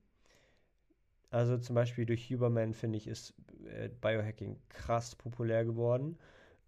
also 1.32 1.56
zum 1.56 1.74
Beispiel 1.74 2.04
durch 2.04 2.30
Huberman, 2.30 2.74
finde 2.74 2.98
ich, 2.98 3.06
ist 3.08 3.34
äh, 3.64 3.88
Biohacking 3.88 4.60
krass 4.68 5.16
populär 5.16 5.64
geworden. 5.64 6.18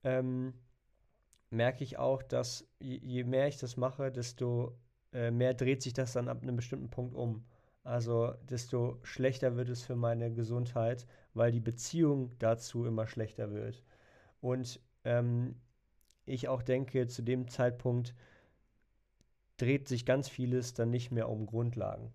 Ähm, 0.04 0.54
merke 1.50 1.84
ich 1.84 1.98
auch, 1.98 2.22
dass 2.22 2.66
je, 2.80 2.96
je 2.96 3.24
mehr 3.24 3.46
ich 3.46 3.58
das 3.58 3.76
mache, 3.76 4.10
desto 4.10 4.78
äh, 5.12 5.30
mehr 5.30 5.52
dreht 5.52 5.82
sich 5.82 5.92
das 5.92 6.14
dann 6.14 6.28
ab 6.28 6.42
einem 6.42 6.56
bestimmten 6.56 6.88
Punkt 6.88 7.14
um. 7.14 7.44
Also 7.82 8.32
desto 8.48 8.98
schlechter 9.02 9.56
wird 9.56 9.68
es 9.68 9.82
für 9.82 9.96
meine 9.96 10.32
Gesundheit, 10.32 11.06
weil 11.34 11.52
die 11.52 11.60
Beziehung 11.60 12.32
dazu 12.38 12.86
immer 12.86 13.06
schlechter 13.06 13.52
wird. 13.52 13.84
Und 14.40 14.80
ähm, 15.04 15.56
ich 16.24 16.48
auch 16.48 16.62
denke, 16.62 17.06
zu 17.06 17.22
dem 17.22 17.48
Zeitpunkt 17.48 18.14
dreht 19.58 19.88
sich 19.88 20.06
ganz 20.06 20.30
vieles 20.30 20.72
dann 20.72 20.88
nicht 20.90 21.10
mehr 21.10 21.28
um 21.28 21.44
Grundlagen. 21.44 22.14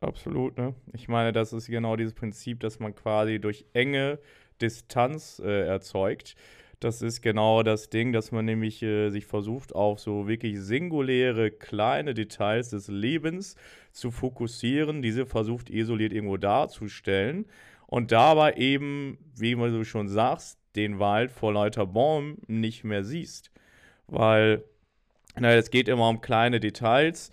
Absolut, 0.00 0.56
ne? 0.56 0.74
Ich 0.94 1.08
meine, 1.08 1.32
das 1.32 1.52
ist 1.52 1.66
genau 1.66 1.94
dieses 1.96 2.14
Prinzip, 2.14 2.60
dass 2.60 2.80
man 2.80 2.94
quasi 2.94 3.38
durch 3.38 3.66
enge 3.74 4.18
Distanz 4.60 5.40
äh, 5.44 5.66
erzeugt. 5.66 6.36
Das 6.80 7.02
ist 7.02 7.20
genau 7.20 7.62
das 7.62 7.90
Ding, 7.90 8.12
dass 8.12 8.32
man 8.32 8.46
nämlich 8.46 8.82
äh, 8.82 9.10
sich 9.10 9.26
versucht, 9.26 9.74
auf 9.74 10.00
so 10.00 10.26
wirklich 10.26 10.58
singuläre 10.60 11.50
kleine 11.50 12.14
Details 12.14 12.70
des 12.70 12.88
Lebens 12.88 13.56
zu 13.92 14.10
fokussieren, 14.10 15.02
diese 15.02 15.26
versucht 15.26 15.68
isoliert 15.68 16.14
irgendwo 16.14 16.38
darzustellen 16.38 17.44
und 17.86 18.10
dabei 18.12 18.54
eben, 18.54 19.18
wie 19.36 19.54
man 19.54 19.70
so 19.70 19.84
schon 19.84 20.08
sagst, 20.08 20.58
den 20.76 20.98
Wald 20.98 21.30
vor 21.30 21.52
lauter 21.52 21.84
Bäumen 21.86 22.38
nicht 22.46 22.84
mehr 22.84 23.04
siehst. 23.04 23.50
Weil 24.06 24.64
na, 25.38 25.52
es 25.54 25.70
geht 25.70 25.88
immer 25.88 26.08
um 26.08 26.20
kleine 26.20 26.60
Details, 26.60 27.30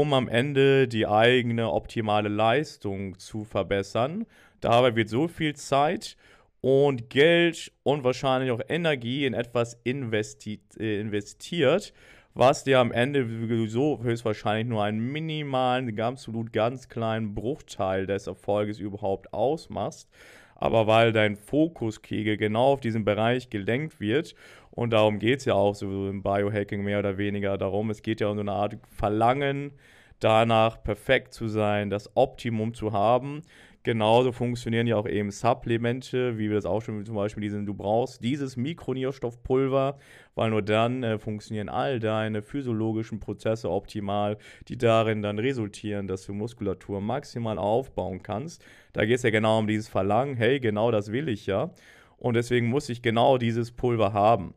um 0.00 0.12
am 0.12 0.28
Ende 0.28 0.88
die 0.88 1.06
eigene 1.06 1.72
optimale 1.72 2.28
Leistung 2.28 3.18
zu 3.18 3.44
verbessern. 3.44 4.26
Dabei 4.60 4.94
wird 4.94 5.08
so 5.08 5.26
viel 5.26 5.56
Zeit 5.56 6.18
und 6.60 7.08
Geld 7.08 7.72
und 7.82 8.04
wahrscheinlich 8.04 8.50
auch 8.50 8.60
Energie 8.68 9.24
in 9.24 9.32
etwas 9.32 9.78
investi 9.84 10.60
äh, 10.78 11.00
investiert, 11.00 11.94
was 12.34 12.64
dir 12.64 12.78
am 12.80 12.92
Ende 12.92 13.26
sowieso 13.26 14.02
höchstwahrscheinlich 14.02 14.66
nur 14.66 14.84
einen 14.84 15.00
minimalen, 15.00 15.98
absolut 15.98 16.52
ganz 16.52 16.90
kleinen 16.90 17.34
Bruchteil 17.34 18.06
des 18.06 18.26
Erfolges 18.26 18.78
überhaupt 18.78 19.32
ausmachst. 19.32 20.10
Aber 20.56 20.86
weil 20.86 21.12
dein 21.12 21.36
Fokuskegel 21.36 22.36
genau 22.36 22.72
auf 22.72 22.80
diesen 22.80 23.06
Bereich 23.06 23.48
gelenkt 23.48 23.98
wird, 23.98 24.34
und 24.76 24.92
darum 24.92 25.18
geht 25.18 25.40
es 25.40 25.46
ja 25.46 25.54
auch 25.54 25.74
so 25.74 26.08
im 26.08 26.22
Biohacking 26.22 26.84
mehr 26.84 27.00
oder 27.00 27.18
weniger 27.18 27.58
darum, 27.58 27.90
es 27.90 28.02
geht 28.02 28.20
ja 28.20 28.28
um 28.28 28.36
so 28.36 28.42
eine 28.42 28.52
Art 28.52 28.76
Verlangen, 28.88 29.72
danach 30.20 30.80
perfekt 30.84 31.34
zu 31.34 31.48
sein, 31.48 31.90
das 31.90 32.14
Optimum 32.14 32.72
zu 32.72 32.92
haben, 32.92 33.42
Genauso 33.86 34.32
funktionieren 34.32 34.88
ja 34.88 34.96
auch 34.96 35.06
eben 35.06 35.30
Supplemente, 35.30 36.38
wie 36.38 36.48
wir 36.48 36.56
das 36.56 36.66
auch 36.66 36.82
schon 36.82 37.06
zum 37.06 37.14
Beispiel 37.14 37.42
diesen, 37.42 37.66
du 37.66 37.72
brauchst 37.72 38.20
dieses 38.20 38.56
Mikronährstoffpulver, 38.56 39.96
weil 40.34 40.50
nur 40.50 40.62
dann 40.62 41.04
äh, 41.04 41.20
funktionieren 41.20 41.68
all 41.68 42.00
deine 42.00 42.42
physiologischen 42.42 43.20
Prozesse 43.20 43.70
optimal, 43.70 44.38
die 44.66 44.76
darin 44.76 45.22
dann 45.22 45.38
resultieren, 45.38 46.08
dass 46.08 46.26
du 46.26 46.32
Muskulatur 46.32 47.00
maximal 47.00 47.58
aufbauen 47.58 48.24
kannst. 48.24 48.60
Da 48.92 49.04
geht 49.04 49.18
es 49.18 49.22
ja 49.22 49.30
genau 49.30 49.60
um 49.60 49.68
dieses 49.68 49.86
Verlangen, 49.86 50.34
hey, 50.34 50.58
genau 50.58 50.90
das 50.90 51.12
will 51.12 51.28
ich 51.28 51.46
ja. 51.46 51.70
Und 52.18 52.34
deswegen 52.34 52.66
muss 52.66 52.88
ich 52.88 53.02
genau 53.02 53.38
dieses 53.38 53.70
Pulver 53.70 54.12
haben. 54.12 54.54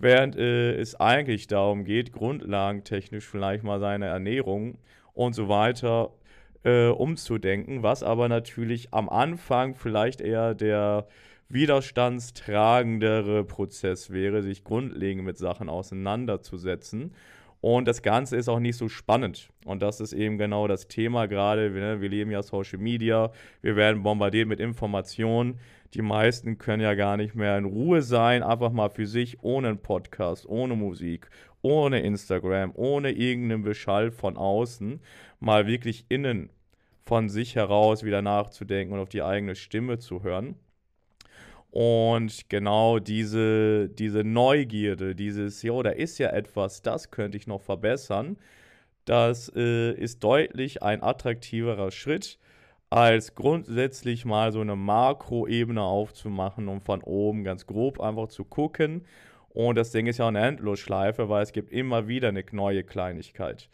Während 0.00 0.34
äh, 0.34 0.72
es 0.76 0.98
eigentlich 0.98 1.46
darum 1.46 1.84
geht, 1.84 2.12
grundlagentechnisch 2.12 3.28
vielleicht 3.28 3.62
mal 3.62 3.78
seine 3.80 4.06
Ernährung 4.06 4.78
und 5.12 5.34
so 5.34 5.50
weiter 5.50 6.10
äh, 6.64 6.86
umzudenken, 6.88 7.82
was 7.82 8.02
aber 8.02 8.28
natürlich 8.28 8.92
am 8.92 9.10
Anfang 9.10 9.74
vielleicht 9.74 10.22
eher 10.22 10.54
der 10.54 11.06
widerstandstragendere 11.50 13.44
Prozess 13.44 14.10
wäre, 14.10 14.42
sich 14.42 14.64
grundlegend 14.64 15.24
mit 15.24 15.36
Sachen 15.36 15.68
auseinanderzusetzen. 15.68 17.12
Und 17.60 17.86
das 17.86 18.00
Ganze 18.00 18.36
ist 18.36 18.48
auch 18.48 18.60
nicht 18.60 18.76
so 18.76 18.88
spannend. 18.88 19.50
Und 19.66 19.82
das 19.82 20.00
ist 20.00 20.14
eben 20.14 20.38
genau 20.38 20.66
das 20.66 20.88
Thema 20.88 21.26
gerade. 21.26 21.74
Wir, 21.74 22.00
wir 22.00 22.08
leben 22.08 22.30
ja 22.30 22.42
Social 22.42 22.78
Media, 22.78 23.32
wir 23.60 23.76
werden 23.76 24.02
bombardiert 24.02 24.48
mit 24.48 24.60
Informationen. 24.60 25.58
Die 25.94 26.02
meisten 26.02 26.58
können 26.58 26.82
ja 26.82 26.94
gar 26.94 27.16
nicht 27.16 27.34
mehr 27.34 27.58
in 27.58 27.64
Ruhe 27.64 28.02
sein, 28.02 28.42
einfach 28.42 28.70
mal 28.70 28.90
für 28.90 29.06
sich, 29.06 29.42
ohne 29.42 29.68
einen 29.68 29.82
Podcast, 29.82 30.46
ohne 30.48 30.76
Musik, 30.76 31.28
ohne 31.62 32.00
Instagram, 32.00 32.72
ohne 32.74 33.10
irgendeinen 33.10 33.62
Beschall 33.62 34.10
von 34.12 34.36
außen, 34.36 35.00
mal 35.40 35.66
wirklich 35.66 36.06
innen 36.08 36.50
von 37.04 37.28
sich 37.28 37.56
heraus 37.56 38.04
wieder 38.04 38.22
nachzudenken 38.22 38.94
und 38.94 39.00
auf 39.00 39.08
die 39.08 39.22
eigene 39.22 39.56
Stimme 39.56 39.98
zu 39.98 40.22
hören. 40.22 40.54
Und 41.72 42.48
genau 42.48 42.98
diese, 42.98 43.88
diese 43.88 44.24
Neugierde, 44.24 45.14
dieses, 45.14 45.62
jo, 45.62 45.82
da 45.82 45.90
ist 45.90 46.18
ja 46.18 46.30
etwas, 46.30 46.82
das 46.82 47.10
könnte 47.10 47.36
ich 47.36 47.46
noch 47.46 47.62
verbessern, 47.62 48.36
das 49.04 49.50
äh, 49.54 49.92
ist 49.92 50.22
deutlich 50.22 50.82
ein 50.82 51.02
attraktiverer 51.02 51.90
Schritt, 51.90 52.38
als 52.90 53.36
grundsätzlich 53.36 54.24
mal 54.24 54.50
so 54.50 54.60
eine 54.60 54.74
Makroebene 54.74 55.80
aufzumachen 55.80 56.68
und 56.68 56.82
von 56.82 57.02
oben 57.02 57.44
ganz 57.44 57.66
grob 57.66 58.00
einfach 58.00 58.28
zu 58.28 58.44
gucken. 58.44 59.06
Und 59.48 59.76
das 59.76 59.92
Ding 59.92 60.06
ist 60.06 60.18
ja 60.18 60.28
eine 60.28 60.40
Endlosschleife, 60.40 61.28
weil 61.28 61.42
es 61.42 61.52
gibt 61.52 61.72
immer 61.72 62.08
wieder 62.08 62.28
eine 62.28 62.44
neue 62.52 62.84
Kleinigkeit. 62.84 63.68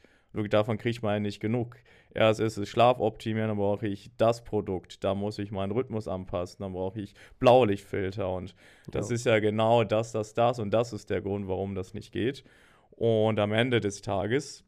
Davon 0.51 0.77
kriegt 0.77 1.03
man 1.03 1.15
ja 1.15 1.21
nicht 1.21 1.41
genug. 1.41 1.77
Erst 2.13 2.41
ist 2.41 2.59
es 2.59 2.69
Schlafoptimieren, 2.69 3.49
dann 3.49 3.59
brauche 3.59 3.87
ich 3.87 4.11
das 4.17 4.45
Produkt, 4.45 5.05
da 5.05 5.15
muss 5.15 5.39
ich 5.39 5.51
meinen 5.51 5.73
Rhythmus 5.73 6.09
anpassen, 6.09 6.63
dann 6.63 6.73
brauche 6.73 7.01
ich 7.01 7.15
Blaulichtfilter 7.39 8.31
und 8.31 8.55
das 8.91 9.11
ja. 9.11 9.15
ist 9.17 9.27
ja 9.27 9.39
genau 9.39 9.85
das, 9.85 10.13
das, 10.13 10.33
das 10.33 10.59
und 10.59 10.73
das 10.73 10.95
ist 10.95 11.11
der 11.11 11.21
Grund, 11.21 11.47
warum 11.47 11.75
das 11.75 11.93
nicht 11.93 12.13
geht. 12.13 12.43
Und 12.91 13.39
am 13.39 13.53
Ende 13.53 13.81
des 13.81 14.01
Tages, 14.01 14.65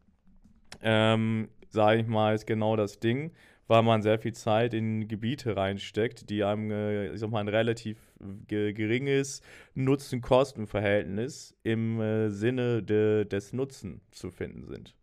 ähm, 0.82 1.48
sage 1.70 2.02
ich 2.02 2.06
mal, 2.06 2.34
ist 2.34 2.46
genau 2.46 2.76
das 2.76 3.00
Ding, 3.00 3.32
weil 3.68 3.82
man 3.82 4.02
sehr 4.02 4.18
viel 4.18 4.32
Zeit 4.32 4.74
in 4.74 5.06
Gebiete 5.06 5.56
reinsteckt, 5.56 6.28
die 6.30 6.42
einem, 6.42 6.70
äh, 6.70 7.12
ich 7.12 7.20
sag 7.20 7.30
mal, 7.30 7.40
ein 7.40 7.48
relativ 7.48 7.98
geringes 8.48 9.42
Nutzen-Kosten-Verhältnis 9.74 11.54
im 11.62 12.00
äh, 12.00 12.30
Sinne 12.30 12.82
de 12.82 13.24
des 13.24 13.52
Nutzen 13.52 14.00
zu 14.10 14.30
finden 14.30 14.66
sind. 14.66 14.96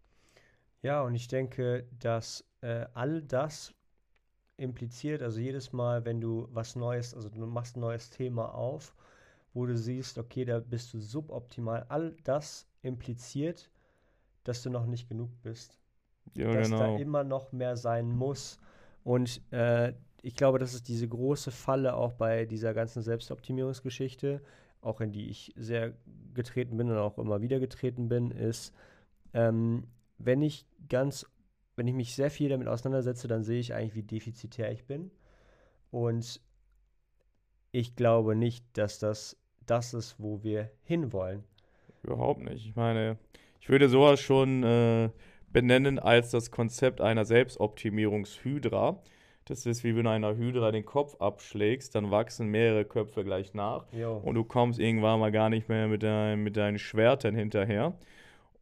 Ja, 0.82 1.02
und 1.02 1.16
ich 1.16 1.28
denke, 1.28 1.88
dass 2.00 2.46
äh, 2.62 2.86
all 2.94 3.22
das 3.22 3.74
impliziert, 4.58 5.22
also 5.22 5.40
jedes 5.40 5.72
Mal, 5.72 6.06
wenn 6.06 6.20
du 6.20 6.48
was 6.52 6.76
Neues, 6.76 7.14
also 7.14 7.30
du 7.30 7.46
machst 7.46 7.78
ein 7.78 7.82
neues 7.82 8.10
Thema 8.10 8.54
auf, 8.54 8.96
wo 9.54 9.66
du 9.66 9.78
siehst, 9.78 10.18
okay, 10.18 10.44
da 10.46 10.60
bist 10.60 10.94
du 10.94 11.00
suboptimal, 11.00 11.86
all 11.90 12.16
das 12.24 12.68
impliziert, 12.82 13.70
dass 14.44 14.64
du 14.64 14.70
noch 14.70 14.86
nicht 14.86 15.08
genug 15.08 15.30
bist. 15.44 15.80
Ja, 16.36 16.54
dass 16.54 16.70
genau. 16.70 16.80
da 16.80 16.98
immer 16.98 17.24
noch 17.24 17.52
mehr 17.52 17.78
sein 17.78 18.10
muss. 18.10 18.60
Und 19.04 19.42
äh, 19.52 19.94
ich 20.22 20.36
glaube, 20.36 20.60
das 20.60 20.74
ist 20.74 20.88
diese 20.88 21.08
große 21.08 21.52
Falle 21.52 21.96
auch 21.96 22.14
bei 22.14 22.46
dieser 22.46 22.74
ganzen 22.74 23.02
Selbstoptimierungsgeschichte, 23.02 24.42
auch 24.82 25.02
in 25.02 25.12
die 25.12 25.30
ich 25.30 25.54
sehr 25.56 25.94
getreten 26.34 26.78
bin 26.78 26.90
und 26.90 26.98
auch 26.98 27.18
immer 27.18 27.42
wieder 27.42 27.60
getreten 27.60 28.10
bin, 28.10 28.32
ist, 28.32 28.74
ähm, 29.34 29.88
wenn 30.18 30.42
ich 30.42 30.66
ganz, 30.90 31.26
wenn 31.76 31.88
ich 31.88 31.94
mich 31.94 32.16
sehr 32.16 32.32
viel 32.32 32.50
damit 32.50 32.68
auseinandersetze, 32.68 33.28
dann 33.28 33.44
sehe 33.44 33.60
ich 33.60 33.74
eigentlich, 33.74 33.96
wie 33.96 34.04
defizitär 34.04 34.72
ich 34.72 34.86
bin. 34.86 35.12
Und 35.92 36.42
ich 37.72 37.96
glaube 37.96 38.36
nicht, 38.36 38.66
dass 38.78 39.00
das 39.00 39.38
das 39.66 39.94
ist, 39.94 40.16
wo 40.20 40.44
wir 40.44 40.72
hinwollen. 40.84 41.44
Überhaupt 42.04 42.42
nicht. 42.42 42.66
Ich 42.66 42.76
meine, 42.76 43.18
ich 43.60 43.70
würde 43.70 43.90
sowas 43.90 44.20
schon 44.20 44.64
äh, 44.64 45.10
benennen 45.56 46.00
als 46.00 46.32
das 46.32 46.52
Konzept 46.52 47.00
einer 47.00 47.24
Selbstoptimierungshydra. 47.24 49.02
Das 49.46 49.66
ist 49.66 49.86
wie 49.86 49.96
wenn 49.96 50.04
du 50.04 50.10
einer 50.10 50.36
Hydra 50.36 50.74
den 50.74 50.84
Kopf 50.84 51.16
abschlägst, 51.22 51.96
dann 51.96 52.12
wachsen 52.12 52.50
mehrere 52.50 52.84
Köpfe 52.84 53.24
gleich 53.24 53.54
nach 53.54 53.86
jo. 53.94 54.18
und 54.18 54.36
du 54.36 54.44
kommst 54.44 54.82
irgendwann 54.82 55.22
mal 55.22 55.32
gar 55.32 55.50
nicht 55.50 55.70
mehr 55.70 55.88
mit, 55.88 56.04
dein, 56.04 56.44
mit 56.44 56.58
deinen 56.58 56.78
Schwertern 56.78 57.36
hinterher. 57.36 57.98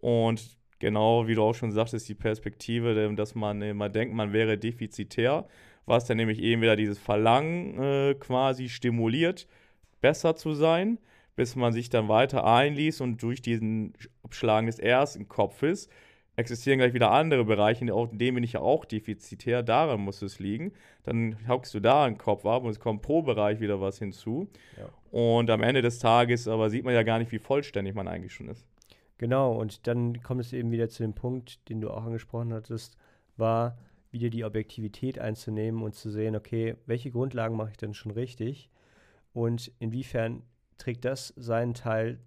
Und 0.01 0.55
genau 0.77 1.25
wie 1.25 1.33
du 1.33 1.41
auch 1.41 1.55
schon 1.55 1.71
sagtest, 1.71 2.07
die 2.09 2.13
Perspektive, 2.13 3.11
dass 3.15 3.33
man 3.33 3.63
immer 3.63 3.89
denkt, 3.89 4.13
man 4.13 4.31
wäre 4.31 4.59
defizitär, 4.59 5.47
was 5.87 6.05
dann 6.05 6.17
nämlich 6.17 6.43
eben 6.43 6.61
wieder 6.61 6.75
dieses 6.75 6.99
Verlangen 6.99 7.81
äh, 7.81 8.13
quasi 8.19 8.69
stimuliert, 8.69 9.47
besser 9.99 10.35
zu 10.35 10.53
sein, 10.53 10.99
bis 11.35 11.55
man 11.55 11.73
sich 11.73 11.89
dann 11.89 12.07
weiter 12.07 12.45
einliest 12.45 13.01
und 13.01 13.23
durch 13.23 13.41
diesen 13.41 13.93
Abschlagen 14.21 14.67
des 14.67 14.77
ersten 14.77 15.27
Kopfes 15.27 15.89
existieren 16.35 16.79
gleich 16.79 16.93
wieder 16.93 17.11
andere 17.11 17.45
Bereiche, 17.45 17.85
in 17.85 18.17
denen 18.17 18.35
bin 18.35 18.43
ich 18.43 18.53
ja 18.53 18.61
auch 18.61 18.85
defizitär, 18.85 19.61
daran 19.63 20.01
muss 20.01 20.21
es 20.21 20.39
liegen. 20.39 20.73
Dann 21.03 21.37
haukst 21.47 21.73
du 21.73 21.79
da 21.79 22.05
einen 22.05 22.17
Kopf 22.17 22.45
ab 22.45 22.63
und 22.63 22.71
es 22.71 22.79
kommt 22.79 23.01
pro 23.01 23.21
Bereich 23.21 23.59
wieder 23.59 23.81
was 23.81 23.99
hinzu. 23.99 24.49
Ja. 24.77 24.89
Und 25.11 25.49
am 25.49 25.61
Ende 25.61 25.81
des 25.81 25.99
Tages 25.99 26.47
aber 26.47 26.69
sieht 26.69 26.85
man 26.85 26.93
ja 26.93 27.03
gar 27.03 27.19
nicht, 27.19 27.31
wie 27.31 27.39
vollständig 27.39 27.93
man 27.93 28.07
eigentlich 28.07 28.33
schon 28.33 28.49
ist. 28.49 28.65
Genau, 29.19 29.53
und 29.53 29.87
dann 29.87 30.21
kommt 30.21 30.41
es 30.41 30.53
eben 30.53 30.71
wieder 30.71 30.89
zu 30.89 31.03
dem 31.03 31.13
Punkt, 31.13 31.69
den 31.69 31.81
du 31.81 31.91
auch 31.91 32.03
angesprochen 32.03 32.53
hattest, 32.53 32.97
war 33.37 33.77
wieder 34.11 34.29
die 34.29 34.43
Objektivität 34.43 35.19
einzunehmen 35.19 35.81
und 35.81 35.95
zu 35.95 36.09
sehen, 36.09 36.35
okay, 36.35 36.75
welche 36.85 37.11
Grundlagen 37.11 37.55
mache 37.55 37.71
ich 37.71 37.77
denn 37.77 37.93
schon 37.93 38.11
richtig 38.11 38.69
und 39.33 39.71
inwiefern 39.79 40.43
trägt 40.77 41.05
das 41.05 41.33
seinen 41.35 41.73
Teil, 41.73 42.19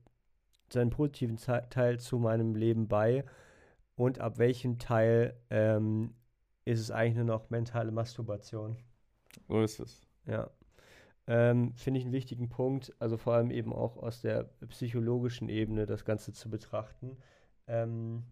seinen 0.72 0.90
positiven 0.90 1.36
Teil 1.36 2.00
zu 2.00 2.18
meinem 2.18 2.54
Leben 2.54 2.88
bei 2.88 3.24
und 3.96 4.20
ab 4.20 4.38
welchem 4.38 4.78
Teil 4.78 5.34
ähm, 5.50 6.14
ist 6.64 6.80
es 6.80 6.90
eigentlich 6.90 7.16
nur 7.16 7.24
noch 7.24 7.50
mentale 7.50 7.90
Masturbation. 7.90 8.76
So 9.48 9.60
ist 9.62 9.80
es. 9.80 10.06
Ja. 10.26 10.50
Ähm, 11.26 11.74
Finde 11.74 11.98
ich 11.98 12.04
einen 12.04 12.12
wichtigen 12.12 12.48
Punkt, 12.48 12.94
also 13.00 13.16
vor 13.16 13.34
allem 13.34 13.50
eben 13.50 13.72
auch 13.72 13.96
aus 13.96 14.20
der 14.20 14.44
psychologischen 14.68 15.48
Ebene 15.48 15.86
das 15.86 16.04
Ganze 16.04 16.32
zu 16.32 16.48
betrachten. 16.48 17.16
Ähm, 17.66 18.22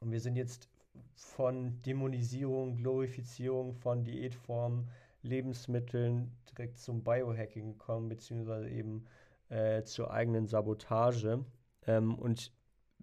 Und 0.00 0.10
wir 0.12 0.20
sind 0.20 0.36
jetzt 0.36 0.68
von 1.14 1.80
Dämonisierung, 1.82 2.76
Glorifizierung 2.76 3.74
von 3.74 4.04
Diätformen, 4.04 4.88
Lebensmitteln 5.22 6.32
direkt 6.50 6.78
zum 6.78 7.02
Biohacking 7.02 7.72
gekommen, 7.72 8.08
beziehungsweise 8.08 8.68
eben 8.68 9.04
äh, 9.48 9.82
zur 9.82 10.12
eigenen 10.12 10.46
Sabotage. 10.46 11.44
Ähm, 11.86 12.14
und 12.16 12.52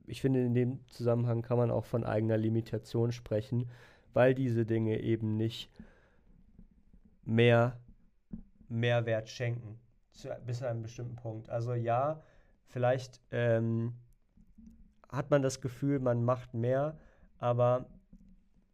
ich 0.07 0.21
finde, 0.21 0.41
in 0.41 0.53
dem 0.53 0.87
Zusammenhang 0.87 1.41
kann 1.41 1.57
man 1.57 1.71
auch 1.71 1.85
von 1.85 2.03
eigener 2.03 2.37
Limitation 2.37 3.11
sprechen, 3.11 3.69
weil 4.13 4.33
diese 4.33 4.65
Dinge 4.65 4.99
eben 5.01 5.35
nicht 5.37 5.69
mehr 7.23 7.77
Mehrwert 8.69 9.29
schenken, 9.29 9.79
zu, 10.11 10.29
bis 10.45 10.59
zu 10.59 10.67
einem 10.67 10.83
bestimmten 10.83 11.15
Punkt. 11.15 11.49
Also 11.49 11.73
ja, 11.73 12.21
vielleicht 12.67 13.19
ähm, 13.31 13.93
hat 15.09 15.31
man 15.31 15.41
das 15.41 15.61
Gefühl, 15.61 15.99
man 15.99 16.23
macht 16.23 16.53
mehr, 16.53 16.97
aber 17.39 17.85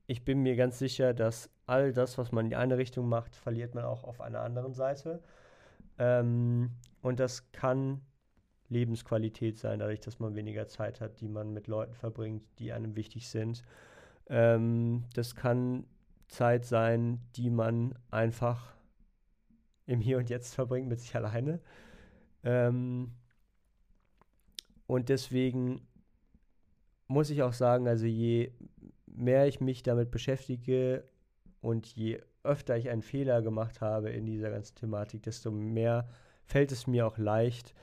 ich 0.08 0.26
bin 0.26 0.44
mir 0.44 0.56
ganz 0.56 0.80
sicher, 0.80 1.14
dass 1.14 1.50
all 1.66 1.94
das, 1.94 2.18
was 2.18 2.32
man 2.32 2.46
in 2.46 2.50
die 2.50 2.56
eine 2.58 2.78
Richtung 2.78 3.08
macht, 3.08 3.36
verliert 3.36 3.76
man 3.76 3.86
auch 3.86 4.04
auf 4.04 4.20
einer 4.22 4.42
anderen 4.42 4.74
Seite. 4.74 5.24
Ähm, 5.98 6.72
und 7.02 7.20
das 7.20 7.52
kann 7.52 8.02
Lebensqualität 8.72 9.58
sein, 9.58 9.80
dadurch, 9.80 10.00
dass 10.00 10.20
man 10.20 10.36
weniger 10.36 10.68
Zeit 10.68 11.02
hat, 11.02 11.20
die 11.20 11.28
man 11.28 11.54
mit 11.54 11.68
Leuten 11.68 11.94
verbringt, 11.94 12.44
die 12.58 12.72
einem 12.72 12.96
wichtig 12.96 13.30
sind. 13.30 13.64
Ähm, 14.28 15.04
das 15.14 15.36
kann 15.36 15.86
Zeit 16.30 16.66
sein, 16.66 17.20
die 17.36 17.50
man 17.50 17.94
einfach 18.10 18.74
im 19.86 20.00
Hier 20.00 20.18
und 20.18 20.30
Jetzt 20.30 20.56
verbringt 20.56 20.88
mit 20.88 21.02
sich 21.02 21.16
alleine. 21.16 21.60
Ähm, 22.44 23.12
und 24.88 25.10
deswegen 25.10 25.82
muss 27.08 27.30
ich 27.30 27.44
auch 27.44 27.54
sagen, 27.54 27.88
also 27.88 28.06
je 28.06 28.54
mehr 29.06 29.48
ich 29.48 29.60
mich 29.60 29.84
damit 29.84 30.12
beschäftige 30.12 31.04
und 31.60 31.88
je 31.88 32.22
öfter 32.44 32.78
ich 32.78 32.90
einen 32.90 33.02
Fehler 33.02 33.42
gemacht 33.42 33.82
habe 33.82 34.10
in 34.10 34.26
dieser 34.26 34.50
ganzen 34.50 34.76
Thematik, 34.76 35.24
desto 35.24 35.52
mehr 35.52 36.08
fällt 36.46 36.72
es 36.72 36.88
mir 36.88 37.06
auch 37.06 37.18
leicht, 37.18 37.76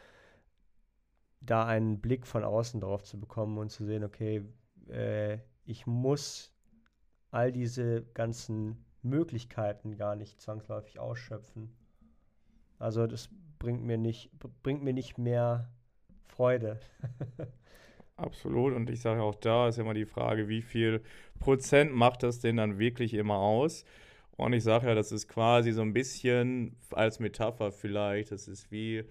da 1.41 1.67
einen 1.67 2.01
Blick 2.01 2.27
von 2.27 2.45
außen 2.45 2.81
drauf 2.81 3.03
zu 3.03 3.19
bekommen 3.19 3.59
und 3.59 3.71
zu 3.71 3.85
sehen, 3.85 4.05
okay, 4.05 4.45
äh, 4.89 5.39
ich 5.65 5.87
muss 5.87 6.53
all 7.31 7.53
diese 7.53 8.03
ganzen 8.15 8.85
Möglichkeiten 9.03 9.97
gar 9.97 10.17
nicht 10.17 10.41
zwangsläufig 10.41 10.99
ausschöpfen. 10.99 11.71
Also 12.79 13.07
das 13.07 13.29
bringt 13.59 13.83
mir 13.83 13.99
nicht, 13.99 14.31
bringt 14.63 14.83
mir 14.83 14.93
nicht 14.93 15.19
mehr 15.19 15.71
Freude. 16.27 16.81
Absolut. 18.17 18.75
Und 18.75 18.91
ich 18.91 19.01
sage 19.01 19.23
auch 19.23 19.35
da 19.37 19.69
ist 19.69 19.79
immer 19.79 19.95
die 19.95 20.07
Frage, 20.07 20.49
wie 20.49 20.63
viel 20.63 21.03
Prozent 21.39 21.95
macht 21.95 22.23
das 22.23 22.41
denn 22.41 22.57
dann 22.57 22.79
wirklich 22.79 23.15
immer 23.15 23.37
aus? 23.37 23.85
Und 24.37 24.53
ich 24.53 24.65
sage 24.65 24.89
ja, 24.89 24.95
das 24.95 25.13
ist 25.13 25.29
quasi 25.29 25.73
so 25.73 25.83
ein 25.83 25.93
bisschen 25.93 26.77
als 26.93 27.21
Metapher 27.21 27.73
vielleicht. 27.73 28.33
Das 28.33 28.49
ist 28.49 28.71
wie, 28.71 29.05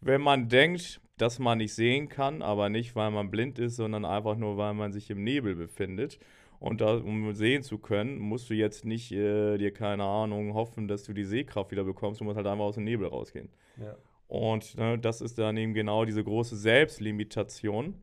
wenn 0.00 0.20
man 0.20 0.48
denkt, 0.48 1.00
dass 1.18 1.38
man 1.38 1.58
nicht 1.58 1.74
sehen 1.74 2.08
kann, 2.08 2.42
aber 2.42 2.68
nicht, 2.68 2.96
weil 2.96 3.10
man 3.10 3.30
blind 3.30 3.58
ist, 3.58 3.76
sondern 3.76 4.04
einfach 4.04 4.36
nur, 4.36 4.56
weil 4.56 4.74
man 4.74 4.92
sich 4.92 5.10
im 5.10 5.22
Nebel 5.22 5.54
befindet. 5.54 6.18
Und 6.58 6.80
da, 6.80 6.94
um 6.94 7.34
sehen 7.34 7.62
zu 7.62 7.78
können, 7.78 8.18
musst 8.18 8.48
du 8.48 8.54
jetzt 8.54 8.84
nicht 8.84 9.10
äh, 9.10 9.58
dir, 9.58 9.72
keine 9.72 10.04
Ahnung, 10.04 10.54
hoffen, 10.54 10.86
dass 10.86 11.02
du 11.02 11.12
die 11.12 11.24
Sehkraft 11.24 11.72
wieder 11.72 11.84
bekommst. 11.84 12.20
Du 12.20 12.24
musst 12.24 12.36
halt 12.36 12.46
einfach 12.46 12.64
aus 12.64 12.76
dem 12.76 12.84
Nebel 12.84 13.08
rausgehen. 13.08 13.48
Ja. 13.80 13.96
Und 14.28 14.78
ne, 14.78 14.98
das 14.98 15.20
ist 15.20 15.38
dann 15.38 15.56
eben 15.56 15.74
genau 15.74 16.04
diese 16.04 16.22
große 16.22 16.56
Selbstlimitation, 16.56 17.94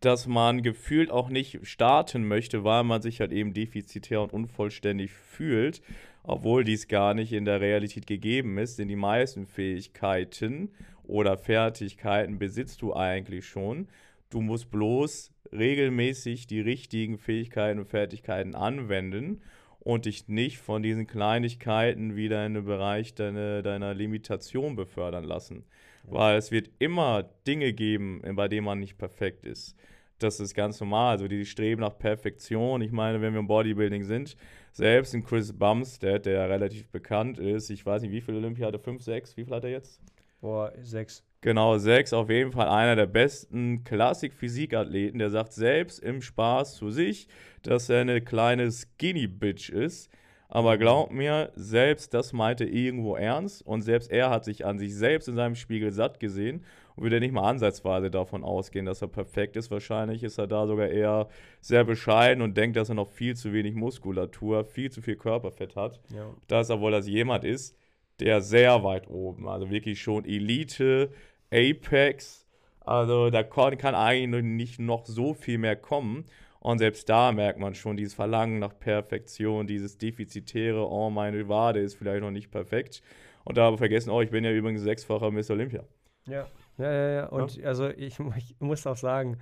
dass 0.00 0.26
man 0.26 0.62
gefühlt 0.62 1.10
auch 1.10 1.30
nicht 1.30 1.66
starten 1.66 2.28
möchte, 2.28 2.62
weil 2.62 2.84
man 2.84 3.02
sich 3.02 3.20
halt 3.20 3.32
eben 3.32 3.54
defizitär 3.54 4.20
und 4.20 4.32
unvollständig 4.32 5.12
fühlt, 5.12 5.80
obwohl 6.22 6.62
dies 6.62 6.88
gar 6.88 7.14
nicht 7.14 7.32
in 7.32 7.44
der 7.44 7.60
Realität 7.60 8.06
gegeben 8.06 8.58
ist, 8.58 8.78
denn 8.78 8.88
die 8.88 8.96
meisten 8.96 9.46
Fähigkeiten 9.46 10.70
oder 11.06 11.38
Fertigkeiten 11.38 12.38
besitzt 12.38 12.82
du 12.82 12.94
eigentlich 12.94 13.46
schon. 13.46 13.88
Du 14.30 14.40
musst 14.40 14.70
bloß 14.70 15.30
regelmäßig 15.52 16.46
die 16.46 16.60
richtigen 16.60 17.18
Fähigkeiten 17.18 17.78
und 17.78 17.86
Fertigkeiten 17.86 18.54
anwenden 18.54 19.42
und 19.80 20.06
dich 20.06 20.26
nicht 20.26 20.58
von 20.58 20.82
diesen 20.82 21.06
Kleinigkeiten 21.06 22.16
wieder 22.16 22.44
in 22.44 22.54
den 22.54 22.64
Bereich 22.64 23.14
deiner, 23.14 23.62
deiner 23.62 23.94
Limitation 23.94 24.74
befördern 24.74 25.24
lassen. 25.24 25.64
Weil 26.02 26.36
es 26.38 26.50
wird 26.50 26.70
immer 26.78 27.28
Dinge 27.46 27.72
geben, 27.72 28.22
bei 28.34 28.48
denen 28.48 28.64
man 28.64 28.80
nicht 28.80 28.98
perfekt 28.98 29.46
ist. 29.46 29.76
Das 30.18 30.40
ist 30.40 30.54
ganz 30.54 30.80
normal. 30.80 31.12
Also 31.12 31.28
die 31.28 31.44
streben 31.44 31.82
nach 31.82 31.98
Perfektion. 31.98 32.80
Ich 32.80 32.90
meine, 32.90 33.20
wenn 33.20 33.32
wir 33.32 33.40
im 33.40 33.46
Bodybuilding 33.46 34.04
sind, 34.04 34.36
selbst 34.72 35.14
ein 35.14 35.24
Chris 35.24 35.52
Bumstead, 35.52 36.26
der 36.26 36.48
relativ 36.48 36.88
bekannt 36.88 37.38
ist, 37.38 37.70
ich 37.70 37.84
weiß 37.84 38.02
nicht, 38.02 38.12
wie 38.12 38.20
viele 38.20 38.38
Olympia 38.38 38.66
hatte, 38.66 38.78
fünf, 38.78 39.02
sechs, 39.02 39.36
wie 39.36 39.44
viel 39.44 39.54
hat 39.54 39.64
er 39.64 39.70
jetzt? 39.70 40.00
Boah, 40.40 40.72
sechs. 40.82 41.24
Genau, 41.40 41.78
sechs. 41.78 42.12
Auf 42.12 42.28
jeden 42.28 42.52
Fall 42.52 42.68
einer 42.68 42.96
der 42.96 43.06
besten 43.06 43.84
Klassik-Physikathleten, 43.84 45.18
der 45.18 45.30
sagt 45.30 45.52
selbst 45.52 46.00
im 46.00 46.20
Spaß 46.20 46.76
zu 46.76 46.90
sich, 46.90 47.28
dass 47.62 47.88
er 47.88 48.00
eine 48.00 48.20
kleine 48.20 48.70
Skinny-Bitch 48.70 49.70
ist. 49.70 50.10
Aber 50.48 50.78
glaub 50.78 51.10
mir, 51.10 51.52
selbst 51.56 52.14
das 52.14 52.32
meinte 52.32 52.64
irgendwo 52.64 53.16
ernst 53.16 53.66
und 53.66 53.82
selbst 53.82 54.10
er 54.10 54.30
hat 54.30 54.44
sich 54.44 54.64
an 54.64 54.78
sich 54.78 54.94
selbst 54.94 55.28
in 55.28 55.34
seinem 55.34 55.56
Spiegel 55.56 55.90
satt 55.92 56.20
gesehen 56.20 56.64
und 56.94 57.02
würde 57.02 57.20
nicht 57.20 57.32
mal 57.32 57.48
ansatzweise 57.48 58.10
davon 58.10 58.44
ausgehen, 58.44 58.86
dass 58.86 59.02
er 59.02 59.08
perfekt 59.08 59.56
ist. 59.56 59.70
Wahrscheinlich 59.70 60.22
ist 60.22 60.38
er 60.38 60.46
da 60.46 60.66
sogar 60.66 60.88
eher 60.88 61.28
sehr 61.60 61.84
bescheiden 61.84 62.42
und 62.42 62.56
denkt, 62.56 62.76
dass 62.76 62.88
er 62.88 62.94
noch 62.94 63.08
viel 63.08 63.36
zu 63.36 63.52
wenig 63.52 63.74
Muskulatur, 63.74 64.64
viel 64.64 64.90
zu 64.90 65.02
viel 65.02 65.16
Körperfett 65.16 65.74
hat. 65.74 66.00
Ja. 66.14 66.32
Dass 66.46 66.70
er 66.70 66.80
wohl 66.80 66.92
das 66.92 67.08
jemand 67.08 67.44
ist, 67.44 67.76
der 68.20 68.40
sehr 68.40 68.82
weit 68.82 69.08
oben, 69.08 69.48
also 69.48 69.70
wirklich 69.70 70.00
schon 70.00 70.24
Elite, 70.24 71.10
Apex. 71.50 72.46
Also 72.80 73.30
da 73.30 73.42
kann 73.42 73.94
eigentlich 73.94 74.44
nicht 74.44 74.78
noch 74.78 75.06
so 75.06 75.34
viel 75.34 75.58
mehr 75.58 75.76
kommen. 75.76 76.24
Und 76.60 76.78
selbst 76.78 77.08
da 77.08 77.30
merkt 77.32 77.60
man 77.60 77.74
schon 77.74 77.96
dieses 77.96 78.14
Verlangen 78.14 78.58
nach 78.58 78.76
Perfektion, 78.78 79.66
dieses 79.66 79.98
defizitäre, 79.98 80.88
oh, 80.88 81.10
meine 81.10 81.48
Wade 81.48 81.80
ist 81.80 81.94
vielleicht 81.94 82.22
noch 82.22 82.30
nicht 82.30 82.50
perfekt. 82.50 83.02
Und 83.44 83.56
da 83.56 83.68
aber 83.68 83.78
vergessen, 83.78 84.10
oh, 84.10 84.20
ich 84.20 84.30
bin 84.30 84.42
ja 84.44 84.50
übrigens 84.50 84.82
sechsfacher 84.82 85.30
Miss 85.30 85.50
Olympia. 85.50 85.84
Ja, 86.26 86.48
ja, 86.78 86.92
ja, 86.92 87.08
ja. 87.10 87.26
Und 87.26 87.56
ja? 87.56 87.68
also 87.68 87.88
ich, 87.88 88.18
ich 88.18 88.56
muss 88.58 88.86
auch 88.86 88.96
sagen, 88.96 89.38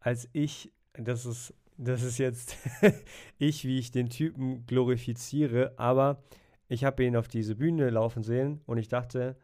als 0.00 0.28
ich, 0.32 0.72
das 0.94 1.24
ist, 1.26 1.54
das 1.76 2.02
ist 2.02 2.18
jetzt 2.18 2.56
ich, 3.38 3.64
wie 3.64 3.78
ich 3.78 3.92
den 3.92 4.08
Typen 4.08 4.66
glorifiziere, 4.66 5.74
aber 5.76 6.22
ich 6.68 6.84
habe 6.84 7.04
ihn 7.04 7.16
auf 7.16 7.28
diese 7.28 7.54
Bühne 7.54 7.90
laufen 7.90 8.22
sehen 8.22 8.60
und 8.66 8.78
ich 8.78 8.88
dachte, 8.88 9.36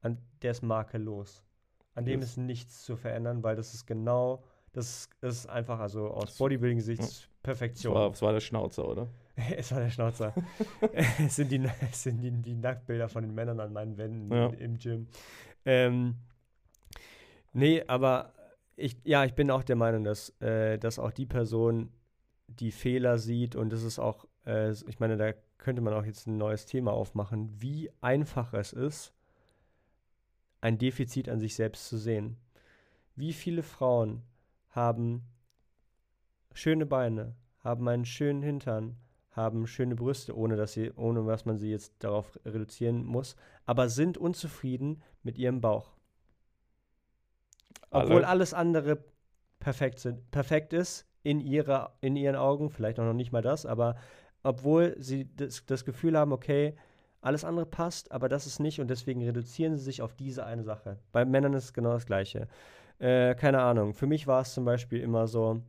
an, 0.00 0.18
der 0.42 0.52
ist 0.52 0.62
makellos. 0.62 1.44
An 1.94 2.04
dem 2.04 2.20
yes. 2.20 2.30
ist 2.30 2.36
nichts 2.36 2.84
zu 2.84 2.96
verändern, 2.96 3.42
weil 3.42 3.56
das 3.56 3.74
ist 3.74 3.86
genau, 3.86 4.44
das 4.72 5.08
ist 5.20 5.48
einfach, 5.48 5.80
also 5.80 6.08
aus 6.08 6.38
Bodybuilding-Sicht 6.38 7.00
ja. 7.02 7.28
Perfektion. 7.42 7.92
Es 7.92 7.98
war, 7.98 8.10
es 8.12 8.22
war 8.22 8.32
der 8.32 8.40
Schnauzer, 8.40 8.86
oder? 8.86 9.08
es 9.56 9.72
war 9.72 9.80
der 9.80 9.90
Schnauzer. 9.90 10.32
es 11.18 11.36
sind, 11.36 11.50
die, 11.50 11.68
es 11.90 12.02
sind 12.04 12.20
die, 12.20 12.30
die 12.30 12.54
Nacktbilder 12.54 13.08
von 13.08 13.24
den 13.24 13.34
Männern 13.34 13.58
an 13.58 13.72
meinen 13.72 13.96
Wänden 13.96 14.32
ja. 14.32 14.46
im 14.48 14.78
Gym. 14.78 15.08
Ähm, 15.64 16.14
nee, 17.52 17.82
aber 17.88 18.32
ich, 18.76 18.96
ja, 19.04 19.24
ich 19.24 19.34
bin 19.34 19.50
auch 19.50 19.64
der 19.64 19.76
Meinung, 19.76 20.04
dass, 20.04 20.30
äh, 20.40 20.78
dass 20.78 21.00
auch 21.00 21.10
die 21.10 21.26
Person 21.26 21.90
die 22.46 22.70
Fehler 22.70 23.18
sieht 23.18 23.56
und 23.56 23.70
das 23.70 23.82
ist 23.82 23.98
auch, 23.98 24.26
äh, 24.46 24.70
ich 24.70 25.00
meine, 25.00 25.16
da 25.16 25.32
könnte 25.58 25.82
man 25.82 25.92
auch 25.92 26.04
jetzt 26.04 26.26
ein 26.26 26.38
neues 26.38 26.66
Thema 26.66 26.92
aufmachen, 26.92 27.50
wie 27.60 27.90
einfach 28.00 28.54
es 28.54 28.72
ist, 28.72 29.12
ein 30.60 30.78
Defizit 30.78 31.28
an 31.28 31.40
sich 31.40 31.54
selbst 31.54 31.88
zu 31.88 31.98
sehen. 31.98 32.36
Wie 33.14 33.32
viele 33.32 33.62
Frauen 33.62 34.22
haben 34.70 35.24
schöne 36.52 36.86
Beine, 36.86 37.34
haben 37.60 37.88
einen 37.88 38.04
schönen 38.04 38.42
Hintern, 38.42 38.96
haben 39.32 39.66
schöne 39.66 39.94
Brüste, 39.94 40.36
ohne 40.36 40.56
dass 40.56 40.72
sie, 40.72 40.90
ohne 40.92 41.26
was 41.26 41.44
man 41.44 41.58
sie 41.58 41.70
jetzt 41.70 41.94
darauf 42.00 42.38
reduzieren 42.44 43.04
muss, 43.04 43.36
aber 43.66 43.88
sind 43.88 44.18
unzufrieden 44.18 45.02
mit 45.22 45.38
ihrem 45.38 45.60
Bauch. 45.60 45.96
Obwohl 47.90 48.16
Alle. 48.16 48.28
alles 48.28 48.54
andere 48.54 49.04
perfekt 49.60 50.00
sind, 50.00 50.30
perfekt 50.30 50.72
ist 50.72 51.06
in 51.22 51.40
ihrer, 51.40 51.96
in 52.00 52.16
ihren 52.16 52.36
Augen, 52.36 52.70
vielleicht 52.70 52.98
auch 52.98 53.04
noch 53.04 53.14
nicht 53.14 53.32
mal 53.32 53.42
das, 53.42 53.66
aber 53.66 53.96
obwohl 54.42 54.94
sie 54.98 55.28
das, 55.36 55.64
das 55.66 55.84
Gefühl 55.84 56.16
haben, 56.16 56.32
okay, 56.32 56.74
alles 57.20 57.44
andere 57.44 57.66
passt, 57.66 58.12
aber 58.12 58.28
das 58.28 58.46
ist 58.46 58.60
nicht 58.60 58.80
und 58.80 58.88
deswegen 58.88 59.22
reduzieren 59.22 59.76
sie 59.76 59.84
sich 59.84 60.02
auf 60.02 60.14
diese 60.14 60.46
eine 60.46 60.62
Sache. 60.62 60.98
Bei 61.12 61.24
Männern 61.24 61.54
ist 61.54 61.64
es 61.64 61.72
genau 61.72 61.92
das 61.92 62.06
Gleiche. 62.06 62.48
Äh, 62.98 63.34
keine 63.34 63.60
Ahnung. 63.60 63.94
Für 63.94 64.06
mich 64.06 64.26
war 64.26 64.42
es 64.42 64.54
zum 64.54 64.64
Beispiel 64.64 65.00
immer 65.00 65.26
so, 65.26 65.62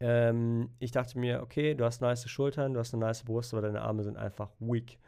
ähm, 0.00 0.70
ich 0.78 0.92
dachte 0.92 1.18
mir, 1.18 1.42
okay, 1.42 1.74
du 1.74 1.84
hast 1.84 2.00
nice 2.00 2.28
Schultern, 2.28 2.74
du 2.74 2.80
hast 2.80 2.94
eine 2.94 3.04
nice 3.04 3.24
Brust, 3.24 3.52
aber 3.52 3.62
deine 3.62 3.82
Arme 3.82 4.02
sind 4.02 4.16
einfach 4.16 4.50
weak. 4.58 4.98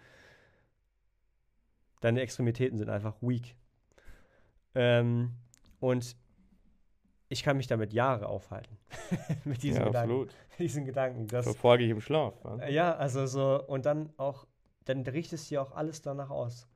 Deine 2.00 2.20
Extremitäten 2.20 2.78
sind 2.78 2.88
einfach 2.88 3.16
weak. 3.20 3.54
Ähm, 4.74 5.32
und 5.80 6.16
ich 7.30 7.44
kann 7.44 7.56
mich 7.56 7.68
damit 7.68 7.92
Jahre 7.92 8.26
aufhalten. 8.26 8.76
mit 9.44 9.62
diesen 9.62 9.80
ja, 9.80 9.86
Gedanken. 9.86 10.10
absolut. 10.10 10.34
Diesen 10.58 10.84
Gedanken. 10.84 11.26
Das, 11.28 11.44
Verfolge 11.44 11.84
ich 11.84 11.90
im 11.90 12.00
Schlaf. 12.02 12.34
Ne? 12.44 12.70
ja, 12.70 12.94
also 12.94 13.24
so, 13.26 13.64
und 13.66 13.86
dann 13.86 14.12
auch, 14.18 14.46
dann 14.84 15.02
richtest 15.06 15.50
du 15.50 15.54
ja 15.54 15.62
auch 15.62 15.72
alles 15.72 16.02
danach 16.02 16.28
aus. 16.28 16.66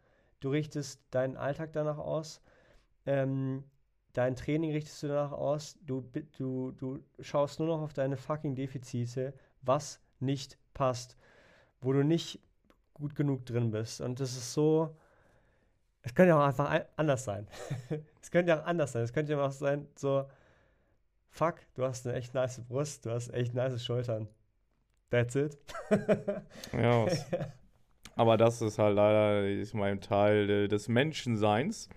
Du 0.40 0.50
richtest 0.50 1.02
deinen 1.10 1.36
Alltag 1.36 1.72
danach 1.72 1.98
aus, 1.98 2.40
ähm, 3.04 3.64
dein 4.14 4.36
Training 4.36 4.70
richtest 4.70 5.02
du 5.02 5.08
danach 5.08 5.32
aus, 5.32 5.76
du, 5.82 6.08
du, 6.38 6.70
du 6.70 7.04
schaust 7.20 7.58
nur 7.58 7.68
noch 7.68 7.82
auf 7.82 7.92
deine 7.92 8.16
fucking 8.16 8.54
Defizite, 8.54 9.34
was 9.60 10.00
nicht 10.20 10.56
passt, 10.72 11.16
wo 11.80 11.92
du 11.92 12.04
nicht 12.04 12.40
gut 12.94 13.16
genug 13.16 13.44
drin 13.44 13.72
bist. 13.72 14.00
Und 14.00 14.20
das 14.20 14.30
ist 14.36 14.54
so, 14.54 14.96
es 16.02 16.14
könnte 16.14 16.28
ja 16.30 16.38
auch 16.38 16.46
einfach 16.46 16.70
ein- 16.70 16.84
anders 16.96 17.24
sein. 17.24 17.48
es 18.22 18.30
könnte 18.30 18.52
ja 18.52 18.62
auch 18.62 18.66
anders 18.66 18.92
sein. 18.92 19.02
Es 19.02 19.12
könnte 19.12 19.32
ja 19.32 19.44
auch 19.44 19.50
sein, 19.50 19.88
so, 19.96 20.26
fuck, 21.34 21.56
du 21.74 21.82
hast 21.84 22.06
eine 22.06 22.16
echt 22.16 22.32
nice 22.32 22.60
Brust, 22.66 23.04
du 23.04 23.10
hast 23.10 23.32
echt 23.34 23.54
nice 23.54 23.84
Schultern. 23.84 24.28
That's 25.10 25.34
it. 25.34 25.58
Ja, 26.72 27.04
was- 27.06 27.26
aber 28.16 28.36
das 28.36 28.62
ist 28.62 28.78
halt 28.78 28.96
leider 28.96 29.48
ist 29.48 29.74
mein 29.74 30.00
Teil 30.00 30.48
äh, 30.48 30.68
des 30.68 30.88
Menschenseins. 30.88 31.88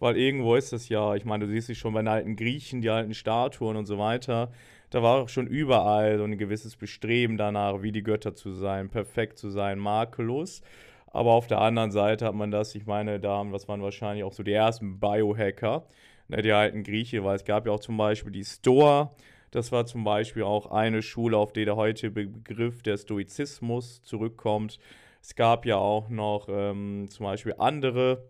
Weil 0.00 0.16
irgendwo 0.16 0.54
ist 0.54 0.72
das 0.72 0.88
ja, 0.88 1.16
ich 1.16 1.24
meine, 1.24 1.46
du 1.46 1.50
siehst 1.50 1.68
dich 1.68 1.78
schon 1.78 1.92
bei 1.92 2.00
den 2.00 2.08
alten 2.08 2.36
Griechen, 2.36 2.82
die 2.82 2.88
alten 2.88 3.14
Statuen 3.14 3.76
und 3.76 3.86
so 3.86 3.98
weiter. 3.98 4.52
Da 4.90 5.02
war 5.02 5.16
auch 5.22 5.28
schon 5.28 5.48
überall 5.48 6.18
so 6.18 6.24
ein 6.24 6.38
gewisses 6.38 6.76
Bestreben 6.76 7.36
danach, 7.36 7.82
wie 7.82 7.90
die 7.90 8.04
Götter 8.04 8.32
zu 8.34 8.52
sein, 8.52 8.90
perfekt 8.90 9.38
zu 9.38 9.50
sein, 9.50 9.78
makellos. 9.80 10.62
Aber 11.08 11.32
auf 11.32 11.48
der 11.48 11.60
anderen 11.60 11.90
Seite 11.90 12.26
hat 12.26 12.34
man 12.34 12.52
das, 12.52 12.76
ich 12.76 12.86
meine, 12.86 13.18
da 13.18 13.38
haben, 13.38 13.50
das 13.52 13.66
waren 13.66 13.82
wahrscheinlich 13.82 14.22
auch 14.24 14.32
so 14.32 14.44
die 14.44 14.52
ersten 14.52 15.00
Biohacker, 15.00 15.84
ne, 16.28 16.42
die 16.42 16.52
alten 16.52 16.82
Grieche, 16.82 17.24
weil 17.24 17.36
es 17.36 17.44
gab 17.44 17.66
ja 17.66 17.72
auch 17.72 17.80
zum 17.80 17.96
Beispiel 17.96 18.32
die 18.32 18.44
Stoa, 18.44 19.14
das 19.50 19.72
war 19.72 19.86
zum 19.86 20.04
Beispiel 20.04 20.42
auch 20.42 20.70
eine 20.70 21.02
Schule, 21.02 21.36
auf 21.36 21.52
die 21.52 21.64
der 21.64 21.76
heutige 21.76 22.10
Begriff 22.10 22.82
der 22.82 22.98
Stoizismus 22.98 24.02
zurückkommt. 24.02 24.78
Es 25.22 25.34
gab 25.34 25.64
ja 25.64 25.76
auch 25.76 26.08
noch 26.10 26.48
ähm, 26.50 27.08
zum 27.10 27.24
Beispiel 27.24 27.54
andere 27.58 28.24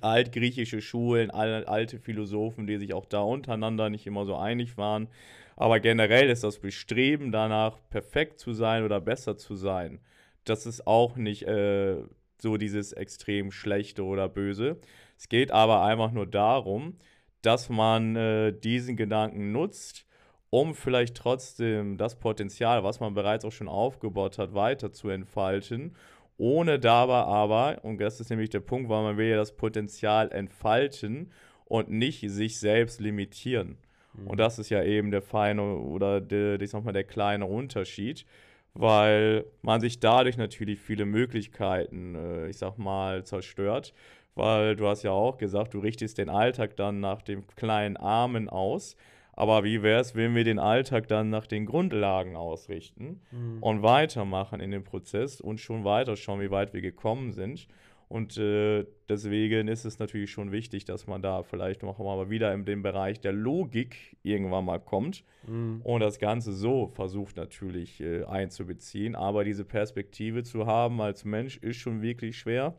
altgriechische 0.00 0.80
Schulen, 0.80 1.30
al 1.30 1.64
alte 1.64 1.98
Philosophen, 1.98 2.66
die 2.66 2.78
sich 2.78 2.94
auch 2.94 3.06
da 3.06 3.20
untereinander 3.20 3.90
nicht 3.90 4.06
immer 4.06 4.24
so 4.24 4.36
einig 4.36 4.76
waren. 4.76 5.08
Aber 5.56 5.80
generell 5.80 6.30
ist 6.30 6.44
das 6.44 6.58
Bestreben 6.58 7.32
danach, 7.32 7.78
perfekt 7.90 8.38
zu 8.38 8.52
sein 8.52 8.84
oder 8.84 9.00
besser 9.00 9.36
zu 9.36 9.54
sein, 9.54 10.00
das 10.44 10.66
ist 10.66 10.86
auch 10.86 11.16
nicht 11.16 11.44
äh, 11.44 11.96
so 12.40 12.56
dieses 12.56 12.92
extrem 12.92 13.52
schlechte 13.52 14.04
oder 14.04 14.28
böse. 14.28 14.80
Es 15.16 15.28
geht 15.28 15.52
aber 15.52 15.84
einfach 15.84 16.10
nur 16.10 16.26
darum, 16.26 16.96
dass 17.42 17.68
man 17.68 18.16
äh, 18.16 18.52
diesen 18.52 18.96
Gedanken 18.96 19.52
nutzt, 19.52 20.06
um 20.50 20.74
vielleicht 20.74 21.16
trotzdem 21.16 21.96
das 21.96 22.18
Potenzial, 22.18 22.84
was 22.84 23.00
man 23.00 23.14
bereits 23.14 23.44
auch 23.44 23.52
schon 23.52 23.68
aufgebaut 23.68 24.38
hat, 24.38 24.54
weiter 24.54 24.92
zu 24.92 25.08
entfalten, 25.08 25.96
ohne 26.38 26.78
dabei 26.78 27.22
aber, 27.22 27.84
und 27.84 28.00
das 28.00 28.20
ist 28.20 28.30
nämlich 28.30 28.50
der 28.50 28.60
Punkt, 28.60 28.88
weil 28.88 29.02
man 29.02 29.16
will 29.16 29.28
ja 29.28 29.36
das 29.36 29.56
Potenzial 29.56 30.30
entfalten 30.32 31.30
und 31.66 31.90
nicht 31.90 32.28
sich 32.28 32.58
selbst 32.58 33.00
limitieren. 33.00 33.78
Und 34.26 34.38
das 34.38 34.58
ist 34.58 34.68
ja 34.68 34.82
eben 34.82 35.10
der 35.10 35.22
feine 35.22 35.62
oder 35.62 36.20
der, 36.20 36.60
ich 36.60 36.70
sag 36.70 36.84
mal, 36.84 36.92
der 36.92 37.04
kleine 37.04 37.46
Unterschied, 37.46 38.26
weil 38.74 39.44
man 39.62 39.80
sich 39.80 40.00
dadurch 40.00 40.36
natürlich 40.36 40.80
viele 40.80 41.04
Möglichkeiten, 41.04 42.14
äh, 42.14 42.48
ich 42.48 42.58
sag 42.58 42.78
mal, 42.78 43.24
zerstört. 43.24 43.92
Weil 44.34 44.76
du 44.76 44.86
hast 44.88 45.02
ja 45.02 45.10
auch 45.10 45.36
gesagt, 45.36 45.74
du 45.74 45.80
richtest 45.80 46.16
den 46.16 46.30
Alltag 46.30 46.76
dann 46.76 47.00
nach 47.00 47.20
dem 47.20 47.46
kleinen 47.56 47.98
Armen 47.98 48.48
aus. 48.48 48.96
Aber 49.34 49.62
wie 49.64 49.82
wäre 49.82 50.00
es, 50.00 50.14
wenn 50.14 50.34
wir 50.34 50.44
den 50.44 50.58
Alltag 50.58 51.08
dann 51.08 51.28
nach 51.30 51.46
den 51.46 51.66
Grundlagen 51.66 52.36
ausrichten 52.36 53.20
Mhm. 53.30 53.62
und 53.62 53.82
weitermachen 53.82 54.60
in 54.60 54.70
dem 54.70 54.84
Prozess 54.84 55.40
und 55.40 55.58
schon 55.60 55.84
weiter 55.84 56.16
schauen, 56.16 56.40
wie 56.40 56.50
weit 56.50 56.72
wir 56.74 56.80
gekommen 56.82 57.32
sind. 57.32 57.66
Und 58.12 58.36
äh, 58.36 58.84
deswegen 59.08 59.68
ist 59.68 59.86
es 59.86 59.98
natürlich 59.98 60.30
schon 60.30 60.52
wichtig, 60.52 60.84
dass 60.84 61.06
man 61.06 61.22
da 61.22 61.42
vielleicht 61.42 61.82
noch 61.82 61.98
mal 61.98 62.28
wieder 62.28 62.52
in 62.52 62.66
den 62.66 62.82
Bereich 62.82 63.20
der 63.20 63.32
Logik 63.32 64.18
irgendwann 64.22 64.66
mal 64.66 64.80
kommt 64.80 65.24
Mhm. 65.46 65.80
und 65.82 66.00
das 66.00 66.18
Ganze 66.18 66.52
so 66.52 66.88
versucht 66.88 67.36
natürlich 67.38 68.00
äh, 68.02 68.24
einzubeziehen. 68.24 69.16
Aber 69.16 69.44
diese 69.44 69.64
Perspektive 69.64 70.42
zu 70.42 70.66
haben 70.66 71.00
als 71.00 71.24
Mensch 71.24 71.56
ist 71.56 71.78
schon 71.78 72.02
wirklich 72.02 72.38
schwer, 72.38 72.74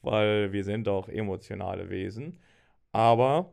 weil 0.00 0.52
wir 0.52 0.64
sind 0.64 0.88
auch 0.88 1.08
emotionale 1.10 1.90
Wesen. 1.90 2.38
Aber 2.90 3.52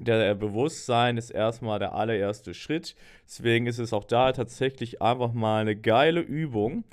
der 0.00 0.34
Bewusstsein 0.34 1.16
ist 1.16 1.30
erstmal 1.30 1.78
der 1.78 1.94
allererste 1.94 2.52
Schritt. 2.52 2.96
Deswegen 3.26 3.66
ist 3.66 3.78
es 3.78 3.92
auch 3.92 4.04
da 4.04 4.32
tatsächlich 4.32 5.00
einfach 5.00 5.32
mal 5.32 5.60
eine 5.60 5.76
geile 5.76 6.20
Übung, 6.20 6.84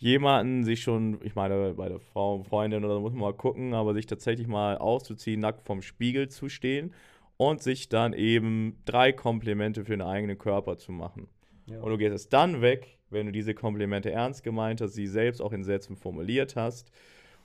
jemanden 0.00 0.64
sich 0.64 0.82
schon, 0.82 1.20
ich 1.22 1.34
meine, 1.34 1.74
bei 1.74 1.88
der 1.88 2.00
Frau, 2.00 2.42
Freundin 2.42 2.84
oder 2.84 2.94
so 2.94 3.00
muss 3.00 3.12
man 3.12 3.20
mal 3.20 3.34
gucken, 3.34 3.74
aber 3.74 3.94
sich 3.94 4.06
tatsächlich 4.06 4.48
mal 4.48 4.78
auszuziehen, 4.78 5.40
nackt 5.40 5.62
vorm 5.62 5.82
Spiegel 5.82 6.28
zu 6.28 6.48
stehen 6.48 6.92
und 7.36 7.62
sich 7.62 7.88
dann 7.88 8.14
eben 8.14 8.78
drei 8.86 9.12
Komplimente 9.12 9.84
für 9.84 9.92
den 9.92 10.02
eigenen 10.02 10.38
Körper 10.38 10.78
zu 10.78 10.90
machen. 10.90 11.28
Ja. 11.66 11.80
Und 11.80 11.90
du 11.90 11.98
gehst 11.98 12.14
es 12.14 12.28
dann 12.28 12.62
weg, 12.62 12.98
wenn 13.10 13.26
du 13.26 13.32
diese 13.32 13.54
Komplimente 13.54 14.10
ernst 14.10 14.42
gemeint 14.42 14.80
hast, 14.80 14.94
sie 14.94 15.06
selbst 15.06 15.40
auch 15.40 15.52
in 15.52 15.64
Sätzen 15.64 15.96
formuliert 15.96 16.56
hast. 16.56 16.90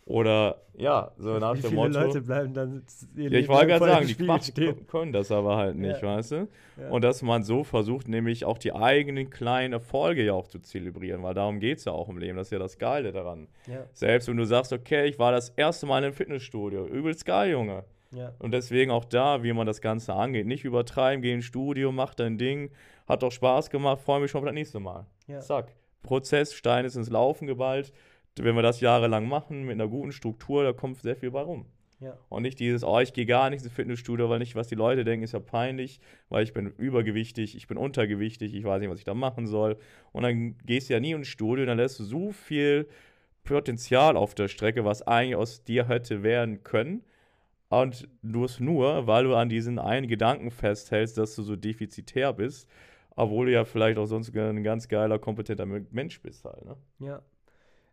Oder 0.08 0.62
ja, 0.78 1.12
so 1.18 1.40
nach 1.40 1.56
Wie 1.56 1.62
dem 1.62 1.70
viele 1.72 1.82
Motto. 1.82 2.00
Leute 2.00 2.22
bleiben 2.22 2.54
dann 2.54 2.84
ihr 3.16 3.32
Ja, 3.32 3.40
ich 3.40 3.48
wollte 3.48 3.66
gerade 3.68 3.86
sagen, 3.86 4.06
die 4.08 4.44
stehen? 4.44 4.86
können 4.88 5.12
das 5.12 5.32
aber 5.32 5.58
halt 5.58 5.76
nicht, 5.78 6.00
Ja. 6.02 6.16
weißt 6.18 6.32
du? 6.34 6.48
Ja. 6.80 6.90
Und 6.92 7.04
dass 7.04 7.24
man 7.24 7.44
so 7.44 7.64
versucht, 7.64 8.08
nämlich 8.08 8.46
auch 8.46 8.60
die 8.60 8.72
eigenen 8.74 9.32
kleinen 9.32 9.74
Erfolge 9.74 10.24
ja 10.24 10.34
auch 10.34 10.48
zu 10.48 10.60
zelebrieren, 10.60 11.24
weil 11.24 11.34
darum 11.34 11.60
geht 11.60 11.80
es 11.80 11.86
ja 11.86 11.92
auch 11.92 12.08
im 12.08 12.20
Leben. 12.20 12.38
Das 12.38 12.48
ist 12.48 12.52
ja 12.52 12.60
das 12.60 12.78
Geile 12.78 13.12
daran. 13.14 13.48
Ja, 13.66 13.86
Selbst 13.94 14.28
wenn 14.28 14.38
du 14.38 14.46
sagst, 14.46 14.74
okay, 14.74 15.08
ich 15.08 15.18
war 15.18 15.32
das 15.32 15.50
erste 15.50 15.88
Mal 15.88 16.04
im 16.04 16.14
Fitnessstudio, 16.14 16.86
übelst 16.86 17.26
geil, 17.26 17.50
Junge. 17.52 17.84
ja, 18.12 18.32
Und 18.38 18.52
deswegen 18.52 18.92
auch 18.92 19.06
da, 19.06 19.42
wie 19.42 19.54
man 19.54 19.66
das 19.66 19.82
Ganze 19.82 20.14
angeht. 20.14 20.46
Nicht 20.46 20.66
übertreiben, 20.66 21.24
geh 21.24 21.34
ins 21.34 21.46
Studio, 21.46 21.92
mach 21.92 22.14
dein 22.14 22.38
Ding, 22.38 22.70
hat 23.08 23.24
doch 23.24 23.32
Spaß 23.32 23.72
gemacht, 23.72 24.02
freue 24.02 24.20
mich 24.22 24.30
schon 24.30 24.40
auf 24.40 24.46
das 24.46 24.54
nächste 24.54 24.80
Mal. 24.80 25.08
ja. 25.28 25.40
Zack. 25.40 25.74
Prozess, 26.04 26.54
Stein 26.54 26.86
ist 26.86 26.96
ins 26.96 27.10
Laufen 27.10 27.48
geballt. 27.48 27.92
Wenn 28.38 28.56
wir 28.56 28.62
das 28.62 28.82
jahrelang 28.82 29.28
machen, 29.28 29.64
mit 29.64 29.74
einer 29.74 29.88
guten 29.88 30.12
Struktur, 30.12 30.64
da 30.64 30.74
kommt 30.74 30.98
sehr 30.98 31.16
viel 31.16 31.32
bei 31.32 31.42
rum. 31.42 31.66
ja. 32.00 32.18
Und 32.30 32.44
nicht 32.44 32.60
dieses, 32.60 32.84
oh, 32.84 33.00
ich 33.00 33.14
gehe 33.14 33.26
gar 33.26 33.50
nicht 33.50 33.64
ins 33.64 33.74
Fitnessstudio, 33.74 34.30
weil 34.30 34.40
nicht, 34.40 34.56
was 34.56 34.68
die 34.68 34.76
Leute 34.76 35.06
denken, 35.06 35.24
ist 35.24 35.32
ja 35.32 35.40
peinlich, 35.40 36.00
weil 36.30 36.44
ich 36.44 36.54
bin 36.54 36.68
übergewichtig, 36.68 37.56
ich 37.56 37.68
bin 37.68 37.78
untergewichtig, 37.78 38.54
ich 38.54 38.64
weiß 38.64 38.82
nicht, 38.82 38.90
was 38.90 39.00
ich 39.00 39.06
da 39.06 39.14
machen 39.14 39.48
soll. 39.48 39.78
Und 40.12 40.24
dann 40.24 40.58
gehst 40.66 40.90
du 40.90 40.94
ja 40.94 41.00
nie 41.00 41.12
ins 41.14 41.28
Studio 41.28 41.64
und 41.64 41.68
dann 41.68 41.78
lässt 41.78 42.00
du 42.00 42.04
so 42.04 42.32
viel 42.32 42.88
Potenzial 43.44 44.18
auf 44.18 44.36
der 44.36 44.48
Strecke, 44.50 44.84
was 44.84 45.02
eigentlich 45.04 45.36
aus 45.36 45.64
dir 45.64 45.88
hätte 45.88 46.24
werden 46.24 46.64
können. 46.64 47.04
Und 47.70 48.08
du 48.22 48.44
es 48.44 48.60
nur, 48.60 49.08
weil 49.08 49.24
du 49.24 49.36
an 49.36 49.50
diesen 49.50 49.80
einen 49.80 50.08
Gedanken 50.08 50.52
festhältst, 50.52 51.18
dass 51.18 51.36
du 51.36 51.44
so 51.44 51.56
defizitär 51.56 52.34
bist, 52.34 52.70
obwohl 53.16 53.48
du 53.48 53.54
ja 53.54 53.66
vielleicht 53.66 53.98
auch 53.98 54.06
sonst 54.06 54.36
ein 54.36 54.64
ganz 54.64 54.88
geiler, 54.88 55.20
kompetenter 55.20 55.66
Mensch 55.66 56.22
bist 56.22 56.46
halt, 56.46 56.66
ne? 56.66 56.76
Ja. 57.00 57.22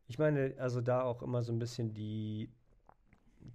Ich 0.08 0.18
meine, 0.18 0.54
also 0.58 0.80
da 0.80 1.02
auch 1.02 1.22
immer 1.22 1.42
so 1.42 1.52
ein 1.52 1.58
bisschen 1.58 1.94
die, 1.94 2.50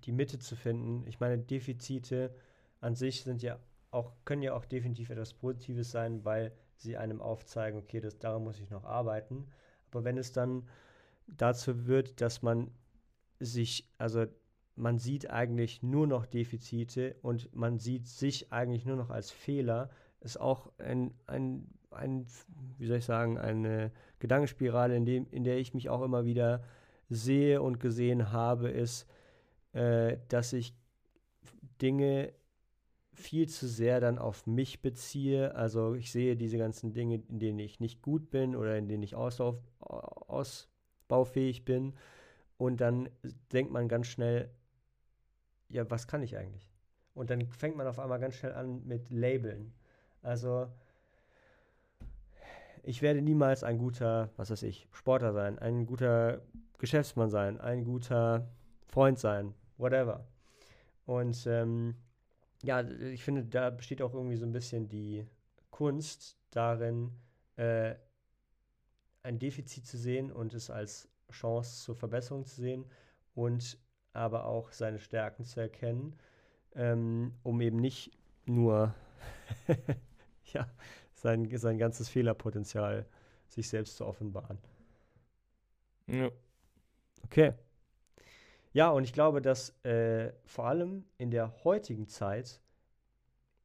die 0.03 0.11
Mitte 0.11 0.39
zu 0.39 0.55
finden. 0.55 1.05
Ich 1.07 1.19
meine, 1.19 1.37
Defizite 1.37 2.33
an 2.81 2.95
sich 2.95 3.23
sind 3.23 3.41
ja 3.41 3.59
auch, 3.91 4.13
können 4.25 4.41
ja 4.41 4.53
auch 4.53 4.65
definitiv 4.65 5.09
etwas 5.09 5.33
Positives 5.33 5.91
sein, 5.91 6.25
weil 6.25 6.51
sie 6.75 6.97
einem 6.97 7.21
aufzeigen, 7.21 7.79
okay, 7.79 7.99
das, 7.99 8.17
daran 8.19 8.43
muss 8.43 8.59
ich 8.59 8.69
noch 8.69 8.83
arbeiten. 8.83 9.47
Aber 9.91 10.03
wenn 10.03 10.17
es 10.17 10.31
dann 10.31 10.67
dazu 11.27 11.87
wird, 11.87 12.21
dass 12.21 12.41
man 12.41 12.71
sich, 13.39 13.89
also 13.97 14.25
man 14.75 14.99
sieht 14.99 15.29
eigentlich 15.29 15.81
nur 15.81 16.07
noch 16.07 16.25
Defizite 16.25 17.15
und 17.21 17.53
man 17.55 17.79
sieht 17.79 18.07
sich 18.07 18.51
eigentlich 18.51 18.85
nur 18.85 18.95
noch 18.95 19.09
als 19.09 19.31
Fehler, 19.31 19.89
ist 20.21 20.39
auch 20.39 20.71
ein, 20.77 21.13
ein, 21.25 21.67
ein 21.91 22.25
wie 22.77 22.85
soll 22.85 22.97
ich 22.97 23.05
sagen, 23.05 23.37
eine 23.37 23.91
Gedankenspirale, 24.19 24.95
in, 24.95 25.05
dem, 25.05 25.27
in 25.31 25.43
der 25.43 25.57
ich 25.57 25.73
mich 25.73 25.89
auch 25.89 26.01
immer 26.01 26.25
wieder 26.25 26.63
sehe 27.09 27.61
und 27.61 27.79
gesehen 27.79 28.31
habe, 28.31 28.69
ist, 28.69 29.07
äh, 29.73 30.17
dass 30.29 30.53
ich 30.53 30.73
Dinge 31.81 32.33
viel 33.13 33.47
zu 33.49 33.67
sehr 33.67 33.99
dann 33.99 34.19
auf 34.19 34.45
mich 34.45 34.81
beziehe. 34.81 35.55
Also 35.55 35.95
ich 35.95 36.11
sehe 36.11 36.35
diese 36.35 36.57
ganzen 36.57 36.93
Dinge, 36.93 37.23
in 37.29 37.39
denen 37.39 37.59
ich 37.59 37.79
nicht 37.79 38.01
gut 38.01 38.29
bin 38.29 38.55
oder 38.55 38.77
in 38.77 38.87
denen 38.87 39.03
ich 39.03 39.15
auslauf, 39.15 39.57
ausbaufähig 39.79 41.65
bin. 41.65 41.93
Und 42.57 42.81
dann 42.81 43.09
denkt 43.51 43.71
man 43.71 43.87
ganz 43.87 44.07
schnell, 44.07 44.49
ja, 45.69 45.89
was 45.89 46.07
kann 46.07 46.23
ich 46.23 46.37
eigentlich? 46.37 46.71
Und 47.13 47.29
dann 47.29 47.47
fängt 47.51 47.75
man 47.75 47.87
auf 47.87 47.99
einmal 47.99 48.19
ganz 48.19 48.35
schnell 48.35 48.53
an 48.53 48.85
mit 48.85 49.09
Labeln. 49.09 49.73
Also 50.21 50.67
ich 52.87 53.01
werde 53.01 53.21
niemals 53.21 53.65
ein 53.65 53.77
guter, 53.77 54.29
was 54.37 54.49
weiß 54.49 54.63
ich, 54.63 54.87
Sportler 54.93 55.33
sein, 55.33 55.59
ein 55.59 55.85
guter 55.85 56.41
Geschäftsmann 56.77 57.29
sein, 57.29 57.59
ein 57.59 57.83
guter 57.83 58.47
Freund 58.85 59.19
sein, 59.19 59.53
whatever. 59.77 60.25
Und 61.05 61.45
ähm, 61.47 61.95
ja, 62.63 62.81
ich 62.81 63.25
finde, 63.25 63.43
da 63.43 63.71
besteht 63.71 64.01
auch 64.01 64.13
irgendwie 64.13 64.37
so 64.37 64.45
ein 64.45 64.53
bisschen 64.53 64.87
die 64.87 65.25
Kunst 65.69 66.37
darin, 66.49 67.11
äh, 67.57 67.95
ein 69.21 69.37
Defizit 69.37 69.85
zu 69.85 69.97
sehen 69.97 70.31
und 70.31 70.53
es 70.53 70.69
als 70.69 71.09
Chance 71.29 71.83
zur 71.83 71.95
Verbesserung 71.97 72.45
zu 72.45 72.61
sehen 72.61 72.85
und 73.35 73.77
aber 74.13 74.45
auch 74.45 74.71
seine 74.71 74.99
Stärken 74.99 75.43
zu 75.43 75.59
erkennen, 75.59 76.17
ähm, 76.73 77.33
um 77.43 77.59
eben 77.59 77.81
nicht 77.81 78.17
nur 78.45 78.95
ja, 80.53 80.69
sein, 81.17 81.49
sein 81.57 81.77
ganzes 81.77 82.09
Fehlerpotenzial 82.09 83.05
sich 83.47 83.67
selbst 83.69 83.97
zu 83.97 84.05
offenbaren. 84.05 84.57
Ja. 86.07 86.29
Okay. 87.25 87.53
Ja, 88.73 88.89
und 88.91 89.03
ich 89.03 89.13
glaube, 89.13 89.41
dass 89.41 89.73
äh, 89.83 90.31
vor 90.45 90.67
allem 90.67 91.03
in 91.17 91.31
der 91.31 91.63
heutigen 91.63 92.07
Zeit 92.07 92.61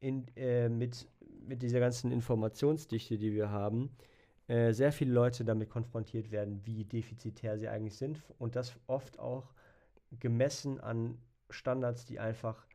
in, 0.01 0.27
äh, 0.37 0.69
mit, 0.69 1.07
mit 1.47 1.63
dieser 1.63 1.81
ganzen 1.81 2.11
Informationsdichte, 2.11 3.19
die 3.19 3.33
wir 3.33 3.51
haben, 3.51 3.91
äh, 4.49 4.73
sehr 4.73 4.91
viele 4.91 5.13
Leute 5.13 5.45
damit 5.45 5.71
konfrontiert 5.71 6.31
werden, 6.31 6.65
wie 6.65 6.85
defizitär 6.85 7.59
sie 7.59 7.69
eigentlich 7.69 7.97
sind 7.97 8.23
und 8.39 8.57
das 8.57 8.75
oft 8.87 9.19
auch 9.19 9.53
gemessen 10.19 10.81
an 10.81 11.19
Standards, 11.51 12.05
die 12.05 12.19
einfach 12.19 12.67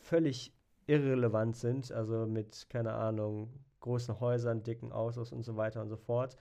völlig 0.00 0.52
irrelevant 0.86 1.56
sind, 1.56 1.92
also 1.92 2.26
mit, 2.26 2.66
keine 2.70 2.92
Ahnung, 2.92 3.50
großen 3.80 4.20
Häusern, 4.20 4.62
dicken 4.62 4.92
Autos 4.92 5.32
und 5.32 5.42
so 5.42 5.56
weiter 5.56 5.80
und 5.80 5.88
so 5.88 5.96
fort. 5.96 6.36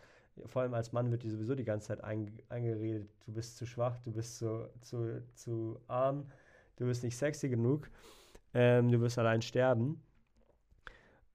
Vor 0.46 0.62
allem 0.62 0.74
als 0.74 0.92
Mann 0.92 1.12
wird 1.12 1.24
dir 1.24 1.32
sowieso 1.32 1.56
die 1.56 1.64
ganze 1.64 1.88
Zeit 1.88 2.04
eingeredet, 2.04 3.10
du 3.26 3.34
bist 3.34 3.58
zu 3.58 3.66
schwach, 3.66 4.00
du 4.00 4.12
bist 4.12 4.38
zu, 4.38 4.70
zu, 4.82 5.24
zu 5.34 5.80
arm, 5.88 6.30
du 6.76 6.86
bist 6.86 7.04
nicht 7.04 7.18
sexy 7.18 7.50
genug, 7.50 7.90
ähm, 8.54 8.92
du 8.92 9.02
wirst 9.02 9.18
allein 9.18 9.42
sterben. 9.42 10.02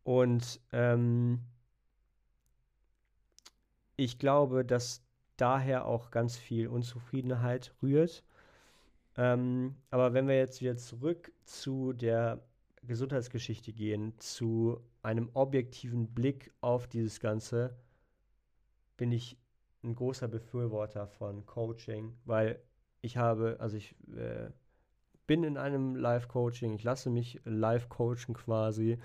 Und 0.04 0.60
ähm, 0.72 1.40
ich 3.96 4.18
glaube, 4.18 4.64
dass 4.64 5.02
daher 5.36 5.86
auch 5.86 6.10
ganz 6.10 6.36
viel 6.36 6.68
Unzufriedenheit 6.68 7.74
rührt. 7.82 8.24
Ähm, 9.16 9.76
aber 9.90 10.14
wenn 10.14 10.28
wir 10.28 10.36
jetzt 10.36 10.60
wieder 10.60 10.76
zurück 10.76 11.32
zu 11.44 11.92
der 11.92 12.40
Gesundheitsgeschichte 12.84 13.72
gehen, 13.72 14.14
zu 14.18 14.80
einem 15.02 15.30
objektiven 15.34 16.08
Blick 16.08 16.52
auf 16.60 16.88
dieses 16.88 17.20
Ganze, 17.20 17.76
bin 18.96 19.12
ich 19.12 19.36
ein 19.84 19.94
großer 19.94 20.28
Befürworter 20.28 21.06
von 21.06 21.46
Coaching, 21.46 22.14
weil 22.24 22.60
ich 23.00 23.16
habe, 23.16 23.56
also 23.58 23.76
ich 23.76 23.94
äh, 24.16 24.50
bin 25.26 25.44
in 25.44 25.56
einem 25.56 25.96
Live-Coaching, 25.96 26.74
ich 26.74 26.84
lasse 26.84 27.10
mich 27.10 27.40
live 27.44 27.88
coachen 27.88 28.34
quasi. 28.34 28.98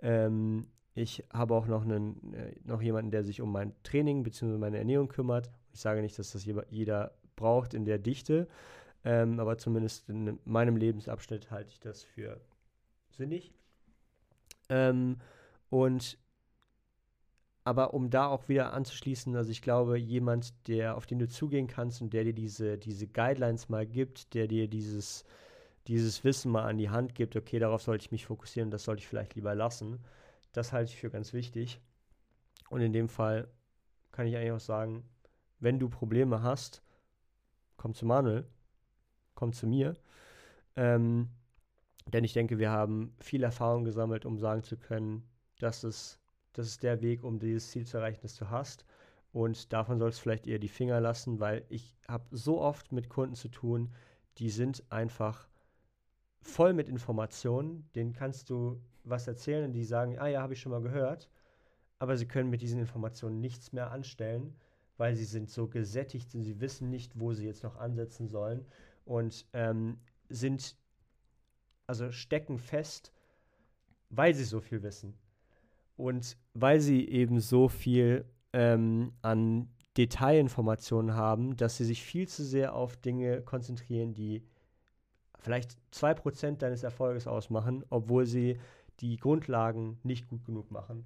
Ähm, 0.00 0.68
ich 0.94 1.24
habe 1.32 1.54
auch 1.54 1.66
noch, 1.66 1.82
einen, 1.82 2.34
äh, 2.34 2.54
noch 2.64 2.82
jemanden, 2.82 3.10
der 3.10 3.24
sich 3.24 3.40
um 3.40 3.52
mein 3.52 3.74
Training 3.82 4.22
bzw. 4.22 4.58
meine 4.58 4.78
Ernährung 4.78 5.08
kümmert. 5.08 5.50
Ich 5.72 5.80
sage 5.80 6.00
nicht, 6.02 6.18
dass 6.18 6.32
das 6.32 6.44
jeder 6.44 7.12
braucht 7.36 7.74
in 7.74 7.84
der 7.84 7.98
Dichte, 7.98 8.48
ähm, 9.04 9.40
aber 9.40 9.56
zumindest 9.56 10.08
in 10.08 10.38
meinem 10.44 10.76
Lebensabschnitt 10.76 11.50
halte 11.50 11.70
ich 11.70 11.80
das 11.80 12.02
für 12.02 12.40
sinnig. 13.10 13.52
Ähm, 14.68 15.18
und 15.68 16.18
aber 17.64 17.94
um 17.94 18.10
da 18.10 18.26
auch 18.26 18.48
wieder 18.48 18.72
anzuschließen, 18.72 19.36
also 19.36 19.50
ich 19.50 19.62
glaube, 19.62 19.98
jemand, 19.98 20.66
der, 20.66 20.96
auf 20.96 21.06
den 21.06 21.18
du 21.18 21.28
zugehen 21.28 21.66
kannst 21.66 22.00
und 22.00 22.12
der 22.12 22.24
dir 22.24 22.32
diese, 22.32 22.78
diese 22.78 23.06
Guidelines 23.06 23.68
mal 23.68 23.86
gibt, 23.86 24.34
der 24.34 24.48
dir 24.48 24.66
dieses, 24.66 25.24
dieses 25.86 26.24
Wissen 26.24 26.50
mal 26.50 26.64
an 26.64 26.78
die 26.78 26.90
Hand 26.90 27.14
gibt, 27.14 27.36
okay, 27.36 27.58
darauf 27.58 27.82
sollte 27.82 28.04
ich 28.04 28.12
mich 28.12 28.26
fokussieren, 28.26 28.70
das 28.70 28.84
sollte 28.84 29.00
ich 29.00 29.08
vielleicht 29.08 29.34
lieber 29.34 29.54
lassen, 29.54 30.00
das 30.52 30.72
halte 30.72 30.90
ich 30.90 30.98
für 30.98 31.10
ganz 31.10 31.32
wichtig. 31.32 31.80
Und 32.70 32.80
in 32.80 32.92
dem 32.92 33.08
Fall 33.08 33.48
kann 34.10 34.26
ich 34.26 34.36
eigentlich 34.36 34.52
auch 34.52 34.60
sagen, 34.60 35.04
wenn 35.58 35.78
du 35.78 35.88
Probleme 35.88 36.42
hast, 36.42 36.82
komm 37.76 37.94
zu 37.94 38.06
Manuel, 38.06 38.46
komm 39.34 39.52
zu 39.52 39.66
mir. 39.66 39.94
Ähm, 40.76 41.28
denn 42.06 42.24
ich 42.24 42.32
denke, 42.32 42.58
wir 42.58 42.70
haben 42.70 43.14
viel 43.20 43.42
Erfahrung 43.42 43.84
gesammelt, 43.84 44.24
um 44.24 44.38
sagen 44.38 44.62
zu 44.62 44.76
können, 44.76 45.22
dass 45.58 45.84
es, 45.84 46.18
das 46.52 46.66
ist 46.66 46.82
der 46.82 47.02
Weg, 47.02 47.22
um 47.22 47.38
dieses 47.38 47.70
Ziel 47.70 47.86
zu 47.86 47.98
erreichen, 47.98 48.20
das 48.22 48.36
du 48.36 48.50
hast. 48.50 48.84
Und 49.32 49.72
davon 49.72 49.98
sollst 49.98 50.18
du 50.18 50.22
vielleicht 50.22 50.46
eher 50.46 50.58
die 50.58 50.68
Finger 50.68 51.00
lassen, 51.00 51.38
weil 51.38 51.64
ich 51.68 51.96
habe 52.08 52.24
so 52.32 52.60
oft 52.60 52.90
mit 52.90 53.08
Kunden 53.08 53.36
zu 53.36 53.48
tun, 53.48 53.92
die 54.38 54.50
sind 54.50 54.84
einfach 54.90 55.48
voll 56.42 56.72
mit 56.72 56.88
Informationen. 56.88 57.88
Denen 57.94 58.12
kannst 58.12 58.50
du 58.50 58.80
was 59.04 59.28
erzählen 59.28 59.66
und 59.66 59.72
die 59.72 59.84
sagen, 59.84 60.18
ah 60.18 60.26
ja, 60.26 60.42
habe 60.42 60.54
ich 60.54 60.60
schon 60.60 60.72
mal 60.72 60.82
gehört. 60.82 61.30
Aber 61.98 62.16
sie 62.16 62.26
können 62.26 62.50
mit 62.50 62.62
diesen 62.62 62.80
Informationen 62.80 63.40
nichts 63.40 63.72
mehr 63.72 63.90
anstellen, 63.90 64.56
weil 64.96 65.14
sie 65.14 65.24
sind 65.24 65.50
so 65.50 65.68
gesättigt 65.68 66.34
und 66.34 66.42
sie 66.42 66.60
wissen 66.60 66.90
nicht, 66.90 67.18
wo 67.20 67.32
sie 67.34 67.46
jetzt 67.46 67.62
noch 67.62 67.76
ansetzen 67.76 68.26
sollen 68.26 68.66
und 69.04 69.46
ähm, 69.52 69.98
sind 70.28 70.76
also 71.90 72.12
stecken 72.12 72.56
fest, 72.56 73.12
weil 74.10 74.32
sie 74.32 74.44
so 74.44 74.60
viel 74.60 74.84
wissen. 74.84 75.18
Und 75.96 76.36
weil 76.54 76.78
sie 76.78 77.08
eben 77.08 77.40
so 77.40 77.68
viel 77.68 78.24
ähm, 78.52 79.12
an 79.22 79.68
Detailinformationen 79.96 81.16
haben, 81.16 81.56
dass 81.56 81.76
sie 81.76 81.84
sich 81.84 82.04
viel 82.04 82.28
zu 82.28 82.44
sehr 82.44 82.76
auf 82.76 82.96
Dinge 82.96 83.42
konzentrieren, 83.42 84.14
die 84.14 84.46
vielleicht 85.40 85.76
2% 85.92 86.58
deines 86.58 86.84
Erfolges 86.84 87.26
ausmachen, 87.26 87.84
obwohl 87.90 88.24
sie 88.24 88.60
die 89.00 89.16
Grundlagen 89.16 89.98
nicht 90.04 90.28
gut 90.28 90.44
genug 90.44 90.70
machen. 90.70 91.04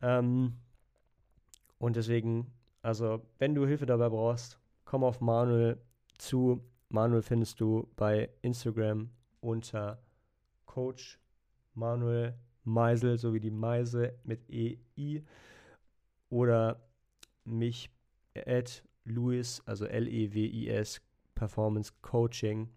Ähm, 0.00 0.58
und 1.78 1.96
deswegen, 1.96 2.52
also 2.82 3.20
wenn 3.38 3.56
du 3.56 3.66
Hilfe 3.66 3.86
dabei 3.86 4.10
brauchst, 4.10 4.60
komm 4.84 5.02
auf 5.02 5.20
Manuel 5.20 5.82
zu. 6.18 6.62
Manuel 6.88 7.22
findest 7.22 7.60
du 7.60 7.88
bei 7.96 8.30
Instagram 8.42 9.10
unter 9.42 10.02
Coach 10.64 11.18
Manuel 11.74 12.34
Meisel 12.64 13.18
sowie 13.18 13.40
die 13.40 13.50
Meise 13.50 14.18
mit 14.24 14.48
EI 14.50 15.22
oder 16.30 16.80
mich 17.44 17.90
at 18.34 18.82
Louis, 19.04 19.60
also 19.66 19.84
L-E-W-I-S, 19.84 21.02
Performance 21.34 21.92
Coaching. 22.02 22.68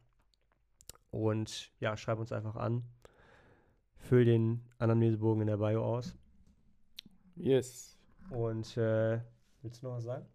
Und 1.11 1.71
ja, 1.79 1.95
schreib 1.95 2.19
uns 2.19 2.31
einfach 2.31 2.55
an. 2.55 2.83
Füll 3.95 4.25
den 4.25 4.61
Anamnesebogen 4.79 5.41
in 5.41 5.47
der 5.47 5.57
Bio 5.57 5.83
aus. 5.83 6.15
Yes. 7.35 7.97
Und 8.29 8.75
äh, 8.77 9.21
willst 9.61 9.81
du 9.81 9.87
noch 9.87 9.97
was 9.97 10.03
sagen? 10.03 10.25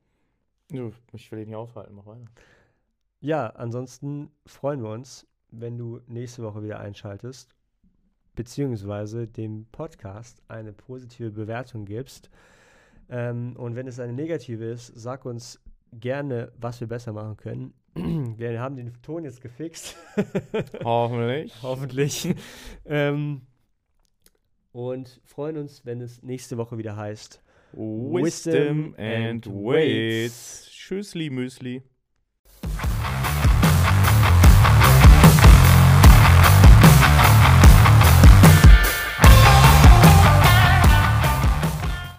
Ich 1.12 1.32
will 1.32 1.40
ihn 1.40 1.48
hier 1.48 1.58
aufhalten, 1.58 1.94
mach 1.94 2.06
weiter. 2.06 2.26
Ja, 3.20 3.48
ansonsten 3.48 4.30
freuen 4.46 4.82
wir 4.82 4.90
uns, 4.90 5.26
wenn 5.52 5.78
du 5.78 6.00
nächste 6.06 6.42
Woche 6.42 6.62
wieder 6.62 6.80
einschaltest, 6.80 7.54
beziehungsweise 8.34 9.26
dem 9.26 9.66
Podcast 9.72 10.42
eine 10.48 10.72
positive 10.72 11.30
Bewertung 11.30 11.84
gibst. 11.84 12.30
Ähm, 13.08 13.56
und 13.56 13.74
wenn 13.76 13.86
es 13.86 13.98
eine 13.98 14.12
negative 14.12 14.64
ist, 14.64 14.92
sag 14.94 15.24
uns 15.24 15.60
gerne, 15.92 16.52
was 16.58 16.80
wir 16.80 16.86
besser 16.86 17.12
machen 17.12 17.36
können. 17.36 17.74
wir 18.38 18.60
haben 18.60 18.76
den 18.76 18.92
Ton 19.02 19.24
jetzt 19.24 19.40
gefixt. 19.40 19.96
Hoffentlich. 20.84 21.52
Hoffentlich. 21.62 22.34
ähm, 22.84 23.42
und 24.72 25.20
freuen 25.24 25.56
uns, 25.56 25.84
wenn 25.84 26.00
es 26.00 26.22
nächste 26.22 26.56
Woche 26.56 26.78
wieder 26.78 26.96
heißt 26.96 27.42
Wisdom, 27.72 28.24
Wisdom 28.24 28.94
and 28.96 29.46
Weights. 29.46 30.68
Tschüssli, 30.70 31.30
Müsli. 31.30 31.82